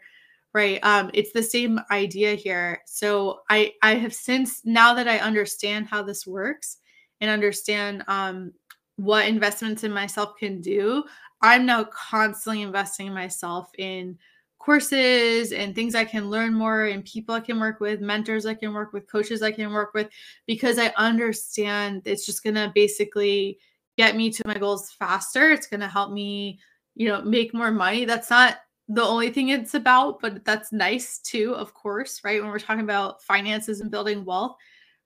Right. 0.54 0.80
Um, 0.84 1.10
it's 1.16 1.32
the 1.32 1.42
same 1.42 1.80
idea 1.90 2.36
here. 2.36 2.82
So 2.86 3.40
I 3.50 3.74
I 3.82 3.96
have 3.96 4.14
since 4.14 4.62
now 4.64 4.94
that 4.94 5.08
I 5.08 5.18
understand 5.18 5.88
how 5.88 6.04
this 6.04 6.28
works 6.28 6.78
and 7.22 7.30
understand 7.32 8.04
um 8.08 8.54
what 8.98 9.26
investments 9.28 9.84
in 9.84 9.92
myself 9.92 10.36
can 10.38 10.62
do, 10.62 11.04
I'm 11.42 11.66
now 11.66 11.86
constantly 11.86 12.62
investing 12.62 13.08
in 13.08 13.14
myself 13.14 13.72
in 13.80 14.20
courses 14.60 15.52
and 15.52 15.74
things 15.74 15.96
I 15.96 16.06
can 16.06 16.30
learn 16.30 16.54
more 16.54 16.86
and 16.86 17.04
people 17.04 17.34
I 17.34 17.40
can 17.40 17.60
work 17.60 17.80
with, 17.80 18.00
mentors 18.02 18.46
I 18.46 18.54
can 18.54 18.74
work 18.74 18.94
with, 18.94 19.08
coaches 19.12 19.42
I 19.42 19.52
can 19.52 19.72
work 19.74 19.94
with, 19.96 20.10
because 20.46 20.78
I 20.78 20.94
understand 20.98 22.04
it's 22.06 22.26
just 22.28 22.44
going 22.44 22.56
to 22.56 22.72
basically 22.76 23.58
get 23.98 24.16
me 24.16 24.30
to 24.32 24.44
my 24.48 24.58
goals 24.60 24.92
faster. 24.92 25.50
It's 25.52 25.68
going 25.68 25.82
to 25.82 25.88
help 25.88 26.12
me, 26.12 26.60
you 26.96 27.08
know, 27.10 27.22
make 27.24 27.54
more 27.54 27.72
money. 27.72 28.06
That's 28.06 28.30
not 28.30 28.58
the 28.90 29.04
only 29.04 29.30
thing 29.32 29.50
it's 29.50 29.74
about, 29.76 30.20
but 30.22 30.44
that's 30.46 30.72
nice 30.72 31.20
too, 31.20 31.56
of 31.56 31.74
course, 31.74 32.22
right? 32.24 32.42
When 32.42 32.52
we're 32.52 32.60
talking 32.60 32.84
about 32.84 33.24
finances 33.24 33.82
and 33.82 33.92
building 33.92 34.26
wealth, 34.26 34.56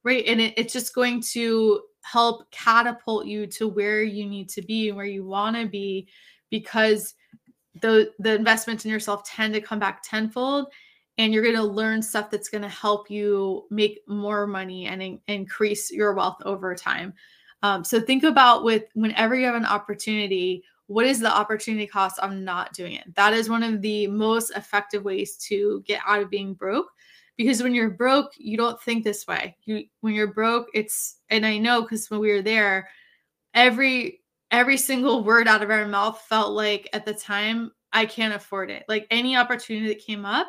right? 0.04 0.26
And 0.26 0.42
it, 0.42 0.54
it's 0.58 0.74
just 0.74 0.96
going 0.96 1.22
to 1.34 1.82
help 2.02 2.50
catapult 2.52 3.28
you 3.28 3.46
to 3.48 3.68
where 3.68 4.02
you 4.04 4.26
need 4.26 4.50
to 4.50 4.62
be 4.62 4.88
and 4.88 4.98
where 4.98 5.06
you 5.06 5.26
want 5.26 5.56
to 5.56 5.68
be 5.68 6.08
because 6.50 7.14
the 7.82 8.12
the 8.20 8.34
investments 8.36 8.86
in 8.86 8.92
yourself 8.92 9.24
tend 9.24 9.54
to 9.54 9.62
come 9.62 9.80
back 9.80 10.02
tenfold 10.04 10.68
and 11.20 11.34
you're 11.34 11.44
going 11.44 11.56
to 11.56 11.64
learn 11.64 12.02
stuff 12.02 12.30
that's 12.30 12.50
going 12.50 12.62
to 12.62 12.70
help 12.70 13.10
you 13.12 13.66
make 13.70 14.00
more 14.08 14.48
money 14.48 14.86
and 14.88 15.04
in, 15.04 15.20
increase 15.28 15.92
your 15.92 16.14
wealth 16.14 16.38
over 16.46 16.74
time 16.76 17.14
Um, 17.64 17.84
so 17.84 18.00
think 18.00 18.24
about 18.24 18.64
with 18.64 18.84
whenever 18.94 19.36
you 19.36 19.46
have 19.46 19.56
an 19.56 19.66
opportunity, 19.66 20.64
what 20.88 21.06
is 21.06 21.20
the 21.20 21.34
opportunity 21.34 21.86
cost 21.86 22.18
of 22.20 22.34
not 22.34 22.74
doing 22.74 22.94
it? 22.94 23.14
That 23.16 23.34
is 23.34 23.50
one 23.50 23.64
of 23.64 23.82
the 23.82 24.08
most 24.08 24.52
effective 24.52 25.04
ways 25.04 25.38
to 25.48 25.84
get 25.86 26.02
out 26.06 26.22
of 26.22 26.30
being 26.30 26.54
broke. 26.54 26.88
Because 27.36 27.62
when 27.62 27.76
you're 27.76 27.92
broke, 27.92 28.32
you 28.38 28.58
don't 28.58 28.82
think 28.82 29.04
this 29.04 29.28
way. 29.28 29.56
You 29.66 29.84
when 30.02 30.16
you're 30.16 30.34
broke, 30.34 30.70
it's 30.74 31.18
and 31.30 31.46
I 31.46 31.60
know 31.60 31.84
because 31.84 32.10
when 32.10 32.20
we 32.20 32.32
were 32.32 32.42
there, 32.42 32.90
every 33.54 34.22
every 34.50 34.78
single 34.78 35.24
word 35.24 35.48
out 35.48 35.62
of 35.62 35.70
our 35.70 35.86
mouth 35.86 36.20
felt 36.28 36.54
like 36.54 36.90
at 36.94 37.06
the 37.06 37.14
time 37.14 37.72
I 37.94 38.06
can't 38.06 38.34
afford 38.34 38.72
it. 38.72 38.86
Like 38.88 39.08
any 39.12 39.36
opportunity 39.36 39.88
that 39.90 40.00
came 40.00 40.26
up, 40.26 40.48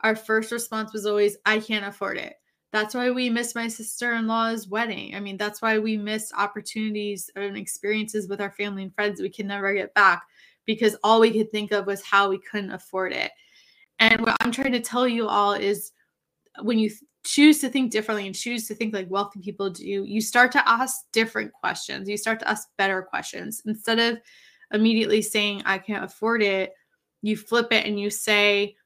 our 0.00 0.14
first 0.14 0.52
response 0.52 0.92
was 0.92 1.06
always, 1.06 1.36
I 1.44 1.60
can't 1.60 1.84
afford 1.84 2.18
it. 2.18 2.34
That's 2.70 2.94
why 2.94 3.10
we 3.10 3.30
missed 3.30 3.54
my 3.54 3.68
sister 3.68 4.14
in 4.14 4.26
law's 4.26 4.68
wedding. 4.68 5.14
I 5.14 5.20
mean, 5.20 5.38
that's 5.38 5.62
why 5.62 5.78
we 5.78 5.96
missed 5.96 6.34
opportunities 6.36 7.30
and 7.34 7.56
experiences 7.56 8.28
with 8.28 8.40
our 8.40 8.50
family 8.50 8.82
and 8.82 8.94
friends 8.94 9.20
we 9.20 9.30
can 9.30 9.46
never 9.46 9.72
get 9.72 9.94
back 9.94 10.22
because 10.66 10.96
all 11.02 11.20
we 11.20 11.30
could 11.30 11.50
think 11.50 11.72
of 11.72 11.86
was 11.86 12.02
how 12.02 12.28
we 12.28 12.38
couldn't 12.38 12.72
afford 12.72 13.12
it. 13.12 13.30
And 14.00 14.20
what 14.20 14.36
I'm 14.40 14.52
trying 14.52 14.72
to 14.72 14.80
tell 14.80 15.08
you 15.08 15.26
all 15.26 15.54
is 15.54 15.92
when 16.62 16.78
you 16.78 16.90
choose 17.24 17.58
to 17.60 17.70
think 17.70 17.90
differently 17.90 18.26
and 18.26 18.34
choose 18.34 18.68
to 18.68 18.74
think 18.74 18.92
like 18.94 19.10
wealthy 19.10 19.40
people 19.40 19.70
do, 19.70 19.84
you 19.84 20.20
start 20.20 20.52
to 20.52 20.68
ask 20.68 21.06
different 21.12 21.52
questions. 21.52 22.08
You 22.08 22.18
start 22.18 22.38
to 22.40 22.48
ask 22.48 22.68
better 22.76 23.02
questions. 23.02 23.62
Instead 23.64 23.98
of 23.98 24.18
immediately 24.72 25.22
saying, 25.22 25.62
I 25.64 25.78
can't 25.78 26.04
afford 26.04 26.42
it, 26.42 26.74
you 27.22 27.36
flip 27.36 27.72
it 27.72 27.86
and 27.86 27.98
you 27.98 28.10
say, 28.10 28.76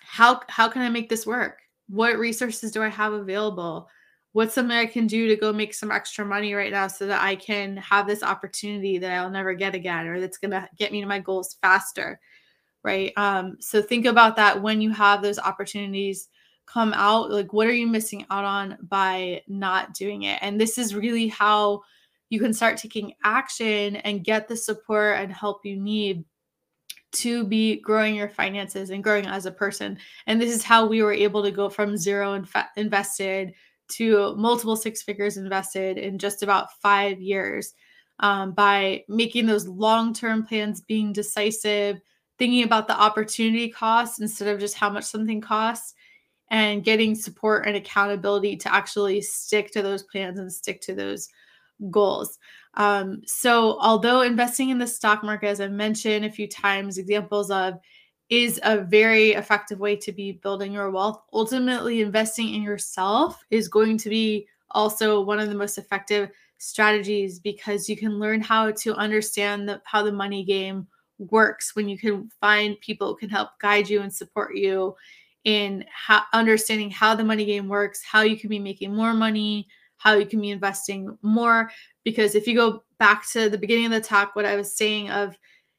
How 0.00 0.42
how 0.48 0.68
can 0.68 0.82
I 0.82 0.90
make 0.90 1.08
this 1.08 1.26
work? 1.26 1.61
What 1.92 2.18
resources 2.18 2.70
do 2.70 2.82
I 2.82 2.88
have 2.88 3.12
available? 3.12 3.86
What's 4.32 4.54
something 4.54 4.74
I 4.74 4.86
can 4.86 5.06
do 5.06 5.28
to 5.28 5.36
go 5.36 5.52
make 5.52 5.74
some 5.74 5.90
extra 5.90 6.24
money 6.24 6.54
right 6.54 6.72
now 6.72 6.86
so 6.88 7.06
that 7.06 7.20
I 7.20 7.36
can 7.36 7.76
have 7.76 8.06
this 8.06 8.22
opportunity 8.22 8.96
that 8.96 9.12
I'll 9.12 9.28
never 9.28 9.52
get 9.52 9.74
again 9.74 10.06
or 10.06 10.18
that's 10.18 10.38
gonna 10.38 10.70
get 10.78 10.90
me 10.90 11.02
to 11.02 11.06
my 11.06 11.18
goals 11.18 11.58
faster? 11.60 12.18
Right. 12.82 13.12
Um, 13.18 13.58
so 13.60 13.82
think 13.82 14.06
about 14.06 14.36
that 14.36 14.62
when 14.62 14.80
you 14.80 14.90
have 14.90 15.20
those 15.20 15.38
opportunities 15.38 16.28
come 16.64 16.94
out 16.94 17.30
like 17.30 17.52
what 17.52 17.66
are 17.66 17.74
you 17.74 17.86
missing 17.86 18.24
out 18.30 18.44
on 18.44 18.78
by 18.82 19.42
not 19.48 19.92
doing 19.94 20.22
it 20.22 20.38
and 20.42 20.60
this 20.60 20.78
is 20.78 20.94
really 20.94 21.26
how 21.26 21.82
you 22.30 22.40
can 22.40 22.54
start 22.54 22.78
taking 22.78 23.12
action 23.24 23.96
and 23.96 24.24
get 24.24 24.48
the 24.48 24.56
support 24.56 25.18
and 25.18 25.32
help 25.32 25.66
you 25.66 25.76
need 25.76 26.24
to 27.12 27.44
be 27.44 27.80
growing 27.80 28.14
your 28.14 28.28
finances 28.28 28.90
and 28.90 29.04
growing 29.04 29.26
as 29.26 29.46
a 29.46 29.50
person. 29.50 29.98
And 30.26 30.40
this 30.40 30.54
is 30.54 30.62
how 30.62 30.86
we 30.86 31.02
were 31.02 31.12
able 31.12 31.42
to 31.42 31.50
go 31.50 31.68
from 31.68 31.96
zero 31.96 32.34
inf- 32.34 32.54
invested 32.76 33.54
to 33.90 34.34
multiple 34.36 34.76
six 34.76 35.02
figures 35.02 35.36
invested 35.36 35.98
in 35.98 36.18
just 36.18 36.42
about 36.42 36.72
five 36.80 37.20
years 37.20 37.74
um, 38.20 38.52
by 38.52 39.04
making 39.08 39.46
those 39.46 39.68
long-term 39.68 40.46
plans 40.46 40.80
being 40.80 41.12
decisive 41.12 42.00
thinking 42.38 42.64
about 42.64 42.88
the 42.88 43.00
opportunity 43.00 43.68
cost 43.68 44.20
instead 44.20 44.48
of 44.48 44.58
just 44.58 44.74
how 44.74 44.88
much 44.90 45.04
something 45.04 45.40
costs 45.40 45.94
and 46.50 46.84
getting 46.84 47.14
support 47.14 47.66
and 47.66 47.76
accountability 47.76 48.56
to 48.56 48.72
actually 48.72 49.20
stick 49.20 49.70
to 49.70 49.82
those 49.82 50.02
plans 50.04 50.38
and 50.38 50.52
stick 50.52 50.80
to 50.80 50.94
those 50.94 51.28
goals. 51.90 52.38
Um, 52.74 53.22
so, 53.26 53.78
although 53.80 54.22
investing 54.22 54.70
in 54.70 54.78
the 54.78 54.86
stock 54.86 55.22
market, 55.22 55.48
as 55.48 55.60
I've 55.60 55.72
mentioned 55.72 56.24
a 56.24 56.30
few 56.30 56.48
times, 56.48 56.98
examples 56.98 57.50
of 57.50 57.78
is 58.30 58.58
a 58.62 58.78
very 58.78 59.32
effective 59.32 59.78
way 59.78 59.94
to 59.96 60.10
be 60.10 60.32
building 60.32 60.72
your 60.72 60.90
wealth, 60.90 61.22
ultimately 61.34 62.00
investing 62.00 62.54
in 62.54 62.62
yourself 62.62 63.44
is 63.50 63.68
going 63.68 63.98
to 63.98 64.08
be 64.08 64.46
also 64.70 65.20
one 65.20 65.38
of 65.38 65.50
the 65.50 65.54
most 65.54 65.76
effective 65.76 66.30
strategies 66.56 67.38
because 67.38 67.90
you 67.90 67.96
can 67.96 68.18
learn 68.18 68.40
how 68.40 68.70
to 68.70 68.94
understand 68.94 69.68
the, 69.68 69.82
how 69.84 70.02
the 70.02 70.12
money 70.12 70.44
game 70.44 70.86
works 71.18 71.76
when 71.76 71.88
you 71.88 71.98
can 71.98 72.30
find 72.40 72.80
people 72.80 73.08
who 73.08 73.16
can 73.16 73.28
help 73.28 73.50
guide 73.60 73.88
you 73.88 74.00
and 74.00 74.12
support 74.12 74.56
you 74.56 74.94
in 75.44 75.84
how, 75.92 76.22
understanding 76.32 76.90
how 76.90 77.14
the 77.14 77.24
money 77.24 77.44
game 77.44 77.68
works, 77.68 78.02
how 78.02 78.22
you 78.22 78.38
can 78.38 78.48
be 78.48 78.58
making 78.58 78.94
more 78.94 79.12
money, 79.12 79.68
how 80.02 80.14
you 80.14 80.26
can 80.26 80.40
be 80.40 80.50
investing 80.50 81.16
more. 81.22 81.70
Because 82.04 82.34
if 82.34 82.46
you 82.46 82.56
go 82.56 82.82
back 82.98 83.28
to 83.30 83.48
the 83.48 83.58
beginning 83.58 83.86
of 83.86 83.92
the 83.92 84.00
talk, 84.00 84.34
what 84.34 84.46
I 84.46 84.56
was 84.56 84.76
saying 84.76 85.10
of 85.10 85.38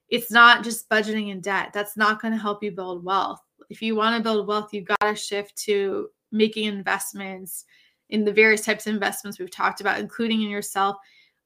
it's 0.09 0.31
not 0.31 0.63
just 0.63 0.89
budgeting 0.89 1.31
and 1.31 1.43
debt, 1.43 1.71
that's 1.73 1.97
not 1.97 2.21
going 2.21 2.33
to 2.33 2.39
help 2.39 2.63
you 2.63 2.71
build 2.71 3.03
wealth. 3.03 3.41
If 3.69 3.81
you 3.81 3.95
want 3.95 4.15
to 4.15 4.23
build 4.23 4.47
wealth, 4.47 4.73
you've 4.73 4.87
got 4.87 4.99
to 5.01 5.15
shift 5.15 5.55
to 5.63 6.09
making 6.31 6.65
investments 6.65 7.65
in 8.09 8.23
the 8.23 8.31
various 8.31 8.61
types 8.61 8.87
of 8.87 8.93
investments 8.93 9.39
we've 9.39 9.51
talked 9.51 9.81
about, 9.81 9.99
including 9.99 10.41
in 10.41 10.49
yourself 10.49 10.97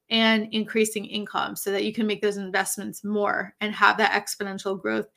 and 0.10 0.48
increasing 0.52 1.06
income 1.06 1.56
so 1.56 1.72
that 1.72 1.84
you 1.84 1.94
can 1.94 2.06
make 2.06 2.22
those 2.22 2.38
investments 2.38 3.04
more 3.04 3.56
and 3.62 3.74
have 3.74 3.98
that 3.98 4.12
exponential 4.12 4.80
growth 4.80 5.08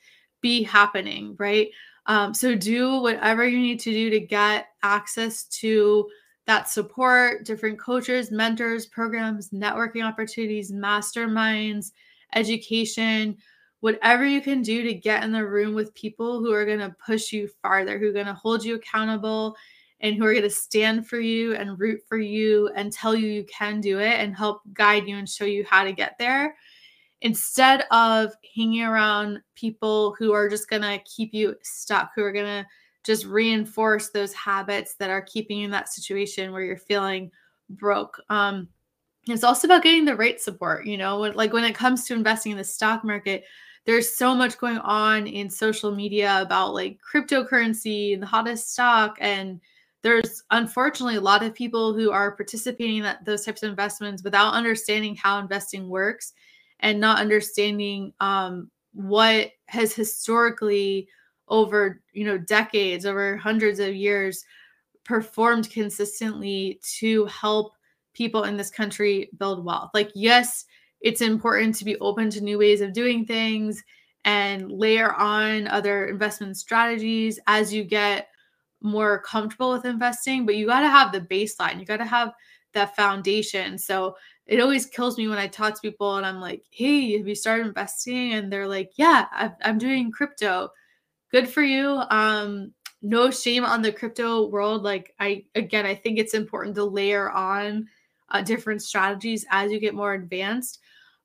be 0.41 0.63
happening, 0.63 1.35
right? 1.37 1.69
Um, 2.07 2.33
so 2.33 2.55
do 2.55 3.01
whatever 3.01 3.47
you 3.47 3.59
need 3.59 3.79
to 3.81 3.91
do 3.91 4.09
to 4.09 4.19
get 4.19 4.67
access 4.81 5.43
to 5.59 6.07
that 6.51 6.67
support, 6.67 7.45
different 7.45 7.79
coaches, 7.79 8.29
mentors, 8.29 8.85
programs, 8.85 9.51
networking 9.51 10.03
opportunities, 10.03 10.69
masterminds, 10.69 11.93
education, 12.35 13.37
whatever 13.79 14.25
you 14.25 14.41
can 14.41 14.61
do 14.61 14.83
to 14.83 14.93
get 14.93 15.23
in 15.23 15.31
the 15.31 15.47
room 15.47 15.73
with 15.73 15.93
people 15.93 16.41
who 16.41 16.51
are 16.51 16.65
going 16.65 16.79
to 16.79 16.93
push 17.05 17.31
you 17.31 17.47
farther, 17.61 17.97
who 17.97 18.09
are 18.09 18.13
going 18.13 18.25
to 18.25 18.33
hold 18.33 18.65
you 18.65 18.75
accountable 18.75 19.55
and 20.01 20.17
who 20.17 20.25
are 20.25 20.33
going 20.33 20.43
to 20.43 20.49
stand 20.49 21.07
for 21.07 21.21
you 21.21 21.55
and 21.55 21.79
root 21.79 22.01
for 22.05 22.17
you 22.17 22.69
and 22.75 22.91
tell 22.91 23.15
you 23.15 23.27
you 23.27 23.45
can 23.45 23.79
do 23.79 24.01
it 24.01 24.19
and 24.19 24.35
help 24.35 24.61
guide 24.73 25.07
you 25.07 25.15
and 25.15 25.29
show 25.29 25.45
you 25.45 25.63
how 25.63 25.85
to 25.85 25.93
get 25.93 26.17
there. 26.19 26.57
Instead 27.21 27.85
of 27.91 28.33
hanging 28.57 28.83
around 28.83 29.39
people 29.55 30.17
who 30.19 30.33
are 30.33 30.49
just 30.49 30.69
going 30.69 30.81
to 30.81 30.99
keep 31.05 31.33
you 31.33 31.55
stuck, 31.61 32.11
who 32.13 32.21
are 32.21 32.33
going 32.33 32.45
to 32.45 32.67
just 33.03 33.25
reinforce 33.25 34.09
those 34.09 34.33
habits 34.33 34.95
that 34.95 35.09
are 35.09 35.21
keeping 35.21 35.59
you 35.59 35.65
in 35.65 35.71
that 35.71 35.89
situation 35.89 36.51
where 36.51 36.63
you're 36.63 36.77
feeling 36.77 37.31
broke. 37.69 38.21
Um, 38.29 38.67
it's 39.27 39.43
also 39.43 39.67
about 39.67 39.83
getting 39.83 40.05
the 40.05 40.15
right 40.15 40.39
support. 40.39 40.85
You 40.85 40.97
know, 40.97 41.17
like 41.17 41.53
when 41.53 41.63
it 41.63 41.75
comes 41.75 42.05
to 42.05 42.13
investing 42.13 42.51
in 42.51 42.57
the 42.57 42.63
stock 42.63 43.03
market, 43.03 43.43
there's 43.85 44.15
so 44.15 44.35
much 44.35 44.57
going 44.57 44.77
on 44.79 45.27
in 45.27 45.49
social 45.49 45.93
media 45.93 46.41
about 46.41 46.73
like 46.73 46.99
cryptocurrency 47.01 48.13
and 48.13 48.21
the 48.21 48.27
hottest 48.27 48.73
stock 48.73 49.17
and 49.19 49.59
there's 50.03 50.43
unfortunately 50.51 51.15
a 51.15 51.21
lot 51.21 51.43
of 51.43 51.53
people 51.53 51.93
who 51.93 52.11
are 52.11 52.35
participating 52.35 52.97
in 52.97 53.03
that, 53.03 53.23
those 53.23 53.45
types 53.45 53.61
of 53.63 53.69
investments 53.69 54.23
without 54.23 54.53
understanding 54.53 55.15
how 55.15 55.39
investing 55.39 55.87
works 55.89 56.33
and 56.79 56.99
not 56.99 57.19
understanding 57.19 58.11
um, 58.19 58.69
what 58.93 59.51
has 59.67 59.93
historically 59.93 61.07
over 61.51 62.01
you 62.13 62.25
know 62.25 62.37
decades 62.37 63.05
over 63.05 63.37
hundreds 63.37 63.79
of 63.79 63.93
years 63.93 64.43
performed 65.03 65.69
consistently 65.69 66.79
to 66.99 67.25
help 67.25 67.73
people 68.13 68.45
in 68.45 68.57
this 68.57 68.71
country 68.71 69.29
build 69.37 69.63
wealth 69.63 69.91
like 69.93 70.09
yes 70.15 70.65
it's 71.01 71.21
important 71.21 71.75
to 71.75 71.85
be 71.85 71.97
open 71.99 72.29
to 72.29 72.41
new 72.41 72.57
ways 72.57 72.81
of 72.81 72.93
doing 72.93 73.25
things 73.25 73.83
and 74.25 74.71
layer 74.71 75.13
on 75.13 75.67
other 75.67 76.07
investment 76.07 76.57
strategies 76.57 77.39
as 77.47 77.73
you 77.73 77.83
get 77.83 78.27
more 78.81 79.21
comfortable 79.21 79.71
with 79.71 79.85
investing 79.85 80.45
but 80.45 80.55
you 80.55 80.65
got 80.65 80.81
to 80.81 80.89
have 80.89 81.11
the 81.11 81.21
baseline 81.21 81.79
you 81.79 81.85
got 81.85 81.97
to 81.97 82.05
have 82.05 82.31
that 82.73 82.95
foundation 82.95 83.77
so 83.77 84.15
it 84.47 84.59
always 84.59 84.85
kills 84.85 85.17
me 85.17 85.27
when 85.29 85.37
I 85.37 85.47
talk 85.47 85.75
to 85.75 85.81
people 85.81 86.17
and 86.17 86.25
I'm 86.25 86.41
like, 86.41 86.65
hey, 86.71 87.17
have 87.17 87.25
you 87.25 87.35
started 87.35 87.67
investing? 87.67 88.33
And 88.33 88.51
they're 88.51 88.67
like, 88.67 88.91
yeah, 88.97 89.27
i 89.31 89.51
am 89.61 89.77
doing 89.77 90.11
crypto. 90.11 90.69
Good 91.31 91.49
for 91.49 91.63
you. 91.63 92.01
Um, 92.09 92.73
no 93.01 93.31
shame 93.31 93.63
on 93.65 93.81
the 93.81 93.91
crypto 93.91 94.47
world. 94.47 94.83
Like, 94.83 95.13
I, 95.19 95.45
again, 95.55 95.85
I 95.85 95.95
think 95.95 96.19
it's 96.19 96.33
important 96.33 96.75
to 96.75 96.83
layer 96.83 97.31
on 97.31 97.87
uh, 98.29 98.41
different 98.41 98.81
strategies 98.81 99.45
as 99.49 99.71
you 99.71 99.79
get 99.79 99.95
more 99.95 100.13
advanced. 100.13 100.79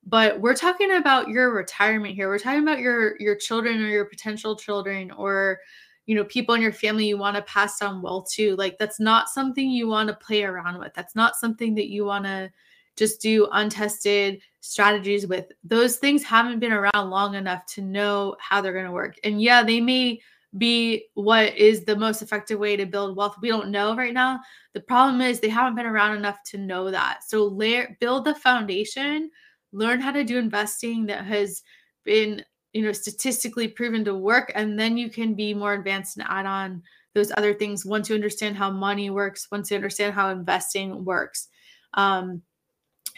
But 0.08 0.40
we're 0.40 0.54
talking 0.54 0.92
about 0.92 1.28
your 1.28 1.52
retirement 1.52 2.14
here. 2.14 2.28
We're 2.28 2.38
talking 2.38 2.62
about 2.62 2.78
your 2.78 3.20
your 3.20 3.34
children 3.34 3.82
or 3.82 3.88
your 3.88 4.04
potential 4.04 4.54
children 4.54 5.10
or 5.10 5.58
you 6.06 6.14
know 6.14 6.24
people 6.24 6.54
in 6.54 6.62
your 6.62 6.72
family 6.72 7.08
you 7.08 7.18
want 7.18 7.36
to 7.36 7.42
pass 7.42 7.78
down 7.78 8.00
wealth 8.00 8.30
to 8.34 8.54
like 8.54 8.78
that's 8.78 9.00
not 9.00 9.28
something 9.28 9.68
you 9.68 9.88
want 9.88 10.08
to 10.08 10.14
play 10.14 10.44
around 10.44 10.78
with 10.78 10.94
that's 10.94 11.16
not 11.16 11.34
something 11.34 11.74
that 11.74 11.88
you 11.88 12.04
want 12.04 12.24
to 12.24 12.48
just 12.94 13.20
do 13.20 13.48
untested 13.52 14.40
strategies 14.66 15.26
with. 15.26 15.52
Those 15.64 15.96
things 15.96 16.22
haven't 16.22 16.58
been 16.58 16.72
around 16.72 17.10
long 17.10 17.34
enough 17.34 17.66
to 17.74 17.82
know 17.82 18.36
how 18.38 18.60
they're 18.60 18.72
going 18.72 18.84
to 18.86 18.92
work. 18.92 19.16
And 19.24 19.40
yeah, 19.40 19.62
they 19.62 19.80
may 19.80 20.20
be 20.58 21.06
what 21.14 21.54
is 21.56 21.84
the 21.84 21.96
most 21.96 22.22
effective 22.22 22.58
way 22.58 22.76
to 22.76 22.86
build 22.86 23.16
wealth. 23.16 23.36
We 23.40 23.48
don't 23.48 23.70
know 23.70 23.94
right 23.94 24.14
now. 24.14 24.40
The 24.72 24.80
problem 24.80 25.20
is 25.20 25.38
they 25.38 25.48
haven't 25.48 25.74
been 25.74 25.86
around 25.86 26.16
enough 26.16 26.42
to 26.46 26.58
know 26.58 26.90
that. 26.90 27.20
So 27.26 27.44
layer 27.46 27.96
build 28.00 28.24
the 28.24 28.34
foundation, 28.34 29.30
learn 29.72 30.00
how 30.00 30.12
to 30.12 30.24
do 30.24 30.38
investing 30.38 31.06
that 31.06 31.24
has 31.24 31.62
been, 32.04 32.42
you 32.72 32.82
know, 32.82 32.92
statistically 32.92 33.68
proven 33.68 34.04
to 34.04 34.14
work 34.14 34.52
and 34.54 34.78
then 34.78 34.96
you 34.96 35.10
can 35.10 35.34
be 35.34 35.52
more 35.54 35.74
advanced 35.74 36.16
and 36.16 36.26
add 36.28 36.46
on 36.46 36.82
those 37.14 37.32
other 37.36 37.54
things 37.54 37.84
once 37.86 38.08
you 38.08 38.14
understand 38.14 38.56
how 38.56 38.70
money 38.70 39.10
works, 39.10 39.48
once 39.50 39.70
you 39.70 39.76
understand 39.76 40.14
how 40.14 40.30
investing 40.30 41.04
works. 41.04 41.48
Um, 41.94 42.42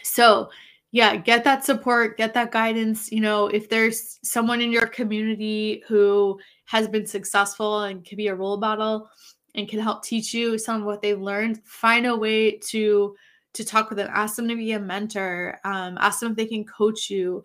So, 0.03 0.49
yeah, 0.91 1.15
get 1.15 1.43
that 1.43 1.63
support, 1.63 2.17
get 2.17 2.33
that 2.33 2.51
guidance. 2.51 3.11
You 3.11 3.21
know, 3.21 3.47
if 3.47 3.69
there's 3.69 4.19
someone 4.23 4.61
in 4.61 4.71
your 4.71 4.87
community 4.87 5.83
who 5.87 6.39
has 6.65 6.87
been 6.87 7.05
successful 7.05 7.81
and 7.83 8.03
can 8.03 8.17
be 8.17 8.27
a 8.27 8.35
role 8.35 8.57
model 8.57 9.09
and 9.55 9.67
can 9.67 9.79
help 9.79 10.03
teach 10.03 10.33
you 10.33 10.57
some 10.57 10.81
of 10.81 10.85
what 10.85 11.01
they've 11.01 11.19
learned, 11.19 11.61
find 11.65 12.05
a 12.05 12.15
way 12.15 12.57
to 12.69 13.15
to 13.53 13.65
talk 13.65 13.89
with 13.89 13.97
them. 13.97 14.09
Ask 14.13 14.35
them 14.35 14.47
to 14.47 14.55
be 14.55 14.71
a 14.73 14.79
mentor. 14.79 15.59
Um, 15.63 15.97
ask 15.99 16.19
them 16.19 16.31
if 16.31 16.37
they 16.37 16.45
can 16.45 16.63
coach 16.65 17.09
you. 17.09 17.43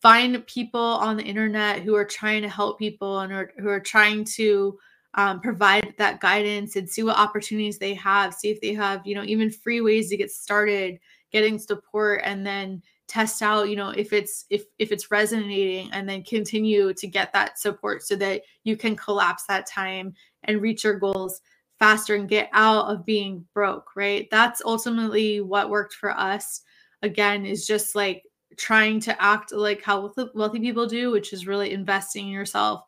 Find 0.00 0.46
people 0.46 0.80
on 0.80 1.16
the 1.16 1.24
internet 1.24 1.82
who 1.82 1.94
are 1.94 2.04
trying 2.04 2.42
to 2.42 2.48
help 2.48 2.78
people 2.78 3.20
and 3.20 3.32
are, 3.32 3.52
who 3.58 3.68
are 3.68 3.80
trying 3.80 4.24
to 4.36 4.78
um, 5.14 5.40
provide 5.40 5.94
that 5.98 6.20
guidance 6.20 6.76
and 6.76 6.88
see 6.88 7.02
what 7.02 7.16
opportunities 7.16 7.78
they 7.78 7.94
have. 7.94 8.34
See 8.34 8.50
if 8.50 8.60
they 8.60 8.74
have, 8.74 9.02
you 9.04 9.14
know, 9.14 9.24
even 9.24 9.50
free 9.50 9.80
ways 9.80 10.10
to 10.10 10.16
get 10.16 10.30
started 10.30 10.98
getting 11.30 11.58
support 11.58 12.20
and 12.24 12.46
then 12.46 12.82
test 13.06 13.40
out 13.40 13.70
you 13.70 13.76
know 13.76 13.88
if 13.90 14.12
it's 14.12 14.44
if 14.50 14.64
if 14.78 14.92
it's 14.92 15.10
resonating 15.10 15.90
and 15.92 16.06
then 16.06 16.22
continue 16.22 16.92
to 16.92 17.06
get 17.06 17.32
that 17.32 17.58
support 17.58 18.02
so 18.02 18.14
that 18.14 18.42
you 18.64 18.76
can 18.76 18.94
collapse 18.94 19.44
that 19.48 19.66
time 19.66 20.12
and 20.44 20.60
reach 20.60 20.84
your 20.84 20.98
goals 20.98 21.40
faster 21.78 22.14
and 22.14 22.28
get 22.28 22.50
out 22.52 22.86
of 22.86 23.06
being 23.06 23.44
broke 23.54 23.96
right? 23.96 24.28
That's 24.30 24.62
ultimately 24.64 25.40
what 25.40 25.70
worked 25.70 25.94
for 25.94 26.10
us. 26.10 26.62
Again 27.02 27.46
is 27.46 27.66
just 27.66 27.94
like 27.94 28.24
trying 28.56 29.00
to 29.00 29.22
act 29.22 29.52
like 29.52 29.82
how 29.82 30.12
wealthy 30.34 30.58
people 30.58 30.86
do 30.86 31.10
which 31.10 31.32
is 31.32 31.46
really 31.46 31.72
investing 31.72 32.26
in 32.26 32.32
yourself 32.32 32.82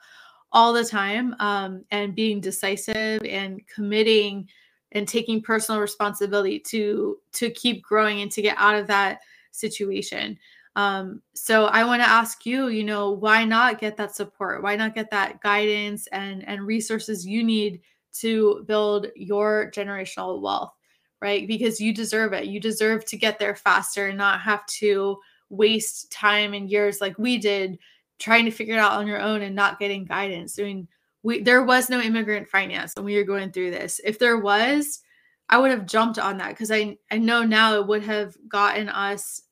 all 0.53 0.73
the 0.73 0.85
time 0.85 1.35
um, 1.39 1.85
and 1.93 2.15
being 2.15 2.41
decisive 2.41 3.23
and 3.25 3.61
committing 3.73 4.49
and 4.93 5.07
taking 5.07 5.43
personal 5.43 5.81
responsibility 5.81 6.59
to 6.59 7.19
to 7.33 7.51
keep 7.51 7.83
growing 7.83 8.21
and 8.23 8.31
to 8.33 8.43
get 8.43 8.57
out 8.59 8.75
of 8.75 8.87
that 8.87 9.21
situation. 9.53 10.39
Um, 10.77 11.21
so 11.35 11.65
i 11.67 11.83
want 11.85 12.01
to 12.01 12.09
ask 12.09 12.47
you 12.47 12.69
you 12.69 12.85
know 12.85 13.11
why 13.11 13.45
not 13.45 13.81
get 13.81 13.97
that 13.97 14.15
support? 14.15 14.63
Why 14.63 14.77
not 14.77 14.95
get 14.95 15.11
that 15.11 15.41
guidance 15.41 16.07
and 16.09 16.47
and 16.49 16.67
resources 16.67 17.27
you 17.27 17.43
need 17.43 17.81
to 18.13 18.65
build 18.67 19.09
your 19.17 19.71
generational 19.75 20.41
wealth 20.41 20.73
right? 21.21 21.47
Because 21.47 21.81
you 21.81 21.93
deserve 21.93 22.33
it. 22.33 22.47
You 22.47 22.61
deserve 22.61 23.05
to 23.07 23.17
get 23.17 23.39
there 23.39 23.55
faster 23.55 24.09
and 24.09 24.19
not 24.19 24.41
have 24.41 24.65
to 24.67 25.19
waste 25.51 26.11
time 26.11 26.55
and 26.55 26.71
years 26.71 27.01
like 27.01 27.19
we 27.19 27.37
did 27.37 27.79
trying 28.19 28.45
to 28.45 28.51
figure 28.51 28.75
it 28.75 28.81
out 28.81 28.93
on 28.93 29.07
your 29.07 29.21
own 29.21 29.43
and 29.43 29.55
not 29.55 29.79
getting 29.79 30.05
guidance. 30.05 30.59
I 30.59 30.63
mean 30.63 30.89
we 31.23 31.43
there 31.43 31.63
was 31.63 31.91
no 31.91 32.01
immigrant 32.01 32.49
finance 32.49 32.93
when 32.97 33.05
we 33.05 33.17
were 33.17 33.25
going 33.25 33.53
through 33.53 33.71
this. 33.71 34.01
If 34.05 34.19
there 34.19 34.39
was, 34.39 35.01
I 35.49 35.59
would 35.59 35.71
have 35.71 35.87
jumped 35.87 36.19
on 36.19 36.39
that 36.39 36.51
because 36.51 36.71
I 36.71 36.97
I 37.11 37.19
know 37.19 37.43
now 37.43 37.75
it 37.75 37.87
would 37.87 38.03
have 38.05 38.37
gotten 38.49 38.89
us 38.89 39.43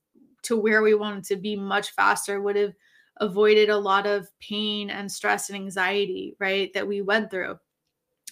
to 0.43 0.57
where 0.57 0.83
we 0.83 0.95
wanted 0.95 1.25
to 1.25 1.37
be 1.37 1.57
much 1.57 1.91
faster. 1.91 2.41
Would 2.41 2.57
have 2.57 2.75
avoided 3.21 3.69
a 3.69 3.77
lot 3.77 4.07
of 4.07 4.29
pain 4.41 4.91
and 4.91 5.11
stress 5.11 5.51
and 5.51 5.57
anxiety, 5.57 6.37
right, 6.39 6.73
that 6.75 6.87
we 6.87 7.03
went 7.03 7.31
through. 7.31 7.59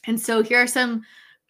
And 0.07 0.20
so 0.20 0.43
here 0.43 0.62
are 0.62 0.68
some 0.68 1.03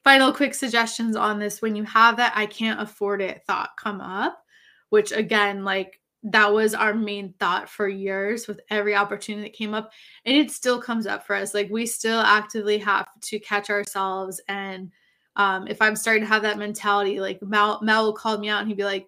final 0.03 0.33
quick 0.33 0.55
suggestions 0.55 1.17
on 1.17 1.39
this 1.39 1.61
when 1.61 1.77
you 1.77 1.85
have 1.85 2.17
that 2.17 2.33
I 2.35 2.47
can't 2.47 2.81
afford 2.81 3.21
it 3.21 3.43
thought 3.47 3.77
come 3.77 4.01
up, 4.01 4.43
which 4.89 5.13
again, 5.13 5.65
like 5.65 6.01
that 6.29 6.53
was 6.53 6.75
our 6.75 6.93
main 6.93 7.33
thought 7.39 7.71
for 7.71 7.89
years 7.89 8.49
with 8.49 8.61
every 8.69 8.97
opportunity 8.97 9.49
that 9.49 9.57
came 9.57 9.75
up 9.75 9.93
and 10.25 10.37
it 10.37 10.51
still 10.51 10.81
comes 10.81 11.07
up 11.07 11.25
for 11.25 11.37
us 11.37 11.55
like 11.55 11.71
we 11.71 11.87
still 11.87 12.21
actively 12.21 12.79
have 12.79 13.07
to 13.21 13.39
catch 13.39 13.71
ourselves 13.71 14.41
and 14.49 14.91
um, 15.37 15.69
if 15.69 15.81
i'm 15.81 15.95
starting 15.95 16.23
to 16.23 16.29
have 16.29 16.43
that 16.43 16.59
mentality 16.59 17.21
like 17.21 17.41
Mao, 17.43 17.79
Mao 17.81 18.05
will 18.05 18.13
call 18.13 18.39
me 18.39 18.49
out 18.49 18.61
and 18.61 18.69
he'd 18.69 18.77
be 18.77 18.85
like 18.85 19.07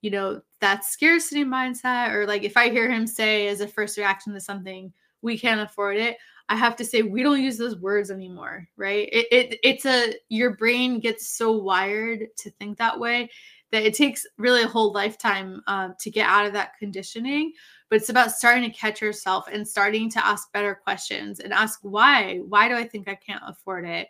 you 0.00 0.10
know 0.10 0.40
that 0.60 0.84
scarcity 0.84 1.44
mindset 1.44 2.12
or 2.14 2.26
like 2.26 2.44
if 2.44 2.56
i 2.56 2.70
hear 2.70 2.88
him 2.88 3.06
say 3.06 3.48
as 3.48 3.60
a 3.60 3.68
first 3.68 3.98
reaction 3.98 4.32
to 4.32 4.40
something 4.40 4.92
we 5.22 5.36
can't 5.36 5.60
afford 5.60 5.96
it 5.96 6.18
i 6.48 6.54
have 6.54 6.76
to 6.76 6.84
say 6.84 7.02
we 7.02 7.24
don't 7.24 7.42
use 7.42 7.58
those 7.58 7.76
words 7.76 8.12
anymore 8.12 8.68
right? 8.76 9.08
It, 9.10 9.26
it 9.32 9.60
it's 9.64 9.86
a 9.86 10.14
your 10.28 10.54
brain 10.54 11.00
gets 11.00 11.28
so 11.28 11.50
wired 11.50 12.28
to 12.38 12.50
think 12.50 12.78
that 12.78 12.98
way 12.98 13.28
that 13.72 13.84
it 13.84 13.94
takes 13.94 14.26
really 14.36 14.62
a 14.62 14.68
whole 14.68 14.92
lifetime 14.92 15.62
um, 15.66 15.94
to 16.00 16.10
get 16.10 16.28
out 16.28 16.46
of 16.46 16.52
that 16.52 16.76
conditioning 16.78 17.52
but 17.88 17.96
it's 17.96 18.08
about 18.08 18.30
starting 18.30 18.62
to 18.62 18.76
catch 18.76 19.00
yourself 19.00 19.46
and 19.52 19.66
starting 19.66 20.10
to 20.10 20.24
ask 20.24 20.52
better 20.52 20.74
questions 20.74 21.40
and 21.40 21.52
ask 21.52 21.80
why 21.82 22.38
why 22.48 22.68
do 22.68 22.74
i 22.74 22.84
think 22.84 23.08
i 23.08 23.14
can't 23.14 23.42
afford 23.46 23.86
it 23.86 24.08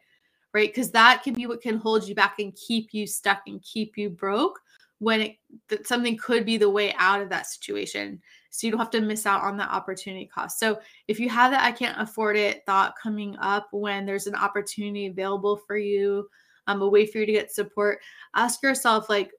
right? 0.53 0.69
Because 0.69 0.91
that 0.93 1.23
can 1.23 1.35
be 1.35 1.47
what 1.47 1.63
can 1.63 1.79
hold 1.79 2.07
you 2.07 2.15
back 2.15 2.39
and 2.39 2.57
keep 2.57 2.93
you 2.93 3.07
stuck 3.07 3.43
and 3.47 3.63
keep 3.63 3.97
you 3.97 4.11
broke 4.11 4.61
when 4.99 5.21
it 5.21 5.37
that 5.69 5.87
something 5.87 6.17
could 6.17 6.45
be 6.45 6.57
the 6.57 6.69
way 6.69 6.95
out 6.99 7.23
of 7.23 7.29
that 7.31 7.47
situation. 7.47 8.21
So 8.51 8.67
you 8.67 8.73
don't 8.73 8.81
have 8.81 8.91
to 8.91 9.01
miss 9.01 9.27
out 9.27 9.43
on 9.43 9.57
that 9.59 9.71
opportunity 9.71 10.27
cost. 10.27 10.59
So 10.59 10.81
if 11.09 11.21
you 11.21 11.29
have 11.29 11.53
that 11.53 11.65
i 11.65 11.73
can't 11.73 12.01
afford 12.01 12.37
it 12.37 12.63
thought 12.67 12.95
coming 13.01 13.37
up 13.41 13.69
when 13.71 14.05
there's 14.05 14.27
an 14.27 14.35
opportunity 14.35 15.07
available 15.07 15.57
for 15.67 15.77
you 15.77 16.29
um, 16.67 16.83
a 16.83 16.89
way 16.89 17.07
for 17.07 17.19
you 17.19 17.27
to 17.27 17.33
get 17.33 17.53
support 17.53 18.01
ask 18.35 18.63
yourself 18.63 19.09
like 19.09 19.31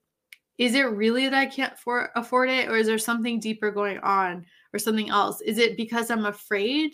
is 0.57 0.75
it 0.75 0.83
really 0.83 1.27
that 1.27 1.37
I 1.37 1.45
can't 1.45 1.77
for- 1.77 2.11
afford 2.15 2.49
it 2.49 2.69
or 2.69 2.77
is 2.77 2.87
there 2.87 2.97
something 2.97 3.39
deeper 3.39 3.71
going 3.71 3.97
on 3.99 4.45
or 4.73 4.79
something 4.79 5.09
else? 5.09 5.41
Is 5.41 5.57
it 5.57 5.77
because 5.77 6.11
I'm 6.11 6.25
afraid, 6.25 6.93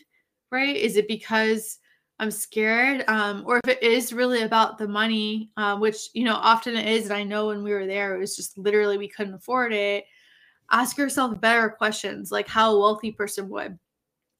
right? 0.51 0.75
Is 0.75 0.95
it 0.95 1.07
because 1.07 1.79
I'm 2.19 2.31
scared? 2.31 3.03
Um, 3.07 3.43
or 3.45 3.59
if 3.63 3.69
it 3.69 3.83
is 3.83 4.13
really 4.13 4.41
about 4.41 4.77
the 4.77 4.87
money, 4.87 5.51
uh, 5.57 5.77
which, 5.77 6.09
you 6.13 6.23
know, 6.23 6.35
often 6.35 6.75
it 6.75 6.87
is. 6.87 7.05
And 7.05 7.13
I 7.13 7.23
know 7.23 7.47
when 7.47 7.63
we 7.63 7.73
were 7.73 7.85
there, 7.85 8.15
it 8.15 8.19
was 8.19 8.35
just 8.35 8.57
literally 8.57 8.97
we 8.97 9.09
couldn't 9.09 9.35
afford 9.35 9.73
it. 9.73 10.05
Ask 10.71 10.97
yourself 10.97 11.39
better 11.39 11.69
questions 11.69 12.31
like 12.31 12.47
how 12.47 12.73
a 12.73 12.79
wealthy 12.79 13.11
person 13.11 13.49
would. 13.49 13.77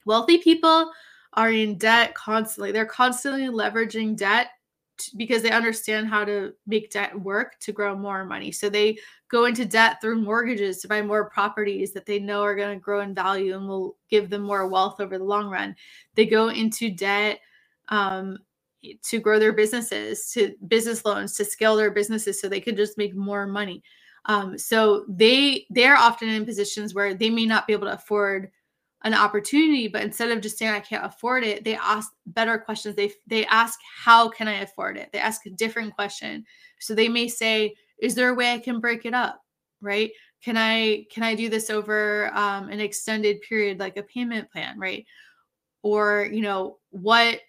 Wealthy 0.06 0.38
people 0.40 0.92
are 1.34 1.52
in 1.52 1.78
debt 1.78 2.16
constantly. 2.16 2.72
They're 2.72 2.86
constantly 2.86 3.48
leveraging 3.48 4.18
debt 4.18 4.48
because 5.18 5.42
they 5.42 5.52
understand 5.52 6.08
how 6.08 6.26
to 6.26 6.54
make 6.66 6.92
debt 6.92 7.20
work 7.20 7.60
to 7.60 7.72
grow 7.72 7.96
more 7.96 8.26
money. 8.26 8.52
So 8.52 8.70
they 8.70 8.98
go 9.30 9.46
into 9.46 9.66
debt 9.66 10.00
through 10.02 10.22
mortgages 10.22 10.80
to 10.82 10.88
buy 10.88 11.02
more 11.02 11.30
properties 11.30 11.94
that 11.94 12.06
they 12.06 12.20
know 12.20 12.42
are 12.42 12.56
going 12.56 12.78
to 12.78 12.84
grow 12.84 13.02
in 13.02 13.14
value 13.14 13.56
and 13.56 13.68
will 13.68 13.98
give 14.10 14.30
them 14.30 14.42
more 14.44 14.68
wealth 14.68 15.00
over 15.00 15.18
the 15.18 15.24
long 15.24 15.50
run. 15.50 15.76
They 16.16 16.26
go 16.26 16.50
into 16.50 16.90
debt 16.90 17.40
um, 17.90 18.38
to 19.04 19.20
grow 19.20 19.40
their 19.40 19.54
businesses, 19.54 20.32
to 20.32 20.56
business 20.68 21.06
loans, 21.06 21.36
to 21.36 21.46
scale 21.46 21.76
their 21.76 21.92
businesses 21.92 22.40
so 22.40 22.48
they 22.48 22.62
could 22.62 22.78
just 22.78 22.98
make 22.98 23.16
more 23.16 23.48
money. 23.48 23.84
Um, 24.26 24.58
so 24.58 25.06
they 25.08 25.66
they're 25.70 25.96
often 25.96 26.30
in 26.30 26.46
positions 26.46 26.94
where 26.94 27.14
they 27.14 27.30
may 27.30 27.46
not 27.46 27.66
be 27.66 27.74
able 27.74 27.88
to 27.88 27.94
afford 27.94 28.52
an 29.04 29.14
opportunity 29.14 29.88
but 29.88 30.02
instead 30.02 30.32
of 30.32 30.42
just 30.42 30.58
saying 30.58 30.72
i 30.72 30.80
can't 30.80 31.06
afford 31.06 31.44
it 31.44 31.64
they 31.64 31.76
ask 31.76 32.12
better 32.28 32.58
questions. 32.58 32.96
They 32.96 33.12
they 33.26 33.46
ask 33.46 33.80
how 34.04 34.30
can 34.30 34.48
i 34.48 34.62
afford 34.62 34.98
it? 34.98 35.10
They 35.12 35.20
ask 35.20 35.46
a 35.46 35.52
different 35.52 35.96
question. 35.96 36.46
So 36.80 36.94
they 36.94 37.10
may 37.10 37.28
say 37.28 37.76
is 38.00 38.16
there 38.16 38.30
a 38.30 38.36
way 38.36 38.54
i 38.54 38.60
can 38.60 38.80
break 38.80 39.06
it 39.06 39.14
up? 39.14 39.42
Right? 39.82 40.12
Can 40.44 40.58
i 40.58 41.06
can 41.12 41.24
i 41.24 41.36
do 41.36 41.50
this 41.50 41.70
over 41.70 42.32
um, 42.34 42.70
an 42.70 42.80
extended 42.80 43.42
period 43.42 43.80
like 43.80 43.98
a 43.98 44.04
payment 44.04 44.52
plan? 44.52 44.78
Right? 44.78 45.06
Or 45.84 46.30
you 46.32 46.42
know 46.42 46.78
what 46.90 47.40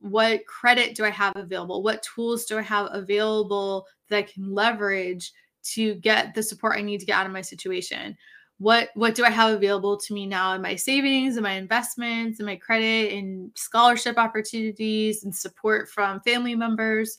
what 0.00 0.46
credit 0.46 0.94
do 0.94 1.04
i 1.04 1.10
have 1.10 1.36
available? 1.36 1.82
What 1.82 2.02
tools 2.02 2.44
do 2.44 2.58
i 2.58 2.62
have 2.62 2.88
available 2.92 3.86
that 4.08 4.18
i 4.18 4.22
can 4.22 4.54
leverage 4.54 5.32
to 5.74 5.96
get 5.96 6.34
the 6.34 6.42
support 6.42 6.78
i 6.78 6.80
need 6.80 7.00
to 7.00 7.06
get 7.06 7.18
out 7.18 7.26
of 7.26 7.32
my 7.32 7.42
situation 7.42 8.16
what 8.58 8.90
what 8.94 9.14
do 9.14 9.24
i 9.24 9.30
have 9.30 9.54
available 9.54 9.96
to 9.96 10.12
me 10.12 10.26
now 10.26 10.52
in 10.52 10.60
my 10.60 10.74
savings 10.74 11.36
and 11.36 11.44
my 11.44 11.52
investments 11.52 12.40
and 12.40 12.46
my 12.46 12.56
credit 12.56 13.12
and 13.12 13.50
scholarship 13.54 14.18
opportunities 14.18 15.24
and 15.24 15.34
support 15.34 15.88
from 15.88 16.20
family 16.20 16.54
members 16.54 17.18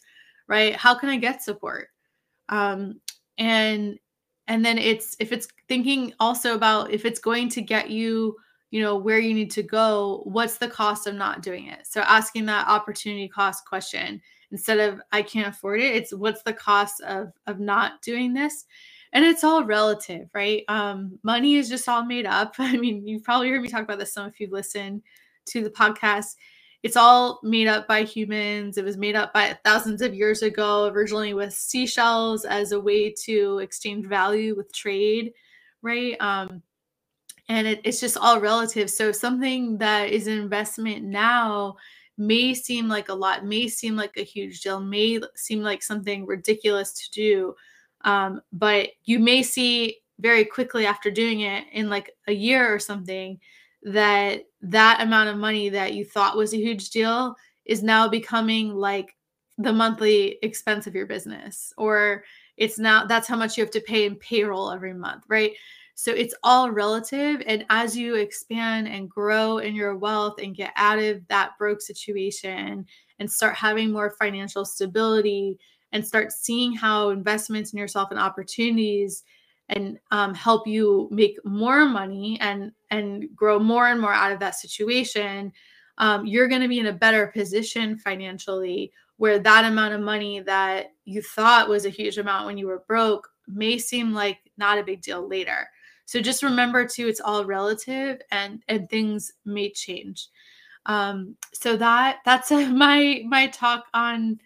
right? 0.50 0.76
How 0.76 0.96
can 0.96 1.08
i 1.08 1.16
get 1.16 1.42
support? 1.42 1.88
Um 2.50 3.00
and 3.38 3.98
and 4.48 4.66
then 4.66 4.78
it's 4.78 5.16
if 5.20 5.32
it's 5.32 5.48
thinking 5.70 6.14
also 6.20 6.56
about 6.56 6.92
if 6.92 7.06
it's 7.06 7.20
going 7.20 7.48
to 7.50 7.62
get 7.62 7.90
you 7.90 8.36
you 8.72 8.82
know 8.82 8.98
where 8.98 9.20
you 9.20 9.34
need 9.34 9.52
to 9.52 9.64
go 9.64 10.24
what's 10.26 10.58
the 10.58 10.68
cost 10.68 11.08
of 11.08 11.16
not 11.16 11.42
doing 11.42 11.68
it? 11.68 11.88
So 11.88 12.02
asking 12.02 12.48
that 12.48 12.68
opportunity 12.68 13.30
cost 13.30 13.66
question 13.66 14.22
instead 14.52 14.80
of 14.80 15.00
i 15.12 15.22
can't 15.22 15.56
afford 15.56 15.80
it 15.80 15.96
it's 15.96 16.12
what's 16.12 16.42
the 16.42 16.52
cost 16.52 17.02
of 17.02 17.32
of 17.46 17.60
not 17.60 18.02
doing 18.02 18.34
this 18.34 18.66
and 19.14 19.26
it's 19.26 19.44
all 19.44 19.64
relative, 19.64 20.30
right? 20.34 20.64
Um, 20.68 21.18
money 21.24 21.56
is 21.56 21.70
just 21.70 21.90
all 21.90 22.06
made 22.06 22.26
up. 22.26 22.56
I 22.60 22.78
mean, 22.78 23.08
you've 23.08 23.24
probably 23.24 23.50
heard 23.50 23.62
me 23.62 23.70
talk 23.70 23.84
about 23.84 24.00
this 24.00 24.14
some 24.14 24.28
if 24.28 24.40
you've 24.40 24.52
listened 24.52 25.02
to 25.48 25.64
the 25.64 25.70
podcast. 25.70 26.36
It's 26.82 26.96
all 26.96 27.40
made 27.44 27.68
up 27.68 27.88
by 27.88 28.04
humans. 28.04 28.78
It 28.78 28.86
was 28.86 28.98
made 28.98 29.16
up 29.16 29.34
by 29.34 29.58
thousands 29.66 30.02
of 30.02 30.14
years 30.14 30.44
ago, 30.44 30.86
originally 30.88 31.34
with 31.34 31.54
seashells 31.54 32.46
as 32.46 32.72
a 32.72 32.80
way 32.80 33.14
to 33.26 33.60
exchange 33.60 34.06
value 34.06 34.56
with 34.56 34.74
trade, 34.74 35.34
right? 35.82 36.16
Um, 36.22 36.62
and 37.50 37.68
it, 37.68 37.82
it's 37.84 38.00
just 38.00 38.16
all 38.16 38.40
relative. 38.40 38.90
So 38.90 39.12
something 39.12 39.78
that 39.80 40.10
is 40.10 40.28
an 40.28 40.38
investment 40.38 41.04
now 41.04 41.76
may 42.18 42.54
seem 42.54 42.88
like 42.88 43.10
a 43.10 43.14
lot, 43.14 43.44
may 43.44 43.68
seem 43.68 43.96
like 43.96 44.16
a 44.16 44.24
huge 44.24 44.62
deal, 44.62 44.80
may 44.80 45.20
seem 45.36 45.62
like 45.62 45.82
something 45.82 46.26
ridiculous 46.26 46.94
to 46.94 47.12
do 47.12 47.56
um, 48.02 48.42
but 48.52 48.90
you 49.04 49.20
may 49.20 49.44
see 49.44 49.98
very 50.20 50.46
quickly 50.46 50.86
after 50.86 51.10
doing 51.10 51.42
it 51.42 51.66
in 51.72 51.90
like 51.90 52.12
a 52.28 52.34
year 52.34 52.74
or 52.74 52.80
something 52.80 53.40
that 53.84 54.44
that 54.62 55.02
amount 55.02 55.30
of 55.30 55.38
money 55.38 55.70
that 55.70 55.94
you 55.94 56.04
thought 56.04 56.38
was 56.38 56.54
a 56.54 56.58
huge 56.58 56.90
deal 56.90 57.36
is 57.66 57.82
now 57.82 58.08
becoming 58.08 58.76
like 58.76 59.16
the 59.58 59.72
monthly 59.72 60.38
expense 60.42 60.88
of 60.88 60.96
your 60.96 61.06
business 61.06 61.74
or 61.78 62.24
it's 62.58 62.78
now 62.78 63.06
that's 63.06 63.28
how 63.28 63.38
much 63.38 63.58
you 63.58 63.64
have 63.64 63.72
to 63.72 63.82
pay 63.82 64.06
in 64.06 64.16
payroll 64.16 64.72
every 64.72 64.94
month 64.94 65.24
right? 65.28 65.54
So 65.96 66.14
it's 66.14 66.34
all 66.44 66.72
relative 66.72 67.44
and 67.46 67.66
as 67.70 67.96
you 67.96 68.16
expand 68.16 68.88
and 68.88 69.10
grow 69.10 69.58
in 69.58 69.76
your 69.76 69.98
wealth 69.98 70.40
and 70.42 70.56
get 70.56 70.72
out 70.78 70.98
of 71.00 71.28
that 71.28 71.58
broke 71.58 71.82
situation 71.82 72.86
and 73.20 73.32
start 73.32 73.56
having 73.56 73.92
more 73.92 74.12
financial 74.12 74.64
stability 74.64 75.60
and 75.92 76.06
start 76.06 76.32
seeing 76.32 76.74
how 76.74 77.10
investments 77.10 77.74
in 77.74 77.80
yourself 77.80 78.12
and 78.12 78.20
opportunities 78.20 79.24
and 79.70 80.00
um, 80.12 80.34
help 80.34 80.68
you 80.68 81.08
make 81.12 81.38
more 81.46 81.86
money 81.86 82.38
and 82.42 82.72
and 82.92 83.28
grow 83.36 83.60
more 83.60 83.88
and 83.88 84.02
more 84.02 84.14
out 84.14 84.32
of 84.32 84.40
that 84.40 84.56
situation 84.56 85.52
um, 86.00 86.26
you're 86.26 86.48
going 86.48 86.62
to 86.62 86.68
be 86.68 86.80
in 86.80 86.88
a 86.88 86.94
better 86.94 87.28
position 87.28 87.98
financially 87.98 88.92
where 89.18 89.38
that 89.38 89.66
amount 89.66 89.94
of 89.94 90.00
money 90.00 90.40
that 90.40 90.94
you 91.04 91.22
thought 91.22 91.68
was 91.68 91.86
a 91.86 91.90
huge 91.90 92.18
amount 92.18 92.46
when 92.46 92.58
you 92.58 92.68
were 92.68 92.84
broke 92.88 93.30
may 93.48 93.78
seem 93.78 94.14
like 94.14 94.40
not 94.58 94.78
a 94.78 94.84
big 94.84 95.02
deal 95.02 95.28
later. 95.28 95.70
So 96.06 96.22
just 96.22 96.42
remember 96.42 96.88
too 96.88 97.08
it's 97.08 97.20
all 97.20 97.46
relative 97.46 98.22
and 98.32 98.64
and 98.68 98.90
things 98.90 99.34
may 99.46 99.72
change. 99.72 100.28
Um, 100.86 101.36
so 101.54 101.76
that 101.76 102.20
that's 102.26 102.50
my 102.52 103.24
my 103.28 103.48
talk 103.48 103.86
on 103.94 104.40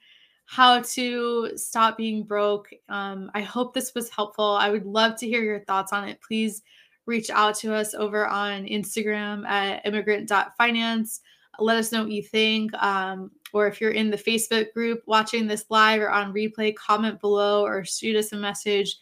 how 0.54 0.82
to 0.82 1.50
stop 1.56 1.98
being 1.98 2.22
broke. 2.22 2.70
Um, 2.88 3.32
I 3.34 3.42
hope 3.42 3.74
this 3.74 3.96
was 3.96 4.12
helpful. 4.12 4.52
I 4.52 4.70
would 4.70 4.86
love 4.86 5.18
to 5.18 5.28
hear 5.28 5.42
your 5.44 5.62
thoughts 5.62 5.92
on 5.92 6.08
it. 6.08 6.22
Please 6.22 6.62
reach 7.08 7.32
out 7.32 7.56
to 7.56 7.74
us 7.74 7.96
over 7.96 8.28
on 8.28 8.66
Instagram 8.66 9.48
at 9.48 9.84
immigrant.finance. 9.84 11.22
Let 11.58 11.78
us 11.78 11.92
know 11.92 12.04
what 12.04 12.12
you 12.12 12.22
think. 12.22 12.72
Um, 12.76 13.32
or 13.52 13.66
if 13.66 13.82
you're 13.82 13.92
in 13.92 14.12
the 14.12 14.18
Facebook 14.18 14.72
group 14.74 15.02
watching 15.08 15.48
this 15.48 15.66
live 15.70 16.00
or 16.00 16.12
on 16.12 16.36
replay, 16.36 16.76
comment 16.76 17.20
below 17.20 17.66
or 17.66 17.84
shoot 17.84 18.16
us 18.16 18.32
a 18.32 18.36
message. 18.36 18.96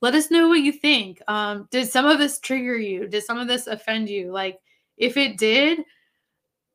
Let 0.00 0.16
us 0.16 0.32
know 0.32 0.48
what 0.48 0.62
you 0.62 0.72
think. 0.72 1.22
Um, 1.28 1.68
did 1.70 1.88
some 1.88 2.06
of 2.06 2.18
this 2.18 2.40
trigger 2.40 2.76
you? 2.76 3.06
Did 3.06 3.22
some 3.22 3.38
of 3.38 3.46
this 3.46 3.68
offend 3.68 4.08
you? 4.08 4.32
Like, 4.32 4.58
if 4.96 5.16
it 5.16 5.38
did, 5.38 5.84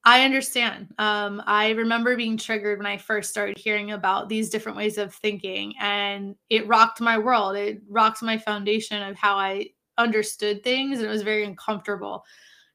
I 0.03 0.23
understand. 0.25 0.93
Um, 0.97 1.43
I 1.45 1.71
remember 1.71 2.15
being 2.15 2.37
triggered 2.37 2.79
when 2.79 2.87
I 2.87 2.97
first 2.97 3.29
started 3.29 3.57
hearing 3.57 3.91
about 3.91 4.29
these 4.29 4.49
different 4.49 4.77
ways 4.77 4.97
of 4.97 5.13
thinking, 5.13 5.73
and 5.79 6.35
it 6.49 6.67
rocked 6.67 7.01
my 7.01 7.19
world. 7.19 7.55
It 7.55 7.81
rocked 7.87 8.23
my 8.23 8.37
foundation 8.37 9.03
of 9.03 9.15
how 9.15 9.35
I 9.35 9.67
understood 9.99 10.63
things, 10.63 10.99
and 10.99 11.07
it 11.07 11.11
was 11.11 11.21
very 11.21 11.43
uncomfortable. 11.45 12.25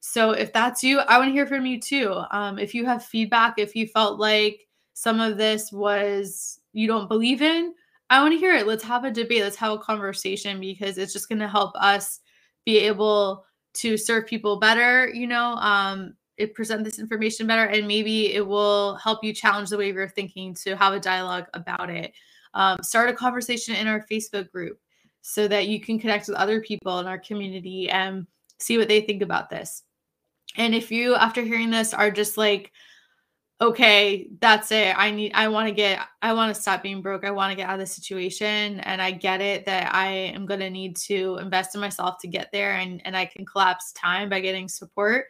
So, 0.00 0.30
if 0.30 0.52
that's 0.52 0.84
you, 0.84 1.00
I 1.00 1.18
want 1.18 1.30
to 1.30 1.32
hear 1.32 1.46
from 1.46 1.66
you 1.66 1.80
too. 1.80 2.14
Um, 2.30 2.60
if 2.60 2.74
you 2.74 2.86
have 2.86 3.04
feedback, 3.04 3.54
if 3.58 3.74
you 3.74 3.88
felt 3.88 4.20
like 4.20 4.60
some 4.94 5.18
of 5.20 5.36
this 5.36 5.72
was 5.72 6.60
you 6.72 6.86
don't 6.86 7.08
believe 7.08 7.42
in, 7.42 7.74
I 8.08 8.20
want 8.22 8.34
to 8.34 8.38
hear 8.38 8.54
it. 8.54 8.68
Let's 8.68 8.84
have 8.84 9.04
a 9.04 9.10
debate. 9.10 9.42
Let's 9.42 9.56
have 9.56 9.72
a 9.72 9.78
conversation 9.78 10.60
because 10.60 10.96
it's 10.96 11.12
just 11.12 11.28
going 11.28 11.40
to 11.40 11.48
help 11.48 11.74
us 11.74 12.20
be 12.64 12.78
able 12.78 13.44
to 13.74 13.96
serve 13.96 14.26
people 14.26 14.58
better, 14.58 15.08
you 15.08 15.26
know, 15.26 15.54
um, 15.56 16.14
it 16.36 16.54
present 16.54 16.84
this 16.84 16.98
information 16.98 17.46
better 17.46 17.64
and 17.64 17.88
maybe 17.88 18.34
it 18.34 18.46
will 18.46 18.96
help 18.96 19.24
you 19.24 19.32
challenge 19.32 19.70
the 19.70 19.78
way 19.78 19.92
you're 19.92 20.08
thinking 20.08 20.54
to 20.54 20.76
have 20.76 20.92
a 20.92 21.00
dialogue 21.00 21.46
about 21.54 21.90
it. 21.90 22.12
Um, 22.54 22.78
start 22.82 23.10
a 23.10 23.14
conversation 23.14 23.74
in 23.74 23.86
our 23.86 24.06
facebook 24.10 24.50
group 24.50 24.78
so 25.22 25.48
that 25.48 25.68
you 25.68 25.80
can 25.80 25.98
connect 25.98 26.28
with 26.28 26.36
other 26.36 26.60
people 26.60 27.00
in 27.00 27.06
our 27.06 27.18
community 27.18 27.88
and 27.90 28.26
see 28.58 28.78
what 28.78 28.88
they 28.88 29.00
think 29.00 29.22
about 29.22 29.50
this. 29.50 29.82
And 30.56 30.74
if 30.74 30.90
you 30.90 31.14
after 31.14 31.42
hearing 31.42 31.70
this 31.70 31.92
are 31.92 32.10
just 32.10 32.36
like 32.36 32.72
okay 33.60 34.28
that's 34.40 34.70
it. 34.70 34.94
I 34.96 35.10
need 35.10 35.32
i 35.34 35.48
want 35.48 35.66
to 35.68 35.74
get 35.74 36.00
i 36.20 36.34
want 36.34 36.54
to 36.54 36.60
stop 36.60 36.82
being 36.82 37.00
broke. 37.00 37.24
I 37.24 37.30
want 37.30 37.52
to 37.52 37.56
get 37.56 37.68
out 37.68 37.74
of 37.74 37.80
the 37.80 37.86
situation 37.86 38.80
and 38.80 39.00
i 39.00 39.10
get 39.10 39.40
it 39.40 39.64
that 39.64 39.94
i 39.94 40.08
am 40.08 40.44
going 40.44 40.60
to 40.60 40.68
need 40.68 40.96
to 40.96 41.38
invest 41.40 41.74
in 41.74 41.80
myself 41.80 42.18
to 42.20 42.28
get 42.28 42.52
there 42.52 42.72
and 42.72 43.00
and 43.06 43.16
i 43.16 43.24
can 43.24 43.46
collapse 43.46 43.92
time 43.92 44.28
by 44.28 44.40
getting 44.40 44.68
support 44.68 45.26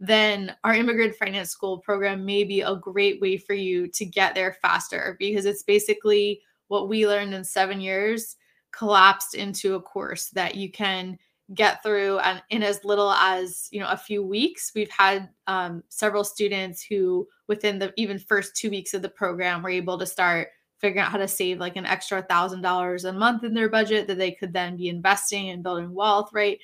then 0.00 0.56
our 0.64 0.74
immigrant 0.74 1.14
finance 1.14 1.50
school 1.50 1.78
program 1.78 2.24
may 2.24 2.42
be 2.42 2.62
a 2.62 2.74
great 2.74 3.20
way 3.20 3.36
for 3.36 3.52
you 3.52 3.86
to 3.88 4.06
get 4.06 4.34
there 4.34 4.54
faster 4.62 5.14
because 5.18 5.44
it's 5.44 5.62
basically 5.62 6.40
what 6.68 6.88
we 6.88 7.06
learned 7.06 7.34
in 7.34 7.44
seven 7.44 7.80
years 7.80 8.36
collapsed 8.72 9.34
into 9.34 9.74
a 9.74 9.82
course 9.82 10.28
that 10.30 10.54
you 10.54 10.70
can 10.70 11.18
get 11.52 11.82
through 11.82 12.18
and 12.20 12.40
in 12.50 12.62
as 12.62 12.84
little 12.84 13.10
as 13.12 13.68
you 13.72 13.80
know 13.80 13.88
a 13.88 13.96
few 13.96 14.22
weeks. 14.22 14.72
We've 14.74 14.90
had 14.90 15.28
um, 15.46 15.82
several 15.88 16.24
students 16.24 16.82
who 16.82 17.28
within 17.48 17.78
the 17.78 17.92
even 17.96 18.18
first 18.18 18.56
two 18.56 18.70
weeks 18.70 18.94
of 18.94 19.02
the 19.02 19.08
program 19.08 19.62
were 19.62 19.70
able 19.70 19.98
to 19.98 20.06
start 20.06 20.48
figuring 20.78 21.04
out 21.04 21.12
how 21.12 21.18
to 21.18 21.28
save 21.28 21.58
like 21.58 21.76
an 21.76 21.84
extra 21.84 22.22
thousand 22.22 22.62
dollars 22.62 23.04
a 23.04 23.12
month 23.12 23.44
in 23.44 23.52
their 23.52 23.68
budget 23.68 24.06
that 24.06 24.16
they 24.16 24.30
could 24.30 24.52
then 24.52 24.76
be 24.76 24.88
investing 24.88 25.50
and 25.50 25.62
building 25.62 25.92
wealth 25.92 26.30
right? 26.32 26.58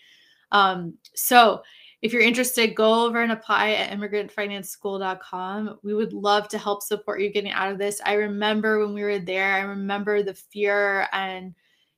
Um, 0.52 0.94
so 1.14 1.62
if 2.06 2.12
you're 2.12 2.22
interested, 2.22 2.76
go 2.76 3.04
over 3.04 3.20
and 3.20 3.32
apply 3.32 3.70
at 3.72 3.90
immigrantfinanceschool.com. 3.90 5.80
We 5.82 5.92
would 5.92 6.12
love 6.12 6.46
to 6.50 6.58
help 6.58 6.82
support 6.82 7.20
you 7.20 7.32
getting 7.32 7.50
out 7.50 7.72
of 7.72 7.78
this. 7.78 8.00
I 8.06 8.12
remember 8.12 8.78
when 8.78 8.94
we 8.94 9.02
were 9.02 9.18
there, 9.18 9.52
I 9.52 9.62
remember 9.62 10.22
the 10.22 10.34
fear 10.34 11.08
and, 11.12 11.52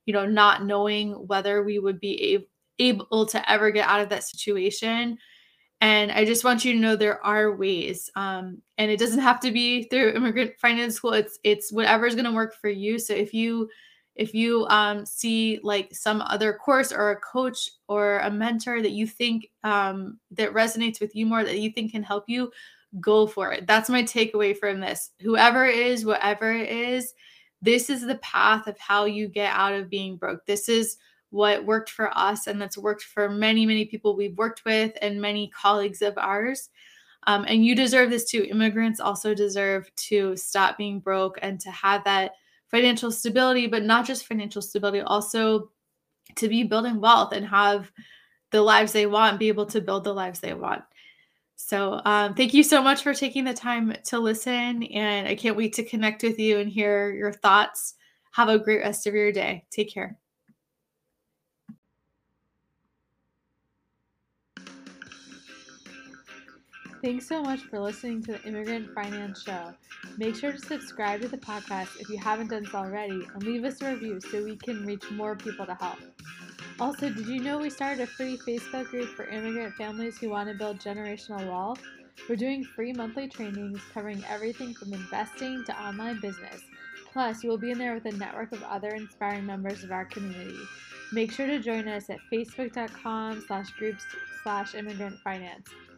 you 0.07 0.13
know, 0.13 0.25
not 0.25 0.65
knowing 0.65 1.11
whether 1.27 1.63
we 1.63 1.77
would 1.77 1.99
be 1.99 2.43
able 2.79 3.27
to 3.27 3.51
ever 3.51 3.69
get 3.69 3.87
out 3.87 4.01
of 4.01 4.09
that 4.09 4.23
situation. 4.23 5.19
And 5.79 6.11
I 6.11 6.25
just 6.25 6.43
want 6.43 6.65
you 6.65 6.73
to 6.73 6.79
know 6.79 6.95
there 6.95 7.23
are 7.23 7.55
ways, 7.55 8.09
um, 8.15 8.63
and 8.79 8.89
it 8.89 8.97
doesn't 8.97 9.19
have 9.19 9.39
to 9.41 9.51
be 9.51 9.83
through 9.83 10.13
immigrant 10.13 10.53
finance 10.59 10.95
school. 10.95 11.13
It's 11.13 11.37
it's 11.43 11.71
is 11.71 11.71
going 11.71 12.25
to 12.25 12.31
work 12.31 12.55
for 12.59 12.69
you. 12.69 12.97
So 12.97 13.13
if 13.13 13.31
you 13.31 13.69
if 14.15 14.33
you 14.33 14.65
um, 14.67 15.05
see 15.05 15.59
like 15.63 15.95
some 15.95 16.21
other 16.21 16.53
course 16.53 16.91
or 16.91 17.11
a 17.11 17.19
coach 17.21 17.69
or 17.87 18.19
a 18.19 18.31
mentor 18.31 18.81
that 18.81 18.91
you 18.91 19.07
think 19.07 19.49
um, 19.63 20.19
that 20.31 20.53
resonates 20.53 20.99
with 20.99 21.15
you 21.15 21.25
more 21.25 21.43
that 21.43 21.59
you 21.59 21.71
think 21.71 21.91
can 21.91 22.03
help 22.03 22.25
you 22.27 22.51
go 22.99 23.27
for 23.27 23.53
it. 23.53 23.67
That's 23.67 23.89
my 23.89 24.03
takeaway 24.03 24.57
from 24.57 24.79
this. 24.79 25.11
Whoever 25.21 25.65
it 25.65 25.77
is 25.77 26.05
whatever 26.05 26.51
it 26.51 26.69
is 26.69 27.13
this 27.61 27.89
is 27.89 28.05
the 28.05 28.15
path 28.15 28.67
of 28.67 28.77
how 28.79 29.05
you 29.05 29.27
get 29.27 29.53
out 29.53 29.73
of 29.73 29.89
being 29.89 30.15
broke. 30.15 30.45
This 30.45 30.69
is 30.69 30.97
what 31.31 31.65
worked 31.65 31.89
for 31.89 32.17
us 32.17 32.47
and 32.47 32.59
that's 32.61 32.77
worked 32.77 33.03
for 33.03 33.29
many 33.29 33.65
many 33.65 33.85
people 33.85 34.15
we've 34.15 34.37
worked 34.37 34.65
with 34.65 34.93
and 35.01 35.21
many 35.21 35.49
colleagues 35.49 36.01
of 36.01 36.17
ours. 36.17 36.69
Um, 37.27 37.45
and 37.47 37.65
you 37.65 37.75
deserve 37.75 38.09
this 38.09 38.29
too. 38.29 38.47
Immigrants 38.49 38.99
also 38.99 39.33
deserve 39.33 39.93
to 39.95 40.35
stop 40.37 40.77
being 40.77 40.99
broke 40.99 41.37
and 41.41 41.59
to 41.59 41.69
have 41.69 42.03
that 42.05 42.31
financial 42.69 43.11
stability, 43.11 43.67
but 43.67 43.83
not 43.83 44.05
just 44.05 44.25
financial 44.25 44.61
stability, 44.61 45.01
also 45.01 45.71
to 46.35 46.47
be 46.47 46.63
building 46.63 47.01
wealth 47.01 47.33
and 47.33 47.45
have 47.45 47.91
the 48.51 48.61
lives 48.61 48.91
they 48.91 49.05
want, 49.05 49.39
be 49.39 49.47
able 49.47 49.65
to 49.67 49.81
build 49.81 50.03
the 50.03 50.13
lives 50.13 50.39
they 50.39 50.53
want. 50.53 50.83
So, 51.55 52.01
um, 52.05 52.35
thank 52.35 52.53
you 52.53 52.63
so 52.63 52.81
much 52.81 53.03
for 53.03 53.13
taking 53.13 53.43
the 53.43 53.53
time 53.53 53.93
to 54.05 54.19
listen. 54.19 54.83
And 54.83 55.27
I 55.27 55.35
can't 55.35 55.57
wait 55.57 55.73
to 55.73 55.83
connect 55.83 56.23
with 56.23 56.39
you 56.39 56.57
and 56.59 56.69
hear 56.69 57.11
your 57.11 57.33
thoughts. 57.33 57.95
Have 58.31 58.49
a 58.49 58.59
great 58.59 58.81
rest 58.81 59.07
of 59.07 59.13
your 59.13 59.31
day. 59.31 59.65
Take 59.69 59.93
care. 59.93 60.17
Thanks 67.01 67.27
so 67.27 67.41
much 67.41 67.61
for 67.61 67.79
listening 67.79 68.21
to 68.23 68.33
the 68.33 68.43
Immigrant 68.43 68.93
Finance 68.93 69.43
Show. 69.43 69.73
Make 70.17 70.35
sure 70.35 70.51
to 70.51 70.59
subscribe 70.59 71.21
to 71.21 71.29
the 71.29 71.37
podcast 71.37 71.97
if 71.97 72.09
you 72.09 72.17
haven't 72.17 72.49
done 72.49 72.65
so 72.65 72.79
already 72.79 73.21
and 73.33 73.41
leave 73.41 73.63
us 73.63 73.81
a 73.81 73.93
review 73.93 74.19
so 74.19 74.43
we 74.43 74.57
can 74.57 74.85
reach 74.85 75.09
more 75.11 75.33
people 75.33 75.65
to 75.65 75.75
help. 75.75 75.97
Also, 76.77 77.09
did 77.09 77.25
you 77.25 77.39
know 77.39 77.57
we 77.57 77.69
started 77.69 78.03
a 78.03 78.07
free 78.07 78.37
Facebook 78.37 78.87
group 78.87 79.07
for 79.15 79.29
immigrant 79.29 79.75
families 79.75 80.17
who 80.17 80.29
want 80.29 80.49
to 80.49 80.55
build 80.55 80.79
generational 80.79 81.47
wealth? 81.47 81.81
We're 82.27 82.35
doing 82.35 82.65
free 82.65 82.91
monthly 82.91 83.29
trainings 83.29 83.79
covering 83.93 84.21
everything 84.27 84.73
from 84.73 84.93
investing 84.93 85.63
to 85.67 85.81
online 85.81 86.19
business. 86.19 86.63
Plus, 87.13 87.45
you 87.45 87.49
will 87.49 87.57
be 87.57 87.71
in 87.71 87.77
there 87.77 87.93
with 87.93 88.07
a 88.07 88.17
network 88.17 88.51
of 88.51 88.61
other 88.63 88.89
inspiring 88.89 89.45
members 89.45 89.85
of 89.85 89.93
our 89.93 90.03
community. 90.03 90.59
Make 91.13 91.31
sure 91.31 91.47
to 91.47 91.59
join 91.59 91.87
us 91.87 92.09
at 92.09 92.19
facebook.com 92.29 93.45
slash 93.47 93.71
groups 93.71 94.03
slash 94.43 94.75
immigrant 94.75 95.17
finance 95.21 95.69